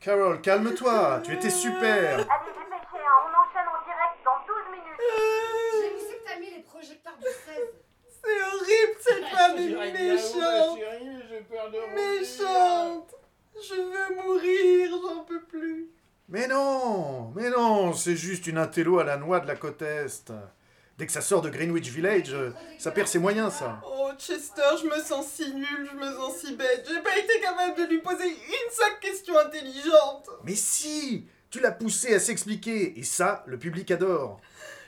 Carol, 0.00 0.40
calme-toi, 0.40 1.20
tu 1.24 1.34
étais 1.34 1.50
super. 1.50 2.14
Allez, 2.14 2.24
dépêchez, 2.24 3.04
hein, 3.04 3.18
on 3.24 3.30
enchaîne 3.36 3.68
en 3.68 3.80
direct 3.84 4.16
dans 4.24 4.38
12 4.46 4.56
minutes. 4.72 5.00
J'ai 5.72 5.90
vu 5.90 6.00
que 6.18 6.24
t'as 6.24 6.38
mis 6.38 6.50
les 6.50 6.62
projecteurs 6.62 7.16
du 7.18 7.24
16. 7.24 7.34
C'est 8.24 8.40
horrible, 8.42 8.96
cette 9.00 9.26
femme 9.26 9.56
est 9.58 9.92
méchante 9.92 10.78
Méchante 11.94 13.17
Je 13.62 13.74
veux 13.74 14.14
mourir, 14.16 14.90
j'en 15.02 15.24
peux 15.24 15.42
plus. 15.42 15.88
Mais 16.28 16.46
non, 16.46 17.32
mais 17.34 17.50
non, 17.50 17.92
c'est 17.92 18.16
juste 18.16 18.46
une 18.46 18.58
intello 18.58 18.98
à 18.98 19.04
la 19.04 19.16
noix 19.16 19.40
de 19.40 19.46
la 19.46 19.56
côte 19.56 19.82
Est. 19.82 20.32
Dès 20.98 21.06
que 21.06 21.12
ça 21.12 21.20
sort 21.20 21.42
de 21.42 21.48
Greenwich 21.48 21.88
Village, 21.88 22.34
euh, 22.34 22.50
ça 22.78 22.90
perd 22.90 23.06
ses 23.08 23.18
moyens, 23.18 23.54
ça. 23.54 23.80
Oh, 23.86 24.10
Chester, 24.18 24.62
je 24.82 24.86
me 24.86 25.00
sens 25.00 25.26
si 25.28 25.54
nulle, 25.54 25.88
je 25.90 25.96
me 25.96 26.12
sens 26.12 26.36
si 26.38 26.56
bête. 26.56 26.86
J'ai 26.88 27.00
pas 27.00 27.16
été 27.16 27.40
capable 27.40 27.78
de 27.78 27.84
lui 27.84 28.00
poser 28.00 28.26
une 28.26 28.70
seule 28.72 28.98
question 29.00 29.38
intelligente. 29.38 30.28
Mais 30.44 30.56
si 30.56 31.26
Tu 31.50 31.60
l'as 31.60 31.72
poussé 31.72 32.14
à 32.14 32.20
s'expliquer, 32.20 32.98
et 32.98 33.02
ça, 33.02 33.42
le 33.46 33.58
public 33.58 33.90
adore. 33.90 34.38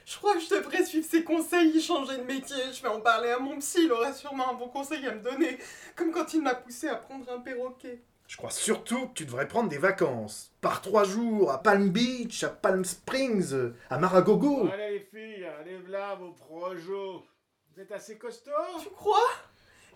Je 0.04 0.16
crois 0.18 0.34
que 0.34 0.40
je 0.40 0.50
devrais 0.50 0.84
suivre 0.84 1.06
ses 1.08 1.24
conseils 1.24 1.74
et 1.78 1.80
changer 1.80 2.18
de 2.18 2.24
métier. 2.24 2.56
Je 2.74 2.82
vais 2.82 2.88
en 2.88 3.00
parler 3.00 3.30
à 3.30 3.38
mon 3.38 3.58
psy, 3.60 3.84
il 3.84 3.92
aura 3.92 4.12
sûrement 4.12 4.50
un 4.50 4.54
bon 4.54 4.68
conseil 4.68 5.06
à 5.06 5.14
me 5.14 5.20
donner. 5.20 5.58
Comme 5.96 6.10
quand 6.10 6.34
il 6.34 6.42
m'a 6.42 6.54
poussé 6.54 6.88
à 6.88 6.96
prendre 6.96 7.30
un 7.32 7.38
perroquet. 7.38 8.02
Je 8.30 8.36
crois 8.36 8.50
surtout 8.50 9.08
que 9.08 9.14
tu 9.14 9.24
devrais 9.24 9.48
prendre 9.48 9.68
des 9.68 9.78
vacances. 9.78 10.52
Par 10.60 10.82
trois 10.82 11.02
jours, 11.02 11.50
à 11.50 11.60
Palm 11.60 11.88
Beach, 11.88 12.44
à 12.44 12.48
Palm 12.48 12.84
Springs, 12.84 13.72
à 13.90 13.98
Maragogo. 13.98 14.68
Allez 14.72 14.90
les 14.92 15.00
filles, 15.00 15.44
allez 15.44 15.82
là 15.88 16.14
vos 16.14 16.30
projets. 16.30 17.24
Vous 17.72 17.80
êtes 17.80 17.90
assez 17.90 18.18
costaud 18.18 18.52
Tu 18.80 18.88
crois? 18.90 19.32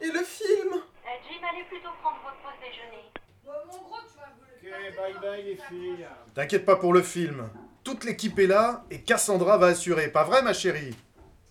Et 0.00 0.08
le 0.08 0.18
film? 0.24 0.72
Euh, 0.72 1.10
Jim, 1.22 1.46
allez 1.48 1.62
plutôt 1.68 1.90
prendre 2.02 2.16
votre 2.24 2.42
pause 2.42 2.60
déjeuner. 2.60 3.04
mon 3.44 3.82
gros, 3.84 4.00
tu 4.02 4.18
vas 4.18 4.88
Ok, 4.88 4.96
bye 4.96 5.20
bye 5.20 5.44
les 5.44 5.56
filles. 5.56 6.06
T'inquiète 6.34 6.64
pas 6.64 6.74
pour 6.74 6.92
le 6.92 7.02
film. 7.02 7.48
Toute 7.84 8.02
l'équipe 8.02 8.36
est 8.40 8.48
là 8.48 8.84
et 8.90 9.02
Cassandra 9.02 9.58
va 9.58 9.68
assurer. 9.68 10.08
Pas 10.08 10.24
vrai, 10.24 10.42
ma 10.42 10.54
chérie? 10.54 10.96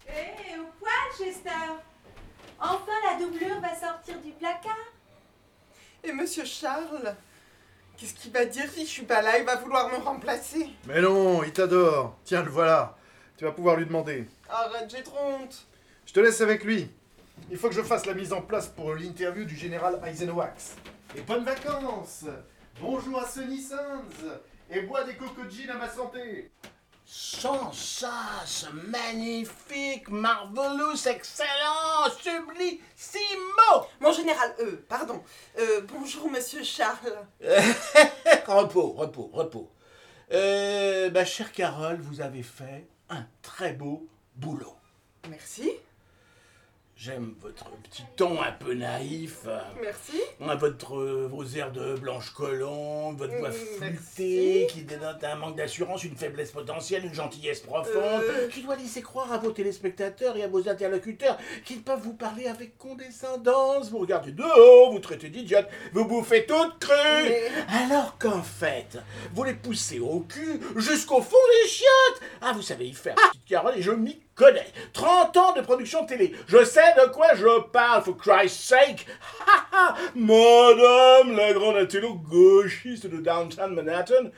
Hé, 0.05 0.59
au 0.59 0.65
poil, 0.81 0.91
Chester 1.17 1.49
Enfin, 2.59 2.91
la 3.09 3.23
doublure 3.23 3.61
va 3.61 3.73
sortir 3.73 4.19
du 4.19 4.31
placard 4.31 4.75
Et 6.03 6.11
monsieur 6.11 6.43
Charles 6.43 7.15
Qu'est-ce 7.95 8.15
qu'il 8.15 8.31
va 8.31 8.45
dire 8.45 8.69
si 8.69 8.81
je 8.81 8.89
suis 8.89 9.03
pas 9.03 9.21
là? 9.21 9.37
Il 9.37 9.45
va 9.45 9.55
vouloir 9.55 9.89
me 9.89 10.03
remplacer. 10.03 10.67
Mais 10.87 10.99
non, 10.99 11.43
il 11.43 11.53
t'adore. 11.53 12.17
Tiens, 12.25 12.43
le 12.43 12.49
voilà. 12.49 12.97
Tu 13.37 13.45
vas 13.45 13.51
pouvoir 13.51 13.77
lui 13.77 13.85
demander. 13.85 14.27
Arrête, 14.49 14.93
j'ai 14.93 15.03
trop 15.03 15.19
honte. 15.19 15.65
Je 16.05 16.13
te 16.13 16.19
laisse 16.19 16.41
avec 16.41 16.63
lui. 16.63 16.89
Il 17.49 17.57
faut 17.57 17.69
que 17.69 17.75
je 17.75 17.81
fasse 17.81 18.05
la 18.05 18.13
mise 18.13 18.33
en 18.33 18.41
place 18.41 18.67
pour 18.67 18.93
l'interview 18.93 19.45
du 19.45 19.55
général 19.55 20.01
Eisenwax. 20.05 20.75
Et 21.15 21.21
bonnes 21.21 21.43
vacances 21.43 22.25
Bonjour 22.81 23.21
à 23.21 23.27
Sunny 23.27 23.61
Sands 23.61 24.03
Et 24.69 24.81
bois 24.81 25.03
des 25.03 25.13
coco 25.15 25.41
à 25.41 25.77
ma 25.77 25.89
santé 25.89 26.51
Sans 27.15 27.71
sas, 27.71 28.65
magnifique, 28.73 30.09
marvelous, 30.09 31.07
excellent, 31.07 32.09
sublissimo 32.19 33.85
Mon 34.01 34.11
général, 34.11 34.55
euh, 34.59 34.83
pardon. 34.89 35.21
Euh, 35.59 35.81
bonjour, 35.81 36.27
monsieur 36.31 36.63
Charles. 36.63 37.27
Repos, 38.47 38.93
repos, 38.93 39.29
repos. 39.31 39.69
Euh, 40.31 41.11
ma 41.11 41.23
chère 41.23 41.51
Carole, 41.51 41.99
vous 42.01 42.19
avez 42.19 42.41
fait 42.41 42.87
un 43.11 43.27
très 43.43 43.73
beau 43.73 44.07
boulot. 44.35 44.75
Merci. 45.29 45.69
J'aime 47.05 47.33
votre 47.41 47.65
petit 47.83 48.03
ton 48.15 48.41
un 48.41 48.53
peu 48.53 48.73
naïf. 48.75 49.39
Merci. 49.81 50.21
euh, 50.41 50.55
Votre, 50.55 50.95
vos 51.27 51.43
airs 51.43 51.73
de 51.73 51.95
Blanche 51.95 52.29
Colombe, 52.29 53.17
votre 53.17 53.35
voix 53.39 53.49
Mm, 53.49 53.53
flûtée 53.97 54.67
qui 54.71 54.83
dénote 54.83 55.21
un 55.21 55.35
manque 55.35 55.57
d'assurance, 55.57 56.05
une 56.05 56.15
faiblesse 56.15 56.51
potentielle, 56.51 57.03
une 57.03 57.13
gentillesse 57.13 57.59
profonde, 57.59 57.93
Euh. 58.23 58.47
qui 58.47 58.61
doit 58.61 58.77
laisser 58.77 59.01
croire 59.01 59.33
à 59.33 59.37
vos 59.37 59.51
téléspectateurs 59.51 60.37
et 60.37 60.43
à 60.43 60.47
vos 60.47 60.69
interlocuteurs 60.69 61.37
qu'ils 61.65 61.81
peuvent 61.81 61.99
vous 61.99 62.13
parler 62.13 62.47
avec 62.47 62.77
condescendance, 62.77 63.89
vous 63.91 63.97
regardez 63.97 64.31
de 64.31 64.43
haut, 64.43 64.93
vous 64.93 64.99
traitez 64.99 65.27
d'idiote, 65.27 65.67
vous 65.91 66.05
bouffez 66.05 66.45
toute 66.45 66.79
crue. 66.79 66.93
Mais- 67.25 67.49
Alors 67.83 68.17
qu'en 68.17 68.41
fait, 68.43 68.97
vous 69.33 69.43
les 69.43 69.55
poussez 69.55 69.99
au 69.99 70.21
cul 70.21 70.61
jusqu'au 70.77 71.21
fond 71.21 71.35
des 71.63 71.67
chiottes. 71.69 72.21
Ah, 72.41 72.53
vous 72.53 72.61
savez 72.61 72.85
y 72.85 72.93
faire, 72.93 73.15
petite 73.15 73.43
Carole, 73.45 73.73
et 73.77 73.81
je 73.81 73.91
m'y 73.91 74.22
connais. 74.35 74.65
30 74.93 75.37
ans 75.37 75.53
de 75.53 75.61
production 75.61 76.05
télé. 76.05 76.33
Je 76.47 76.63
sais 76.63 76.93
de 76.97 77.11
quoi 77.11 77.35
je 77.35 77.61
parle, 77.71 78.03
for 78.03 78.17
Christ's 78.17 78.63
sake. 78.63 79.05
Ha, 79.47 79.67
ha. 79.71 79.95
Madame, 80.15 81.35
la 81.35 81.53
grande 81.53 81.77
intello 81.77 82.15
gauchiste 82.15 83.07
de 83.07 83.17
downtown 83.17 83.73
Manhattan. 83.73 84.31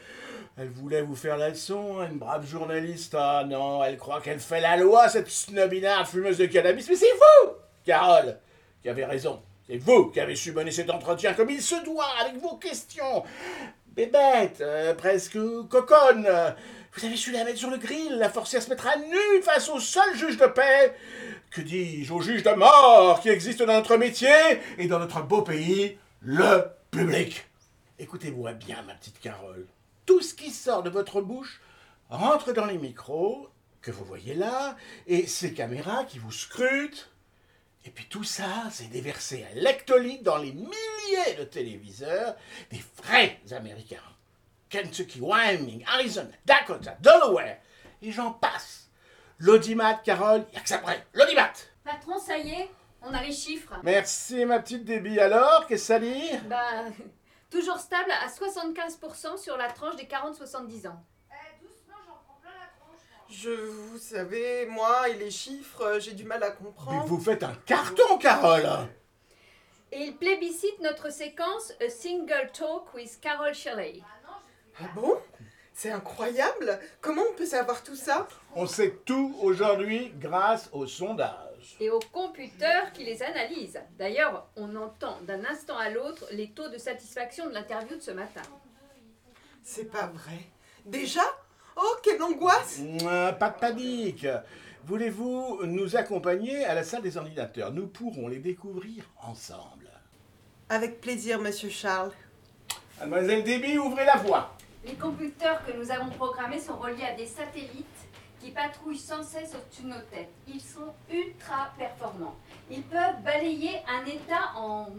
Elle 0.57 0.69
voulait 0.69 1.01
vous 1.01 1.15
faire 1.15 1.37
la 1.37 1.49
leçon, 1.49 2.01
une 2.09 2.17
brave 2.17 2.47
journaliste. 2.47 3.15
Ah 3.17 3.43
non, 3.45 3.83
elle 3.83 3.97
croit 3.97 4.21
qu'elle 4.21 4.39
fait 4.39 4.61
la 4.61 4.77
loi, 4.77 5.09
cette 5.09 5.29
snobinarde 5.29 6.07
fumeuse 6.07 6.37
de 6.37 6.45
cannabis. 6.45 6.87
Mais 6.89 6.95
c'est 6.95 7.11
vous, 7.11 7.51
Carole, 7.85 8.37
qui 8.81 8.87
avez 8.87 9.03
raison. 9.03 9.41
C'est 9.67 9.77
vous 9.77 10.11
qui 10.11 10.19
avez 10.19 10.35
su 10.35 10.53
mener 10.53 10.71
cet 10.71 10.89
entretien 10.89 11.33
comme 11.33 11.49
il 11.49 11.61
se 11.61 11.83
doit, 11.83 12.07
avec 12.21 12.41
vos 12.41 12.55
questions. 12.55 13.23
Bébête, 13.87 14.61
euh, 14.61 14.93
presque 14.93 15.39
coconne. 15.69 16.27
Vous 16.95 17.03
avez 17.03 17.17
su 17.17 17.31
la 17.31 17.43
mettre 17.43 17.59
sur 17.59 17.69
le 17.69 17.77
grill, 17.77 18.17
la 18.17 18.29
forcer 18.29 18.55
à 18.55 18.61
se 18.61 18.69
mettre 18.69 18.87
à 18.87 18.95
nu 18.95 19.41
face 19.43 19.67
au 19.67 19.81
seul 19.81 20.15
juge 20.15 20.37
de 20.37 20.45
paix. 20.45 20.95
Que 21.51 21.59
dis-je, 21.59 22.13
au 22.13 22.21
juge 22.21 22.41
de 22.41 22.51
mort 22.51 23.19
qui 23.19 23.27
existe 23.27 23.61
dans 23.61 23.73
notre 23.73 23.97
métier 23.97 24.29
et 24.77 24.87
dans 24.87 24.99
notre 24.99 25.21
beau 25.21 25.41
pays, 25.41 25.97
le 26.21 26.63
public? 26.91 27.45
Écoutez-moi 27.99 28.53
bien, 28.53 28.81
ma 28.83 28.93
petite 28.93 29.19
Carole. 29.19 29.67
Tout 30.05 30.21
ce 30.21 30.33
qui 30.33 30.51
sort 30.51 30.83
de 30.83 30.89
votre 30.89 31.19
bouche 31.19 31.59
rentre 32.09 32.53
dans 32.53 32.65
les 32.65 32.77
micros 32.77 33.49
que 33.81 33.91
vous 33.91 34.05
voyez 34.05 34.33
là, 34.33 34.77
et 35.05 35.27
ces 35.27 35.53
caméras 35.53 36.05
qui 36.05 36.17
vous 36.17 36.31
scrutent. 36.31 37.11
Et 37.83 37.89
puis 37.89 38.05
tout 38.05 38.23
ça, 38.23 38.69
c'est 38.71 38.89
déversé 38.89 39.45
à 39.51 39.53
lectolite 39.53 40.23
dans 40.23 40.37
les 40.37 40.53
milliers 40.53 41.35
de 41.37 41.43
téléviseurs 41.43 42.35
des 42.71 42.81
vrais 43.03 43.41
Américains. 43.51 44.14
Kentucky, 44.75 45.21
Wyoming, 45.21 45.85
Arizona, 45.87 46.31
Dakota, 46.45 46.97
Delaware, 46.99 47.59
et 48.01 48.11
j'en 48.11 48.31
passe. 48.31 48.89
L'audimat, 49.37 49.93
Carole, 50.03 50.45
y 50.53 50.57
a 50.57 50.59
que 50.59 50.67
ça 50.67 50.79
près. 50.79 51.05
L'audimat 51.13 51.53
Patron, 51.85 52.19
ça 52.19 52.37
y 52.37 52.49
est, 52.51 52.69
on 53.01 53.13
a 53.13 53.21
les 53.23 53.31
chiffres. 53.31 53.73
Merci, 53.83 54.43
ma 54.43 54.59
petite 54.59 54.83
débit. 54.83 55.17
Alors, 55.17 55.65
qu'est-ce 55.67 55.83
que 55.83 55.87
ça 55.87 55.99
dit 55.99 56.29
Bah, 56.49 56.83
toujours 57.49 57.77
stable 57.77 58.11
à 58.11 58.27
75% 58.27 59.37
sur 59.37 59.55
la 59.55 59.71
tranche 59.71 59.95
des 59.95 60.05
40-70 60.07 60.89
ans. 60.89 61.01
Je, 63.29 63.49
vous 63.49 63.97
savez, 63.97 64.65
moi 64.65 65.07
et 65.09 65.13
les 65.15 65.31
chiffres, 65.31 65.99
j'ai 65.99 66.13
du 66.13 66.25
mal 66.25 66.43
à 66.43 66.49
Mais 66.49 66.55
comprendre. 66.57 67.05
vous 67.05 67.19
faites 67.19 67.43
un 67.43 67.55
carton, 67.65 68.17
Carole 68.17 68.67
Et 69.91 70.03
il 70.03 70.17
plébiscite 70.17 70.79
notre 70.81 71.11
séquence 71.11 71.71
A 71.81 71.89
Single 71.89 72.51
Talk 72.53 72.93
with 72.93 73.19
Carol 73.21 73.53
Shelley. 73.53 74.03
Ah 74.81 74.85
bon? 74.95 75.15
C'est 75.73 75.91
incroyable 75.91 76.79
Comment 77.01 77.21
on 77.31 77.35
peut 77.35 77.45
savoir 77.45 77.83
tout 77.83 77.95
ça? 77.95 78.27
On 78.55 78.65
sait 78.65 78.99
tout 79.05 79.35
aujourd'hui 79.41 80.13
grâce 80.19 80.69
au 80.71 80.87
sondage. 80.87 81.75
et 81.79 81.89
aux 81.89 81.99
computeurs 82.11 82.91
qui 82.93 83.03
les 83.03 83.21
analysent. 83.23 83.81
D'ailleurs, 83.97 84.47
on 84.55 84.75
entend 84.75 85.19
d'un 85.23 85.43
instant 85.45 85.77
à 85.77 85.89
l'autre 85.89 86.25
les 86.31 86.51
taux 86.51 86.69
de 86.69 86.77
satisfaction 86.77 87.47
de 87.49 87.53
l'interview 87.53 87.95
de 87.97 88.01
ce 88.01 88.11
matin. 88.11 88.41
C'est 89.63 89.91
pas 89.91 90.07
vrai. 90.07 90.39
Déjà? 90.85 91.23
Oh, 91.75 91.95
quelle 92.03 92.21
angoisse 92.21 92.79
Pas 93.39 93.49
de 93.49 93.59
panique. 93.59 94.27
Voulez-vous 94.85 95.65
nous 95.65 95.95
accompagner 95.97 96.63
à 96.65 96.73
la 96.75 96.83
salle 96.83 97.01
des 97.01 97.17
ordinateurs? 97.17 97.71
Nous 97.71 97.87
pourrons 97.87 98.27
les 98.27 98.37
découvrir 98.39 99.03
ensemble. 99.23 99.89
Avec 100.69 101.01
plaisir, 101.01 101.39
monsieur 101.41 101.69
Charles. 101.69 102.11
Mademoiselle 102.99 103.43
Déby, 103.43 103.77
ouvrez 103.77 104.05
la 104.05 104.15
voie. 104.17 104.54
Les 104.85 104.93
computeurs 104.93 105.65
que 105.65 105.71
nous 105.71 105.89
avons 105.89 106.11
programmés 106.11 106.59
sont 106.59 106.77
reliés 106.77 107.05
à 107.05 107.15
des 107.15 107.25
satellites 107.25 107.85
qui 108.39 108.51
patrouillent 108.51 108.97
sans 108.97 109.23
cesse 109.23 109.55
au-dessus 109.55 109.81
de 109.81 109.87
nos 109.87 110.01
têtes. 110.11 110.29
Ils 110.47 110.61
sont 110.61 110.93
ultra 111.11 111.71
performants. 111.75 112.35
Ils 112.69 112.83
peuvent 112.83 113.23
balayer 113.23 113.79
un 113.87 114.05
état 114.05 114.51
en 114.55 114.89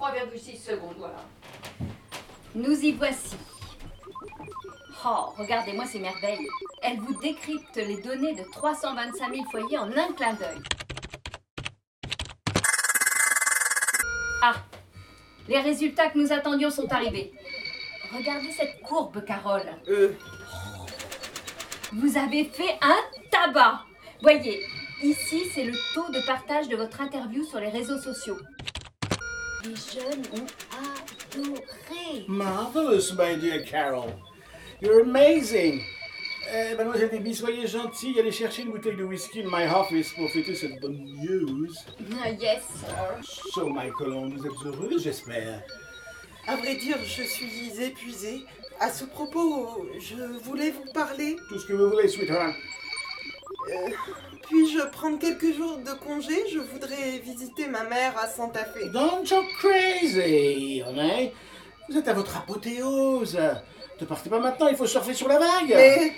3,6 0.00 0.58
secondes. 0.58 0.96
Voilà. 0.96 1.22
Nous 2.54 2.80
y 2.82 2.92
voici. 2.92 3.36
Oh, 5.04 5.34
regardez-moi 5.36 5.84
ces 5.84 5.98
merveilles. 5.98 6.48
Elles 6.82 6.98
vous 6.98 7.20
décryptent 7.20 7.76
les 7.76 8.00
données 8.00 8.34
de 8.34 8.42
325 8.50 9.34
000 9.34 9.44
foyers 9.50 9.78
en 9.78 9.90
un 9.90 10.12
clin 10.14 10.32
d'œil. 10.32 10.62
Ah, 14.42 14.54
les 15.48 15.60
résultats 15.60 16.08
que 16.08 16.18
nous 16.18 16.32
attendions 16.32 16.70
sont 16.70 16.90
arrivés. 16.90 17.32
Regardez 18.14 18.50
cette 18.52 18.80
courbe, 18.82 19.24
Carole. 19.24 19.66
Vous 21.92 22.16
avez 22.18 22.44
fait 22.44 22.76
un 22.82 22.96
tabac. 23.30 23.80
Voyez, 24.22 24.60
ici, 25.02 25.44
c'est 25.54 25.64
le 25.64 25.74
taux 25.94 26.10
de 26.12 26.20
partage 26.26 26.68
de 26.68 26.76
votre 26.76 27.00
interview 27.00 27.44
sur 27.44 27.60
les 27.60 27.68
réseaux 27.68 27.98
sociaux. 27.98 28.38
Les 29.64 29.74
jeunes 29.74 30.22
ont 30.32 30.46
adoré. 31.34 32.24
Marvelous, 32.28 33.12
my 33.18 33.36
dear 33.36 33.62
Carol. 33.64 34.10
You're 34.80 35.02
amazing. 35.02 35.80
Euh, 36.52 36.76
mademoiselle 36.76 37.10
Déby, 37.10 37.34
soyez 37.34 37.66
gentille, 37.66 38.20
allez 38.20 38.30
chercher 38.30 38.62
une 38.62 38.70
bouteille 38.70 38.94
de 38.96 39.02
whisky 39.02 39.42
in 39.42 39.48
my 39.50 39.64
office 39.66 40.12
pour 40.12 40.30
fêter 40.30 40.54
cette 40.54 40.80
bonne 40.80 41.02
news. 41.20 41.72
Ah, 42.22 42.30
Yes, 42.30 42.62
sir. 42.62 43.50
So, 43.52 43.68
my 43.68 43.90
colonne, 43.90 44.36
vous 44.36 44.46
êtes 44.46 44.52
heureuse, 44.64 45.02
j'espère. 45.02 45.62
À 46.46 46.56
vrai 46.56 46.76
dire, 46.76 46.96
je 47.04 47.22
suis 47.22 47.80
épuisée. 47.82 48.44
À 48.78 48.90
ce 48.90 49.04
propos, 49.04 49.86
je 49.98 50.14
voulais 50.44 50.70
vous 50.70 50.84
parler. 50.92 51.36
Tout 51.48 51.58
ce 51.58 51.66
que 51.66 51.72
vous 51.72 51.90
voulez, 51.90 52.08
sweetheart. 52.08 52.54
Euh, 53.70 53.90
Puis-je 54.48 54.80
prendre 54.90 55.18
quelques 55.18 55.54
jours 55.56 55.78
de 55.78 55.92
congé? 56.04 56.34
Je 56.52 56.58
voudrais 56.58 57.18
visiter 57.18 57.66
ma 57.68 57.84
mère 57.84 58.16
à 58.18 58.28
Santa 58.28 58.64
Fe. 58.64 58.90
Don't 58.92 59.24
you 59.28 59.42
crazy, 59.58 60.82
honey. 60.86 61.32
Vous 61.88 61.96
êtes 61.98 62.06
à 62.08 62.12
votre 62.12 62.36
apothéose. 62.36 63.38
Ne 64.00 64.06
partez 64.06 64.28
pas 64.30 64.38
maintenant, 64.38 64.68
il 64.68 64.76
faut 64.76 64.86
surfer 64.86 65.14
sur 65.14 65.28
la 65.28 65.38
vague. 65.38 65.72
Mais- 65.74 66.12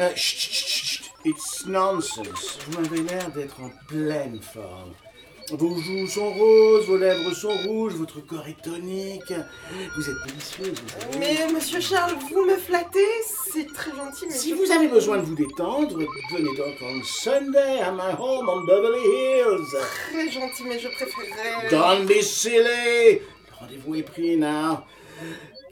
Euh, 0.00 0.10
chut, 0.16 0.36
chut, 0.40 0.52
chut, 0.52 0.84
chut. 0.84 1.10
It's 1.24 1.64
nonsense. 1.66 2.58
Vous 2.66 2.80
m'avez 2.82 3.00
l'air 3.02 3.30
d'être 3.30 3.60
en 3.62 3.70
pleine 3.86 4.40
forme. 4.42 4.92
Vos 5.52 5.76
joues 5.76 6.06
sont 6.06 6.32
roses, 6.32 6.86
vos 6.86 6.96
lèvres 6.96 7.34
sont 7.34 7.56
rouges, 7.66 7.94
votre 7.94 8.24
corps 8.26 8.46
est 8.48 8.60
tonique. 8.62 9.32
Vous 9.94 10.10
êtes 10.10 10.16
délicieuse, 10.26 10.80
vous 10.80 10.88
savez. 10.88 11.18
Mais 11.18 11.52
monsieur 11.52 11.80
Charles, 11.80 12.16
vous 12.30 12.44
me 12.46 12.56
flattez 12.56 12.98
C'est 13.52 13.66
très 13.72 13.90
gentil, 13.90 14.26
mais 14.26 14.34
Si 14.34 14.52
vous 14.54 14.70
avez 14.70 14.88
besoin 14.88 15.18
de 15.18 15.22
vous 15.22 15.34
détendre, 15.34 15.98
venez 15.98 16.56
donc 16.56 16.74
on 16.82 17.02
Sunday 17.04 17.80
à 17.80 17.92
my 17.92 18.14
home 18.18 18.48
on 18.48 18.64
Beverly 18.64 19.04
Hills. 19.04 19.78
Très 20.12 20.30
gentil, 20.30 20.64
mais 20.66 20.78
je 20.78 20.88
préférerais... 20.88 21.68
Don't 21.70 22.06
be 22.06 22.22
silly. 22.22 23.20
Le 23.20 23.20
rendez-vous 23.58 23.94
est 23.96 24.02
pris 24.02 24.36
now. 24.38 24.78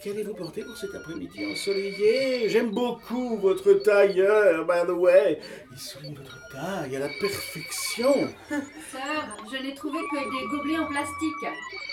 Qu'allez-vous 0.02 0.34
porter 0.34 0.64
pour 0.64 0.76
cet 0.76 0.92
après-midi 0.96 1.46
ensoleillé? 1.52 2.48
J'aime 2.48 2.70
beaucoup 2.70 3.36
votre 3.36 3.72
tailleur, 3.74 4.66
by 4.66 4.84
the 4.84 4.96
way. 4.96 5.38
Il 5.70 5.78
souligne 5.78 6.14
votre 6.16 6.40
taille 6.50 6.96
à 6.96 6.98
la 6.98 7.08
perfection. 7.20 8.12
Sœur, 8.50 9.36
je 9.52 9.62
n'ai 9.62 9.74
trouvé 9.74 10.00
que 10.10 10.16
des 10.16 10.48
gobelets 10.48 10.78
en 10.78 10.86
plastique. 10.86 11.46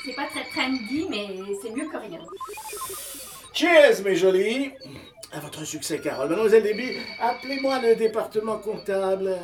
C'est 0.03 0.15
pas 0.15 0.25
très 0.25 0.43
trendy, 0.45 1.05
mais 1.07 1.27
c'est 1.61 1.69
mieux 1.69 1.87
que 1.87 1.97
rien. 1.97 2.21
Cheers, 3.53 4.01
mes 4.03 4.15
jolis. 4.15 4.71
À 5.31 5.39
votre 5.39 5.63
succès, 5.63 5.99
Carole. 5.99 6.29
Mademoiselle 6.29 6.63
Déby, 6.63 6.97
appelez-moi 7.21 7.79
le 7.79 7.95
département 7.95 8.57
comptable. 8.57 9.37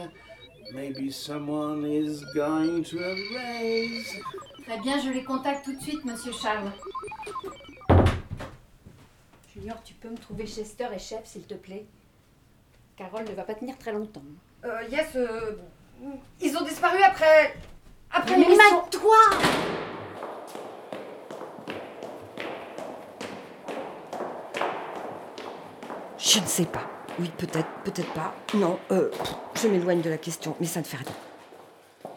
Maybe 0.73 1.11
someone 1.11 1.85
is 1.85 2.23
going 2.33 2.83
to 2.85 2.97
a 2.97 3.13
raise. 3.31 4.19
Très 4.65 4.79
bien, 4.79 4.99
je 4.99 5.11
les 5.11 5.23
contacte 5.23 5.65
tout 5.65 5.75
de 5.75 5.81
suite, 5.83 6.03
monsieur 6.03 6.31
Charles. 6.31 6.71
Junior, 9.55 9.81
tu 9.83 9.93
peux 9.93 10.09
me 10.09 10.17
trouver 10.17 10.45
Chester 10.45 10.87
et 10.93 10.99
Chef, 10.99 11.25
s'il 11.25 11.43
te 11.43 11.53
plaît? 11.53 11.85
Carole 12.97 13.23
ne 13.23 13.33
va 13.33 13.43
pas 13.43 13.55
tenir 13.55 13.77
très 13.77 13.93
longtemps. 13.93 14.21
Euh, 14.65 14.81
yes, 14.89 15.15
euh, 15.15 15.55
ils 16.41 16.57
ont 16.57 16.63
disparu 16.63 17.01
après. 17.03 17.55
Après 18.11 18.37
Mais 18.37 18.43
l'émission. 18.43 18.81
toi 18.91 19.15
Je 26.17 26.39
ne 26.39 26.45
sais 26.45 26.65
pas. 26.65 26.83
Oui, 27.19 27.31
peut-être, 27.37 27.69
peut-être 27.83 28.11
pas. 28.13 28.33
Non, 28.55 28.79
euh, 28.91 29.09
je 29.55 29.67
m'éloigne 29.67 30.01
de 30.01 30.09
la 30.09 30.17
question, 30.17 30.55
mais 30.59 30.65
ça 30.65 30.79
ne 30.79 30.85
fait 30.85 30.97
rien. 30.97 32.13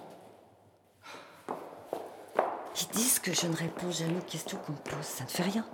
Ils 2.81 2.89
disent 2.97 3.19
que 3.19 3.33
je 3.33 3.47
ne 3.47 3.55
réponds 3.55 3.91
jamais 3.91 4.19
aux 4.19 4.31
questions 4.31 4.59
qu'on 4.59 4.73
me 4.73 4.79
pose. 4.79 5.05
Ça 5.05 5.25
ne 5.25 5.29
fait 5.29 5.43
rien. 5.43 5.65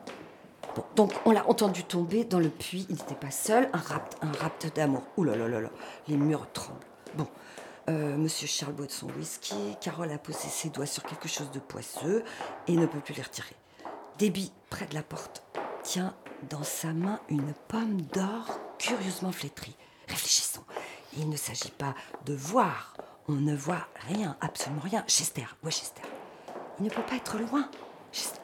Bon, 0.76 0.84
donc 0.96 1.12
on 1.24 1.30
l'a 1.30 1.48
entendu 1.48 1.84
tomber 1.84 2.24
dans 2.24 2.40
le 2.40 2.48
puits. 2.48 2.86
Il 2.88 2.96
n'était 2.96 3.14
pas 3.14 3.30
seul. 3.30 3.68
Un 3.72 3.78
rapt, 3.78 4.16
un 4.22 4.32
rapt 4.32 4.74
d'amour. 4.74 5.02
Ouh 5.16 5.24
là 5.24 5.36
là 5.36 5.48
là 5.48 5.60
là. 5.60 5.70
Les 6.08 6.16
murs 6.16 6.46
tremblent. 6.52 6.80
Bon, 7.16 7.28
euh, 7.88 8.16
Monsieur 8.16 8.46
Charles 8.46 8.72
boit 8.72 8.86
son 8.88 9.08
whisky. 9.16 9.54
Carole 9.80 10.10
a 10.10 10.18
posé 10.18 10.48
ses 10.48 10.70
doigts 10.70 10.86
sur 10.86 11.02
quelque 11.02 11.28
chose 11.28 11.50
de 11.50 11.58
poisseux 11.58 12.24
et 12.66 12.72
ne 12.72 12.86
peut 12.86 13.00
plus 13.00 13.14
les 13.14 13.22
retirer. 13.22 13.54
Déby, 14.18 14.52
près 14.70 14.86
de 14.86 14.94
la 14.94 15.02
porte, 15.02 15.42
tient 15.82 16.14
dans 16.50 16.62
sa 16.62 16.92
main 16.92 17.20
une 17.28 17.52
pomme 17.68 18.02
d'or 18.12 18.58
curieusement 18.78 19.32
flétrie. 19.32 19.76
Réfléchissons. 20.08 20.64
Il 21.16 21.28
ne 21.28 21.36
s'agit 21.36 21.70
pas 21.70 21.94
de 22.24 22.34
voir. 22.34 22.94
On 23.28 23.32
ne 23.32 23.54
voit 23.54 23.86
rien, 24.08 24.36
absolument 24.40 24.82
rien. 24.82 25.04
Chester, 25.06 25.46
où 25.62 25.68
est 25.68 25.70
Chester 25.70 26.02
Il 26.78 26.84
ne 26.84 26.90
peut 26.90 27.02
pas 27.02 27.16
être 27.16 27.38
loin. 27.38 27.68
Chester. 28.12 28.40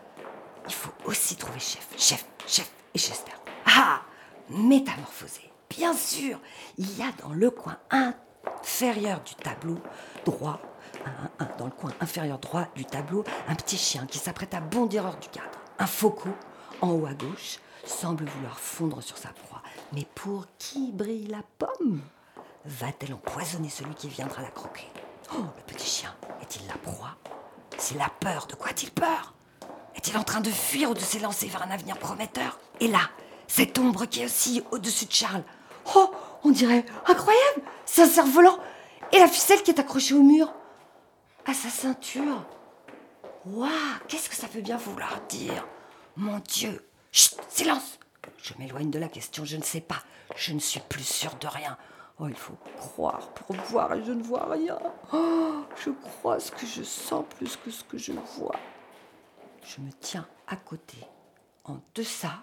Il 0.67 0.75
faut 0.75 0.93
aussi 1.05 1.37
trouver 1.37 1.59
chef, 1.59 1.87
chef, 1.97 2.25
chef 2.47 2.71
et 2.95 2.99
Chester. 2.99 3.33
Ah 3.67 4.03
Métamorphosé. 4.49 5.51
Bien 5.69 5.95
sûr, 5.95 6.41
il 6.77 6.99
y 6.99 7.03
a 7.03 7.13
dans 7.23 7.33
le 7.33 7.51
coin 7.51 7.79
inférieur 7.91 9.21
du 9.23 9.35
tableau 9.37 9.79
droit, 10.25 10.61
dans 11.59 11.67
le 11.67 11.71
coin 11.71 11.93
inférieur 12.01 12.39
droit 12.39 12.67
du 12.75 12.85
tableau, 12.85 13.25
un 13.47 13.55
petit 13.55 13.77
chien 13.77 14.07
qui 14.07 14.19
s'apprête 14.19 14.53
à 14.55 14.61
bondir 14.61 15.05
hors 15.05 15.17
du 15.17 15.29
cadre. 15.29 15.59
Un 15.79 15.87
faucon, 15.87 16.33
en 16.81 16.91
haut 16.91 17.07
à 17.07 17.15
gauche, 17.15 17.59
semble 17.85 18.25
vouloir 18.25 18.59
fondre 18.59 19.03
sur 19.03 19.17
sa 19.17 19.29
proie. 19.29 19.63
Mais 19.93 20.07
pour 20.15 20.47
qui 20.59 20.91
brille 20.93 21.29
la 21.29 21.43
pomme? 21.59 22.01
Va-t-elle 22.65 23.15
empoisonner 23.15 23.71
celui 23.71 23.95
qui 23.95 24.09
viendra 24.09 24.43
la 24.43 24.51
croquer? 24.51 24.89
Oh, 25.33 25.45
le 25.57 25.63
petit 25.73 25.89
chien, 25.89 26.15
est-il 26.43 26.67
la 26.67 26.77
proie? 26.77 27.17
C'est 27.79 27.97
la 27.97 28.09
peur. 28.09 28.47
De 28.49 28.55
quoi 28.57 28.71
a-t-il 28.71 28.91
peur? 28.91 29.35
Est-il 30.01 30.17
en 30.17 30.23
train 30.23 30.41
de 30.41 30.49
fuir 30.49 30.91
ou 30.91 30.95
de 30.95 30.99
s'élancer 30.99 31.47
vers 31.49 31.63
un 31.63 31.71
avenir 31.71 31.99
prometteur 31.99 32.59
Et 32.81 32.89
là, 32.89 33.11
cette 33.47 33.79
ombre 33.79 34.07
qui 34.07 34.23
est 34.23 34.25
aussi 34.25 34.63
au-dessus 34.71 35.05
de 35.05 35.13
Charles. 35.13 35.43
Oh, 35.95 36.11
on 36.43 36.51
dirait 36.51 36.87
incroyable 37.07 37.61
C'est 37.85 38.05
un 38.05 38.09
cerf-volant 38.09 38.59
Et 39.13 39.19
la 39.19 39.29
ficelle 39.29 39.63
qui 39.63 39.71
est 39.71 39.79
accrochée 39.79 40.15
au 40.15 40.23
mur 40.23 40.55
À 41.45 41.53
sa 41.53 41.69
ceinture 41.69 42.47
Waouh 43.45 43.69
Qu'est-ce 44.09 44.31
que 44.31 44.37
ça 44.37 44.49
peut 44.49 44.63
bien 44.63 44.79
vouloir 44.79 45.21
dire? 45.29 45.67
Mon 46.17 46.39
Dieu 46.39 46.83
Chut 47.13 47.37
Silence 47.51 47.99
Je 48.39 48.55
m'éloigne 48.59 48.91
de 48.91 48.99
la 48.99 49.09
question, 49.09 49.45
je 49.45 49.59
ne 49.59 49.63
sais 49.63 49.83
pas. 49.83 50.03
Je 50.35 50.55
ne 50.55 50.61
suis 50.61 50.81
plus 50.81 51.05
sûre 51.05 51.35
de 51.39 51.47
rien. 51.47 51.77
Oh, 52.19 52.27
il 52.27 52.37
faut 52.37 52.57
croire 52.79 53.29
pour 53.35 53.55
voir 53.55 53.93
et 53.93 54.03
je 54.03 54.13
ne 54.13 54.23
vois 54.23 54.47
rien. 54.51 54.79
Oh, 55.13 55.57
je 55.85 55.91
crois 55.91 56.41
ce 56.41 56.53
que 56.53 56.65
je 56.67 56.85
sens 56.85 57.27
plus 57.37 57.59
que 57.59 57.71
ce 57.71 57.85
que 57.85 57.99
je 57.99 58.13
vois. 58.39 58.57
Je 59.77 59.81
me 59.81 59.91
tiens 60.01 60.27
à 60.49 60.57
côté. 60.57 60.97
En 61.65 61.77
deçà, 61.95 62.43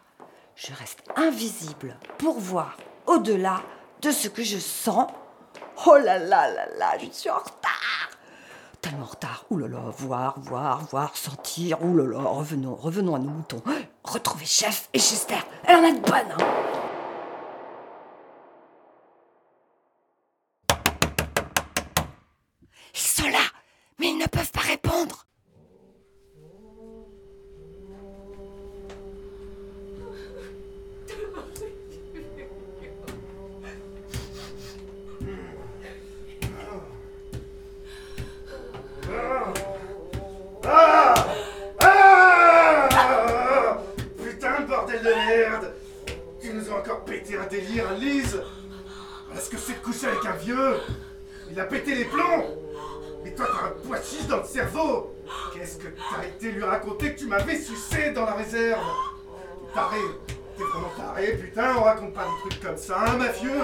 je 0.56 0.74
reste 0.74 1.04
invisible 1.18 1.98
pour 2.18 2.40
voir 2.40 2.78
au-delà 3.06 3.62
de 4.02 4.12
ce 4.12 4.30
que 4.30 4.44
je 4.44 4.58
sens. 4.58 5.12
Oh 5.86 5.98
là 5.98 6.20
là 6.20 6.50
là 6.50 6.68
là, 6.78 6.98
je 6.98 7.12
suis 7.12 7.30
en 7.30 7.38
retard. 7.38 8.10
Tellement 8.80 9.04
en 9.04 9.08
retard. 9.08 9.46
Là, 9.52 9.92
voir, 9.98 10.40
voir, 10.40 10.86
voir, 10.86 11.18
sentir. 11.18 11.80
Là, 11.82 12.20
revenons, 12.20 12.76
revenons 12.76 13.16
à 13.16 13.20
nos 13.20 13.32
moutons. 13.32 13.62
Retrouver 14.06 14.46
Chef 14.46 14.88
et 14.94 15.00
Chester. 15.00 15.36
Elle 15.66 15.76
en 15.76 15.84
a 15.84 15.92
de 15.92 16.00
bonnes, 16.00 16.32
hein. 16.40 16.67
Vieux 50.34 50.80
Il 51.52 51.60
a 51.60 51.66
pété 51.66 51.96
les 51.96 52.06
plombs. 52.06 52.46
Mais 53.24 53.34
toi, 53.34 53.48
t'as 53.48 53.68
un 53.68 53.88
poisson 53.88 54.28
dans 54.30 54.38
le 54.38 54.44
cerveau. 54.44 55.16
Qu'est-ce 55.54 55.78
que 55.78 55.88
t'as 55.88 56.26
été 56.26 56.52
lui 56.52 56.64
raconter 56.64 57.14
que 57.14 57.20
tu 57.20 57.26
m'avais 57.26 57.58
sucé 57.58 58.12
dans 58.12 58.26
la 58.26 58.34
réserve? 58.34 58.82
T'es 59.68 59.74
Taré 59.74 59.98
T'es 60.58 60.64
vraiment 60.64 60.90
taré, 60.98 61.34
putain, 61.34 61.76
on 61.78 61.82
raconte 61.82 62.14
pas 62.14 62.24
des 62.24 62.50
trucs 62.50 62.64
comme 62.64 62.78
ça, 62.78 63.00
hein, 63.06 63.18
mafieux 63.18 63.62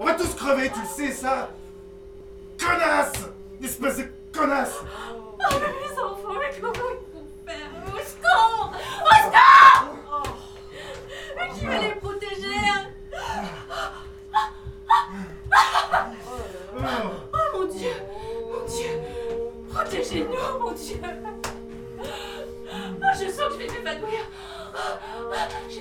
On 0.00 0.06
va 0.06 0.14
tous 0.14 0.34
crever, 0.34 0.70
tu 0.70 0.80
le 0.80 0.86
sais, 0.86 1.12
ça. 1.12 1.50
Connasse 2.58 3.12
Espèce 3.62 3.98
de 3.98 4.04
connasse 4.32 4.80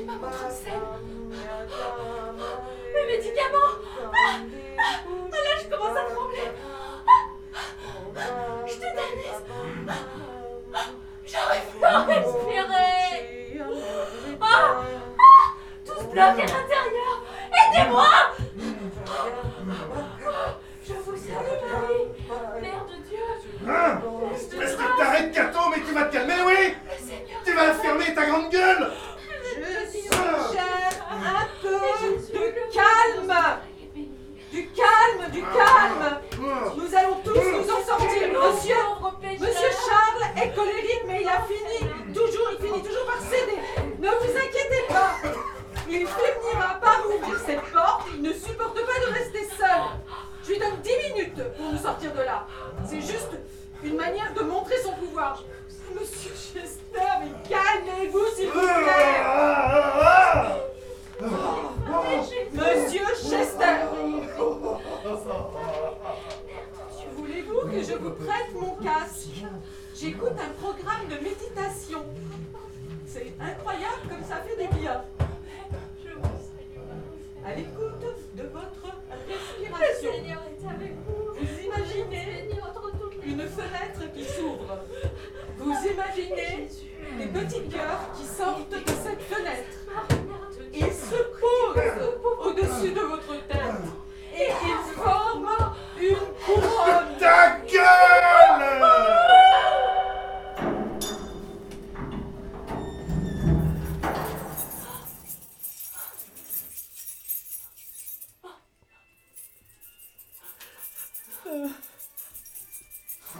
J'ai 0.02 0.08
pas 0.08 0.32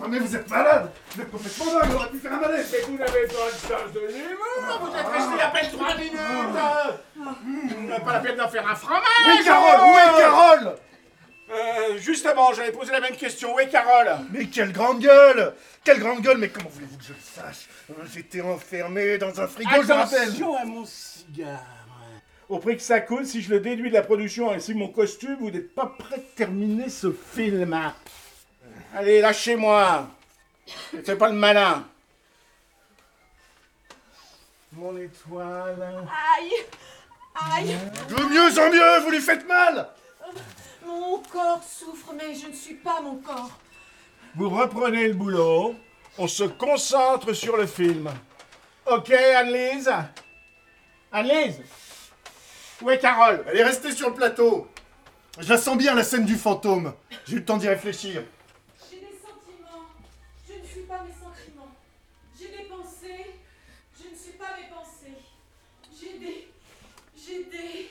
Oh, 0.02 0.08
mais 0.08 0.20
vous 0.20 0.36
êtes 0.36 0.50
malade. 0.50 0.92
Vous 1.14 1.22
êtes 1.22 1.32
complètement 1.32 1.66
dingue, 1.66 1.92
on 1.92 1.96
aurait 1.96 2.10
pu 2.10 2.20
faire 2.20 2.34
un 2.34 2.40
malaise. 2.40 2.70
Mais 2.72 2.80
vous 2.82 2.98
n'avez 2.98 3.28
pas 3.28 3.46
de 3.52 3.58
sens 3.58 3.94
de 3.94 4.00
l'humour. 4.00 4.80
Vous 4.82 4.96
êtes 4.96 5.08
resté 5.08 5.42
à 5.42 5.48
peine 5.50 5.72
3 5.72 5.96
minutes. 5.96 6.14
Vous 7.16 7.88
n'avez 7.88 8.04
pas 8.04 8.14
la 8.14 8.20
peine 8.20 8.38
d'en 8.38 8.48
faire 8.48 8.68
un 8.68 8.76
fromage. 8.76 9.04
Oui, 9.28 9.44
Carole? 9.44 9.82
Où 9.82 9.98
est 9.98 10.20
Carole? 10.20 10.76
Euh, 11.52 11.98
justement, 11.98 12.54
j'avais 12.54 12.72
posé 12.72 12.94
la 12.94 13.02
même 13.02 13.18
question. 13.18 13.54
Où 13.56 13.60
est 13.60 13.68
Carole? 13.68 14.10
Mais 14.32 14.46
quelle 14.46 14.72
grande 14.72 15.02
gueule! 15.02 15.54
Quelle 15.84 16.00
grande 16.00 16.22
gueule! 16.22 16.38
Mais 16.38 16.48
comment 16.48 16.70
voulez-vous 16.70 16.98
que 16.98 17.04
je 17.04 17.12
le 17.14 17.20
sache? 17.20 17.68
J'étais 18.14 18.40
enfermé 18.40 19.18
dans 19.18 19.42
un 19.42 19.48
frigo, 19.48 19.70
je 19.82 19.88
me 19.88 19.94
rappelle. 19.94 20.22
Attention 20.22 20.56
à 20.56 20.64
mon 20.64 20.86
cigare. 20.86 21.60
Au 22.52 22.60
prix 22.60 22.76
que 22.76 22.84
ça 22.84 23.00
coûte, 23.00 23.28
si 23.28 23.42
je 23.42 23.50
le 23.50 23.62
déduis 23.62 23.88
de 23.88 23.94
la 23.94 24.02
production 24.02 24.52
ainsi 24.52 24.74
que 24.74 24.78
mon 24.78 24.90
costume, 24.90 25.38
vous 25.40 25.52
n'êtes 25.52 25.74
pas 25.74 25.86
prêt 25.86 26.18
de 26.18 26.36
terminer 26.36 26.90
ce 26.90 27.10
film. 27.10 27.94
Allez, 28.94 29.22
lâchez-moi. 29.22 30.10
Ne 30.92 31.02
fais 31.02 31.16
pas 31.16 31.30
le 31.30 31.36
malin. 31.36 31.88
Mon 34.74 34.98
étoile. 34.98 36.06
Aïe 36.38 36.52
Aïe 37.54 37.78
De 38.10 38.16
mieux 38.16 38.60
en 38.60 38.70
mieux, 38.70 39.00
vous 39.06 39.12
lui 39.12 39.22
faites 39.22 39.48
mal 39.48 39.88
Mon 40.86 41.20
corps 41.20 41.64
souffre, 41.64 42.12
mais 42.18 42.36
je 42.36 42.48
ne 42.48 42.54
suis 42.54 42.76
pas 42.76 43.00
mon 43.00 43.16
corps. 43.16 43.58
Vous 44.36 44.50
reprenez 44.50 45.08
le 45.08 45.14
boulot. 45.14 45.74
On 46.18 46.28
se 46.28 46.44
concentre 46.44 47.32
sur 47.32 47.56
le 47.56 47.66
film. 47.66 48.12
Ok, 48.86 49.10
Annelise? 49.10 49.90
Annelise? 51.14 51.62
Où 52.82 52.90
est 52.90 53.00
Carole 53.00 53.44
Elle 53.48 53.58
est 53.58 53.64
restée 53.64 53.92
sur 53.92 54.10
le 54.10 54.16
plateau 54.16 54.68
Je 55.40 55.50
la 55.50 55.58
sens 55.58 55.78
bien, 55.78 55.94
la 55.94 56.04
scène 56.04 56.26
du 56.26 56.36
fantôme 56.36 56.94
J'ai 57.28 57.34
eu 57.36 57.40
le 57.40 57.46
temps 57.46 57.58
d'y 57.58 57.68
réfléchir. 57.68 58.24
J'ai 58.90 58.98
des 58.98 59.06
sentiments. 59.22 59.86
Je 60.48 60.54
ne 60.62 60.66
suis 60.66 60.82
pas 60.82 61.04
mes 61.04 61.12
sentiments. 61.14 61.72
J'ai 62.40 62.48
des 62.48 62.64
pensées. 62.70 63.36
Je 63.98 64.10
ne 64.10 64.16
suis 64.16 64.34
pas 64.34 64.56
mes 64.60 64.68
pensées. 64.74 65.18
J'ai 66.00 66.18
des. 66.20 66.48
J'ai 67.16 67.44
des. 67.46 67.90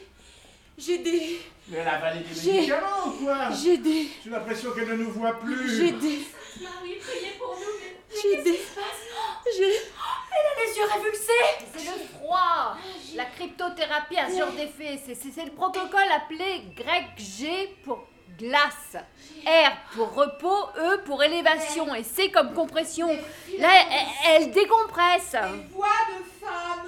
J'ai 0.79 0.99
des. 0.99 1.41
Mais 1.69 1.79
elle 1.79 1.89
a 1.89 1.95
avalé 1.97 2.21
des 2.21 2.35
J'ai- 2.41 2.53
médicaments 2.53 3.07
ou 3.07 3.11
quoi? 3.25 3.51
J'ai 3.53 3.79
des. 3.79 4.09
J'ai 4.25 4.31
l'impression 4.31 4.73
qu'elle 4.73 4.89
ne 4.89 4.97
nous 4.97 5.11
voit 5.13 5.39
plus. 5.39 5.77
J'ai 5.77 5.93
des. 5.93 6.19
Marie, 6.63 6.97
priez 6.97 7.33
pour 7.39 7.55
nous. 7.57 7.67
mais- 7.81 7.97
qu'est-ce 8.11 8.45
des. 8.45 8.51
qui 8.53 8.59
se 8.59 8.75
passe? 8.75 9.57
J'ai. 9.57 9.65
Elle 9.65 10.47
a 10.47 10.67
les 10.67 10.77
yeux 10.79 10.85
révulsés 10.93 11.69
C'est 11.77 11.85
le 11.85 12.07
froid. 12.19 12.77
La 13.17 13.25
cryptothérapie 13.27 14.17
a 14.19 14.31
sur 14.31 14.53
des 14.53 14.67
faits. 14.69 15.01
C'est- 15.07 15.15
C'est 15.15 15.31
c'est 15.33 15.45
le 15.45 15.51
protocole 15.53 16.11
appelé 16.15 16.63
grec 16.77 17.05
G 17.19 17.75
pour 17.85 18.07
glace, 18.39 18.97
R 19.47 19.71
pour 19.95 20.15
repos, 20.15 20.69
E 20.79 20.99
pour 21.05 21.23
élévation 21.23 21.95
et 21.95 22.03
C 22.05 22.31
comme 22.31 22.55
compression. 22.55 23.09
Là, 23.59 23.69
elle, 23.91 24.43
elle 24.45 24.51
décompresse. 24.53 25.35
Voix 25.73 25.89
de 26.09 26.25
femme. 26.47 26.87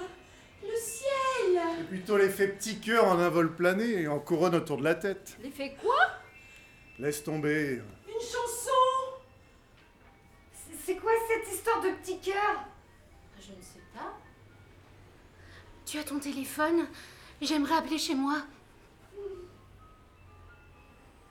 Le 0.62 0.76
ciel. 0.76 1.60
C'est 1.78 1.88
plutôt 1.88 2.16
l'effet 2.16 2.46
petit 2.48 2.78
cœur 2.78 3.06
en 3.06 3.18
un 3.18 3.28
vol 3.28 3.54
plané 3.56 4.02
et 4.02 4.08
en 4.08 4.20
couronne 4.20 4.54
autour 4.54 4.76
de 4.78 4.84
la 4.84 4.94
tête. 4.94 5.36
L'effet 5.42 5.74
quoi? 5.82 5.96
Laisse 7.00 7.24
tomber. 7.24 7.82
Une 8.08 8.20
chanson. 8.20 8.70
C'est 10.84 10.96
quoi 10.96 11.12
cette 11.28 11.52
histoire 11.52 11.80
de 11.80 11.90
petit 11.90 12.18
cœur? 12.18 12.64
Je 13.40 13.52
ne 13.52 13.62
sais 13.62 13.82
pas. 13.94 14.18
Tu 15.86 15.98
as 15.98 16.04
ton 16.04 16.18
téléphone? 16.18 16.88
J'aimerais 17.40 17.76
appeler 17.76 17.98
chez 17.98 18.14
moi. 18.14 18.38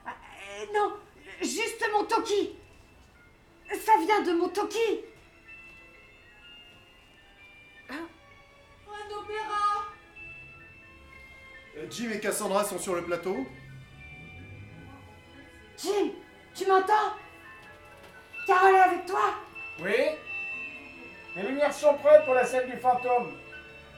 Euh, 0.08 0.66
Non, 0.74 0.94
juste 1.42 1.84
mon 1.94 2.06
Toki. 2.06 2.56
Ça 3.70 3.94
vient 4.06 4.22
de 4.22 4.34
mon 4.34 4.50
Toki. 4.50 5.02
Un 7.90 9.18
opéra. 9.18 9.86
Euh, 11.78 11.88
Jim 11.90 12.10
et 12.12 12.20
Cassandra 12.20 12.64
sont 12.64 12.80
sur 12.80 12.96
le 12.96 13.04
plateau. 13.04 13.46
Jim, 15.78 16.12
tu 16.54 16.66
m'entends? 16.68 17.16
Carole 18.52 18.76
est 18.76 18.80
avec 18.82 19.06
toi 19.06 19.34
Oui 19.82 19.96
Les 21.38 21.44
lumières 21.44 21.74
sont 21.74 21.94
prêtes 21.96 22.26
pour 22.26 22.34
la 22.34 22.46
scène 22.46 22.70
du 22.70 22.76
fantôme. 22.76 23.32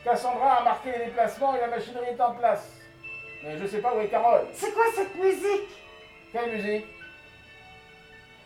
Cassandra 0.03 0.59
a 0.59 0.63
marqué 0.63 0.91
les 0.91 1.05
déplacements 1.05 1.55
et 1.55 1.59
la 1.59 1.67
machinerie 1.67 2.09
est 2.15 2.21
en 2.21 2.35
place. 2.35 2.69
Mais 3.43 3.57
je 3.57 3.65
sais 3.65 3.79
pas 3.79 3.95
où 3.95 3.99
est 4.01 4.09
Carole. 4.09 4.45
C'est 4.53 4.71
quoi 4.73 4.83
cette 4.95 5.15
musique? 5.15 5.69
Quelle 6.31 6.51
musique? 6.55 6.85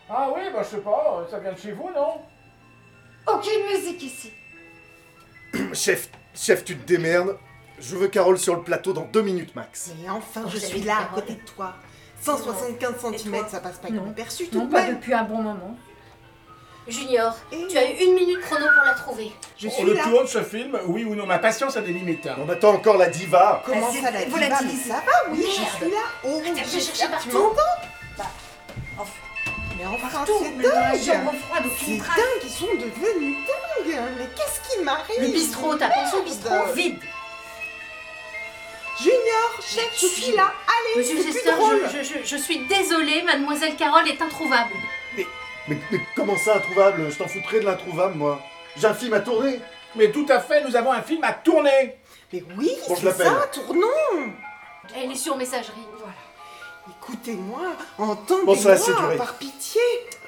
Ah 0.08 0.28
oui, 0.34 0.40
bah 0.52 0.62
je 0.62 0.68
sais 0.76 0.80
pas, 0.82 1.26
ça 1.30 1.38
vient 1.40 1.52
de 1.52 1.58
chez 1.58 1.72
vous, 1.72 1.90
non? 1.94 2.22
Aucune 3.26 3.66
musique 3.70 4.02
ici. 4.02 4.32
chef, 5.74 6.08
chef, 6.34 6.64
tu 6.64 6.74
te 6.78 6.86
démerdes. 6.86 7.36
Je 7.78 7.96
veux 7.96 8.08
Carole 8.08 8.38
sur 8.38 8.56
le 8.56 8.62
plateau 8.62 8.94
dans 8.94 9.04
deux 9.04 9.20
minutes 9.22 9.54
max. 9.54 9.92
Mais 10.02 10.08
enfin, 10.08 10.42
Oh, 10.46 10.48
je 10.50 10.56
suis 10.56 10.80
là, 10.80 11.00
à 11.02 11.14
côté 11.14 11.34
de 11.34 11.44
toi. 11.44 11.74
175 12.22 12.96
cm, 13.16 13.46
ça 13.48 13.60
passe 13.60 13.76
pas 13.78 13.90
Non. 13.90 14.04
inaperçu 14.06 14.48
tout 14.48 14.58
Non, 14.58 14.64
de 14.64 14.72
pas 14.72 14.82
même. 14.86 14.96
depuis 14.96 15.12
un 15.12 15.24
bon 15.24 15.42
moment. 15.42 15.76
Junior, 16.88 17.36
tu 17.68 17.76
as 17.76 17.90
eu 17.90 17.94
une 18.04 18.14
minute 18.14 18.40
chrono 18.40 18.66
pour 18.74 18.84
la 18.84 18.94
trouver. 18.94 19.32
Je 19.58 19.68
On 19.78 19.84
le 19.84 19.94
tourne 19.98 20.26
ce 20.26 20.42
film, 20.42 20.78
oui 20.86 21.04
ou 21.04 21.14
non 21.14 21.26
Ma 21.26 21.38
patience 21.38 21.76
a 21.76 21.82
des 21.82 21.92
limites. 21.92 22.26
hein. 22.26 22.36
On 22.44 22.48
attend 22.48 22.70
encore 22.74 22.96
la 22.96 23.08
diva. 23.08 23.62
Comment 23.66 23.80
Bah, 23.92 23.98
ça, 24.02 24.10
la 24.10 24.24
vous 24.24 24.38
diva 24.38 24.58
Mais 24.62 24.88
ça 24.88 24.94
va, 24.94 25.30
oui, 25.30 25.44
je 25.46 25.50
suis 25.50 25.90
là. 25.92 25.98
Oh, 26.24 26.40
me 26.40 26.44
j'espère 26.44 26.68
chercher 26.70 26.92
que 26.92 26.96
tu 26.98 27.08
partout. 27.08 27.38
m'entends 27.38 29.04
Mais 29.78 29.84
enfin, 29.86 30.08
Partout, 30.10 30.32
c'est 30.42 30.50
mais 30.56 30.64
dans 30.64 30.70
la 30.70 30.90
dingue 30.92 31.04
chambre 31.04 31.32
froide, 31.46 31.64
aucune 31.66 31.86
C'est 31.86 31.98
dingue, 31.98 32.42
ils 32.42 32.50
sont 32.50 32.66
devenus 32.66 33.36
dingues 33.46 34.00
Mais 34.18 34.26
qu'est-ce 34.34 34.74
qui 34.76 34.82
m'arrive 34.82 35.20
Le 35.20 35.28
bistrot, 35.28 35.74
t'as 35.76 35.90
pensé 35.90 36.16
au 36.16 36.22
bistrot 36.22 36.50
Merde. 36.54 36.74
Vide. 36.74 36.98
Junior, 39.00 39.60
chef, 39.62 39.90
je 40.00 40.06
suis 40.06 40.32
là. 40.34 40.52
Allez, 40.66 41.00
Monsieur 41.02 41.16
c'est 41.18 41.22
plus 41.24 41.32
Chester, 41.34 41.50
drôle. 41.52 41.80
je, 41.92 41.98
je- 42.02 42.18
je- 42.20 42.24
je 42.24 42.36
suis 42.36 42.66
désolée, 42.66 43.22
mademoiselle 43.22 43.76
Carole 43.76 44.08
est 44.08 44.20
introuvable. 44.20 44.72
Mais, 45.68 45.76
mais 45.90 46.00
comment 46.16 46.36
ça, 46.36 46.56
introuvable? 46.56 47.10
Je 47.10 47.16
t'en 47.16 47.28
foutrais 47.28 47.60
de 47.60 47.64
l'introuvable, 47.66 48.14
moi. 48.16 48.40
J'ai 48.76 48.86
un 48.86 48.94
film 48.94 49.14
à 49.14 49.20
tourner. 49.20 49.60
Mais 49.96 50.10
tout 50.10 50.26
à 50.28 50.40
fait, 50.40 50.62
nous 50.64 50.76
avons 50.76 50.92
un 50.92 51.02
film 51.02 51.24
à 51.24 51.32
tourner. 51.32 51.96
Mais 52.32 52.42
oui, 52.56 52.70
Bon, 52.88 52.96
c'est 52.96 53.10
ça, 53.12 53.48
tournons 53.52 54.32
Elle 54.94 55.10
est 55.12 55.16
sur 55.16 55.36
messagerie. 55.36 55.86
Écoutez-moi, 57.00 57.60
entendez-moi, 57.98 58.56
Bon, 58.56 59.16
par 59.18 59.34
pitié. 59.34 59.80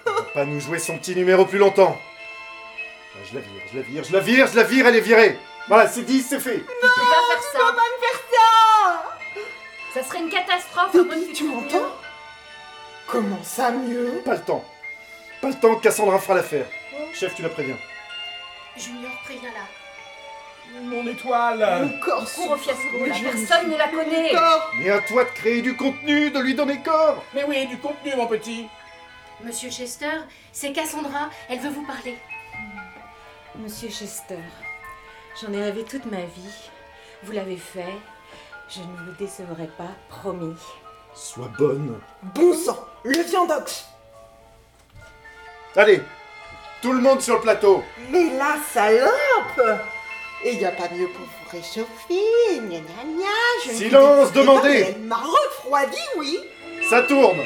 Va 0.04 0.12
pas 0.34 0.44
nous 0.44 0.60
jouer 0.60 0.78
son 0.78 0.98
petit 0.98 1.14
numéro 1.14 1.44
plus 1.46 1.58
longtemps. 1.58 1.96
Ah, 3.14 3.18
Je 3.24 3.34
la 3.34 3.40
vire, 3.40 3.62
je 3.72 3.76
la 3.76 3.82
vire, 3.82 4.04
je 4.04 4.12
la 4.12 4.20
vire, 4.20 4.46
je 4.46 4.56
la 4.56 4.62
vire, 4.62 4.86
elle 4.86 4.96
est 4.96 5.00
virée. 5.00 5.38
Voilà, 5.68 5.88
c'est 5.88 6.02
dit, 6.02 6.20
c'est 6.20 6.40
fait. 6.40 6.58
Tu 6.58 6.64
peux 6.64 6.88
pas 6.88 7.32
faire 7.32 7.42
ça. 7.52 7.58
Pas 7.58 7.72
me 7.72 8.00
faire 8.00 8.20
ça 8.32 10.00
Ça 10.00 10.08
serait 10.08 10.20
une 10.20 10.30
catastrophe. 10.30 10.96
tu 11.34 11.44
m'entends 11.44 11.92
Comment 13.06 13.42
ça 13.42 13.70
mieux? 13.70 14.22
Pas 14.24 14.34
le 14.34 14.42
temps. 14.42 14.64
Pas 15.40 15.48
le 15.48 15.54
temps, 15.54 15.76
Cassandra 15.76 16.18
fera 16.18 16.34
l'affaire. 16.34 16.66
Chef, 17.14 17.34
tu 17.34 17.42
la 17.42 17.48
préviens. 17.48 17.76
Junior, 18.76 19.10
préviens-la. 19.24 20.80
Mon 20.82 21.06
étoile. 21.06 21.82
Mon 21.82 21.98
corps 22.00 22.32
Cours 22.32 22.50
au 22.52 22.56
fiasco, 22.56 22.82
Mais 23.00 23.08
la 23.08 23.14
je 23.14 23.24
personne 23.24 23.70
ne 23.70 23.76
la 23.76 23.88
connaît. 23.88 24.32
corps. 24.32 24.70
Mais 24.78 24.90
à 24.90 25.00
toi 25.00 25.24
de 25.24 25.30
créer 25.30 25.62
du 25.62 25.76
contenu, 25.76 26.30
de 26.30 26.38
lui 26.38 26.54
donner 26.54 26.80
corps. 26.82 27.24
Mais 27.34 27.44
oui, 27.44 27.66
du 27.66 27.78
contenu, 27.78 28.14
mon 28.16 28.26
petit. 28.26 28.68
Monsieur 29.42 29.70
Chester, 29.70 30.18
c'est 30.52 30.72
Cassandra, 30.72 31.30
elle 31.48 31.58
veut 31.60 31.70
vous 31.70 31.84
parler. 31.86 32.18
Monsieur 33.56 33.88
Chester, 33.88 34.38
j'en 35.40 35.52
ai 35.52 35.62
rêvé 35.64 35.84
toute 35.84 36.04
ma 36.06 36.18
vie. 36.20 36.54
Vous 37.24 37.32
l'avez 37.32 37.56
fait. 37.56 37.94
Je 38.68 38.80
ne 38.80 38.84
vous 39.10 39.16
décevrai 39.18 39.66
pas, 39.76 39.90
promis. 40.08 40.54
Sois 41.14 41.50
bonne. 41.58 41.98
Bon 42.34 42.54
sang, 42.54 42.78
le 43.02 43.18
viandox 43.22 43.86
Allez, 45.76 46.02
tout 46.82 46.92
le 46.92 47.00
monde 47.00 47.20
sur 47.20 47.36
le 47.36 47.40
plateau. 47.42 47.84
Mais 48.10 48.30
la 48.36 48.56
salope 48.72 49.80
Et 50.44 50.54
y 50.54 50.64
a 50.64 50.72
pas 50.72 50.88
mieux 50.92 51.08
pour 51.08 51.24
vous 51.26 51.50
réchauffer, 51.50 52.58
gna 52.60 52.80
gna 52.80 53.04
gna, 53.04 53.64
je 53.64 53.70
ne 53.70 53.74
Silence, 53.76 54.32
demandez. 54.32 54.86
Elle 54.96 55.02
m'a 55.02 55.16
refroidi, 55.16 55.98
oui 56.18 56.40
Ça 56.88 57.02
tourne. 57.02 57.38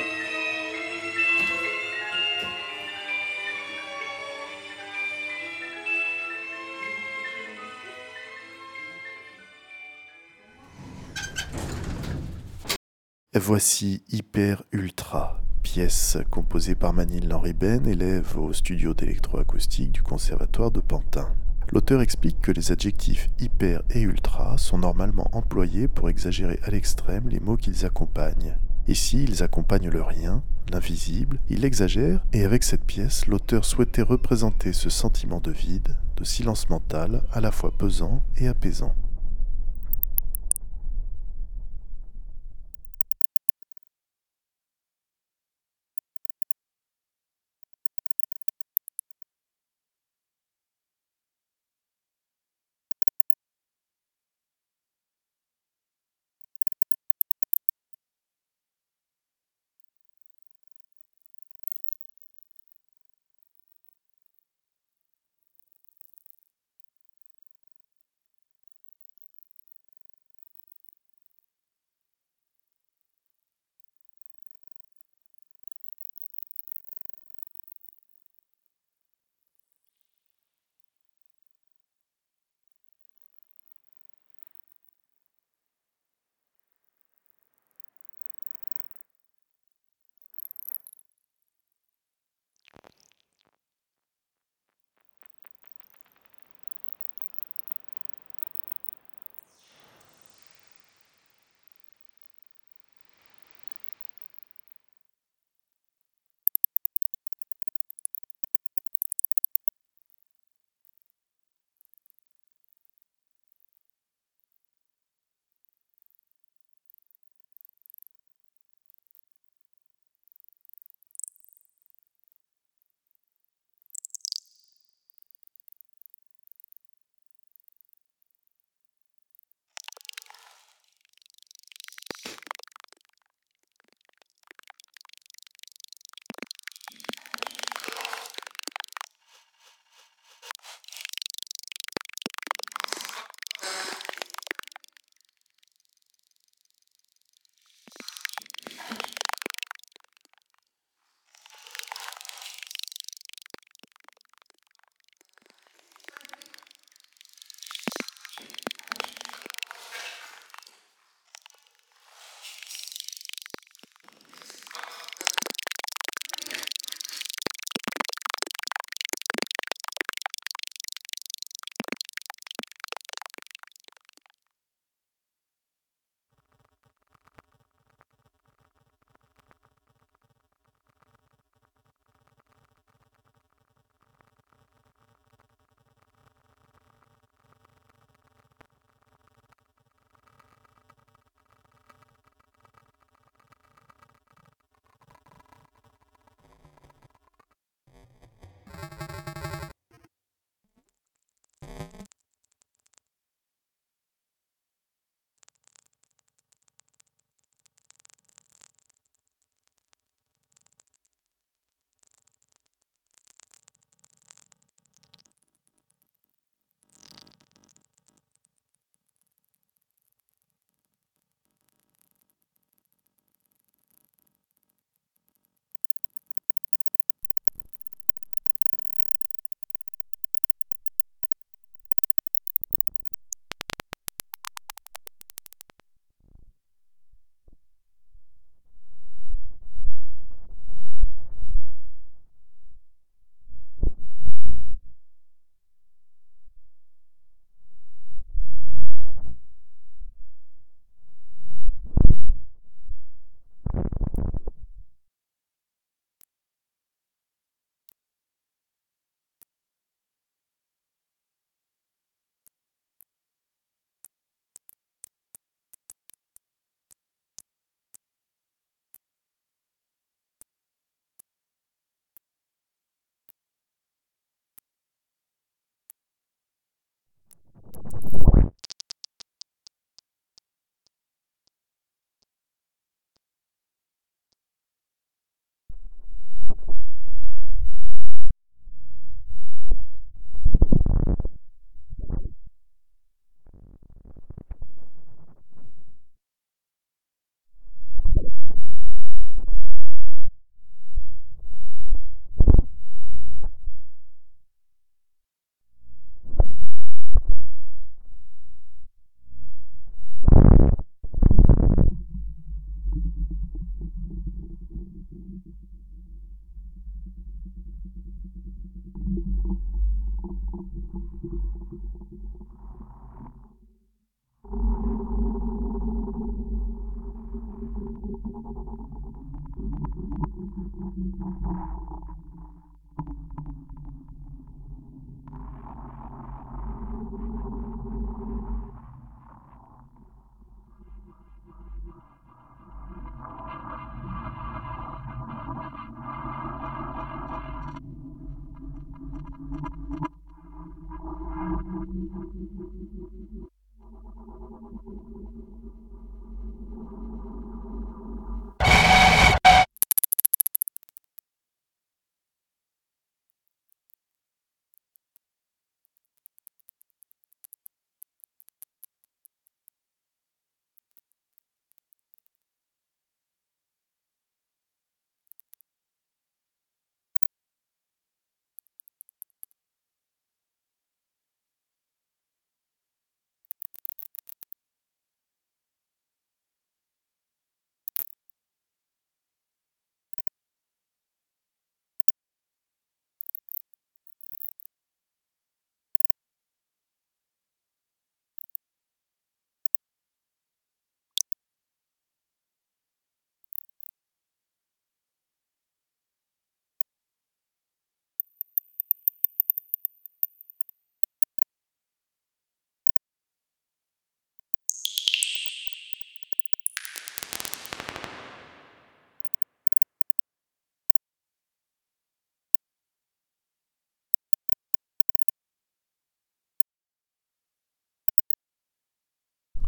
Voici 13.37 14.05
Hyper 14.09 14.62
Ultra, 14.70 15.41
pièce 15.75 16.18
composée 16.31 16.77
par 16.77 16.93
Manil 16.93 17.35
Henri 17.35 17.53
Ben, 17.53 17.85
élève 17.85 18.39
au 18.39 18.53
studio 18.53 18.95
d'électroacoustique 18.95 19.91
du 19.91 20.03
Conservatoire 20.05 20.70
de 20.70 20.79
Pantin. 20.79 21.29
L'auteur 21.72 22.01
explique 22.01 22.41
que 22.41 22.53
les 22.53 22.70
adjectifs 22.70 23.29
hyper 23.41 23.83
et 23.91 24.03
ultra 24.03 24.57
sont 24.57 24.79
normalement 24.79 25.29
employés 25.33 25.89
pour 25.89 26.09
exagérer 26.09 26.61
à 26.62 26.70
l'extrême 26.70 27.29
les 27.29 27.41
mots 27.41 27.57
qu'ils 27.57 27.85
accompagnent. 27.85 28.57
Ici, 28.87 29.25
ils 29.25 29.43
accompagnent 29.43 29.91
le 29.91 30.03
rien, 30.03 30.45
l'invisible, 30.72 31.41
ils 31.51 31.62
l'exagèrent, 31.62 32.25
et 32.33 32.45
avec 32.45 32.62
cette 32.62 32.85
pièce, 32.85 33.27
l'auteur 33.27 33.64
souhaitait 33.64 34.03
représenter 34.03 34.72
ce 34.72 34.91
sentiment 34.91 35.41
de 35.41 35.51
vide, 35.51 35.97
de 36.16 36.22
silence 36.22 36.70
mental, 36.70 37.25
à 37.33 37.41
la 37.41 37.51
fois 37.51 37.72
pesant 37.72 38.22
et 38.37 38.47
apaisant. 38.47 38.95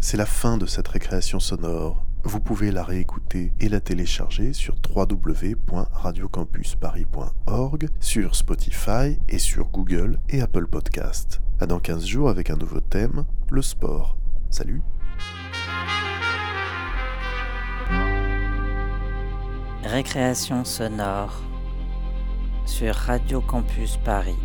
C'est 0.09 0.17
la 0.17 0.25
fin 0.25 0.57
de 0.57 0.67
cette 0.67 0.87
récréation 0.87 1.41
sonore. 1.41 2.05
Vous 2.23 2.39
pouvez 2.39 2.71
la 2.71 2.85
réécouter 2.85 3.53
et 3.59 3.69
la 3.69 3.81
télécharger 3.81 4.53
sur 4.53 4.77
www.radiocampusparis.org, 4.95 7.89
sur 7.99 8.37
Spotify 8.37 9.19
et 9.29 9.41
sur 9.41 9.67
Google 9.67 10.21
et 10.29 10.41
Apple 10.41 10.69
Podcast. 10.69 11.41
À 11.59 11.67
dans 11.67 11.81
15 11.81 12.07
jours 12.07 12.29
avec 12.29 12.51
un 12.51 12.57
nouveau 12.57 12.79
thème, 12.79 13.25
le 13.51 13.63
sport. 13.63 14.17
Salut 14.49 14.81
Récréation 19.83 20.65
sonore 20.65 21.43
sur 22.65 22.95
Radio 22.95 23.41
Campus 23.41 23.97
Paris. 24.05 24.39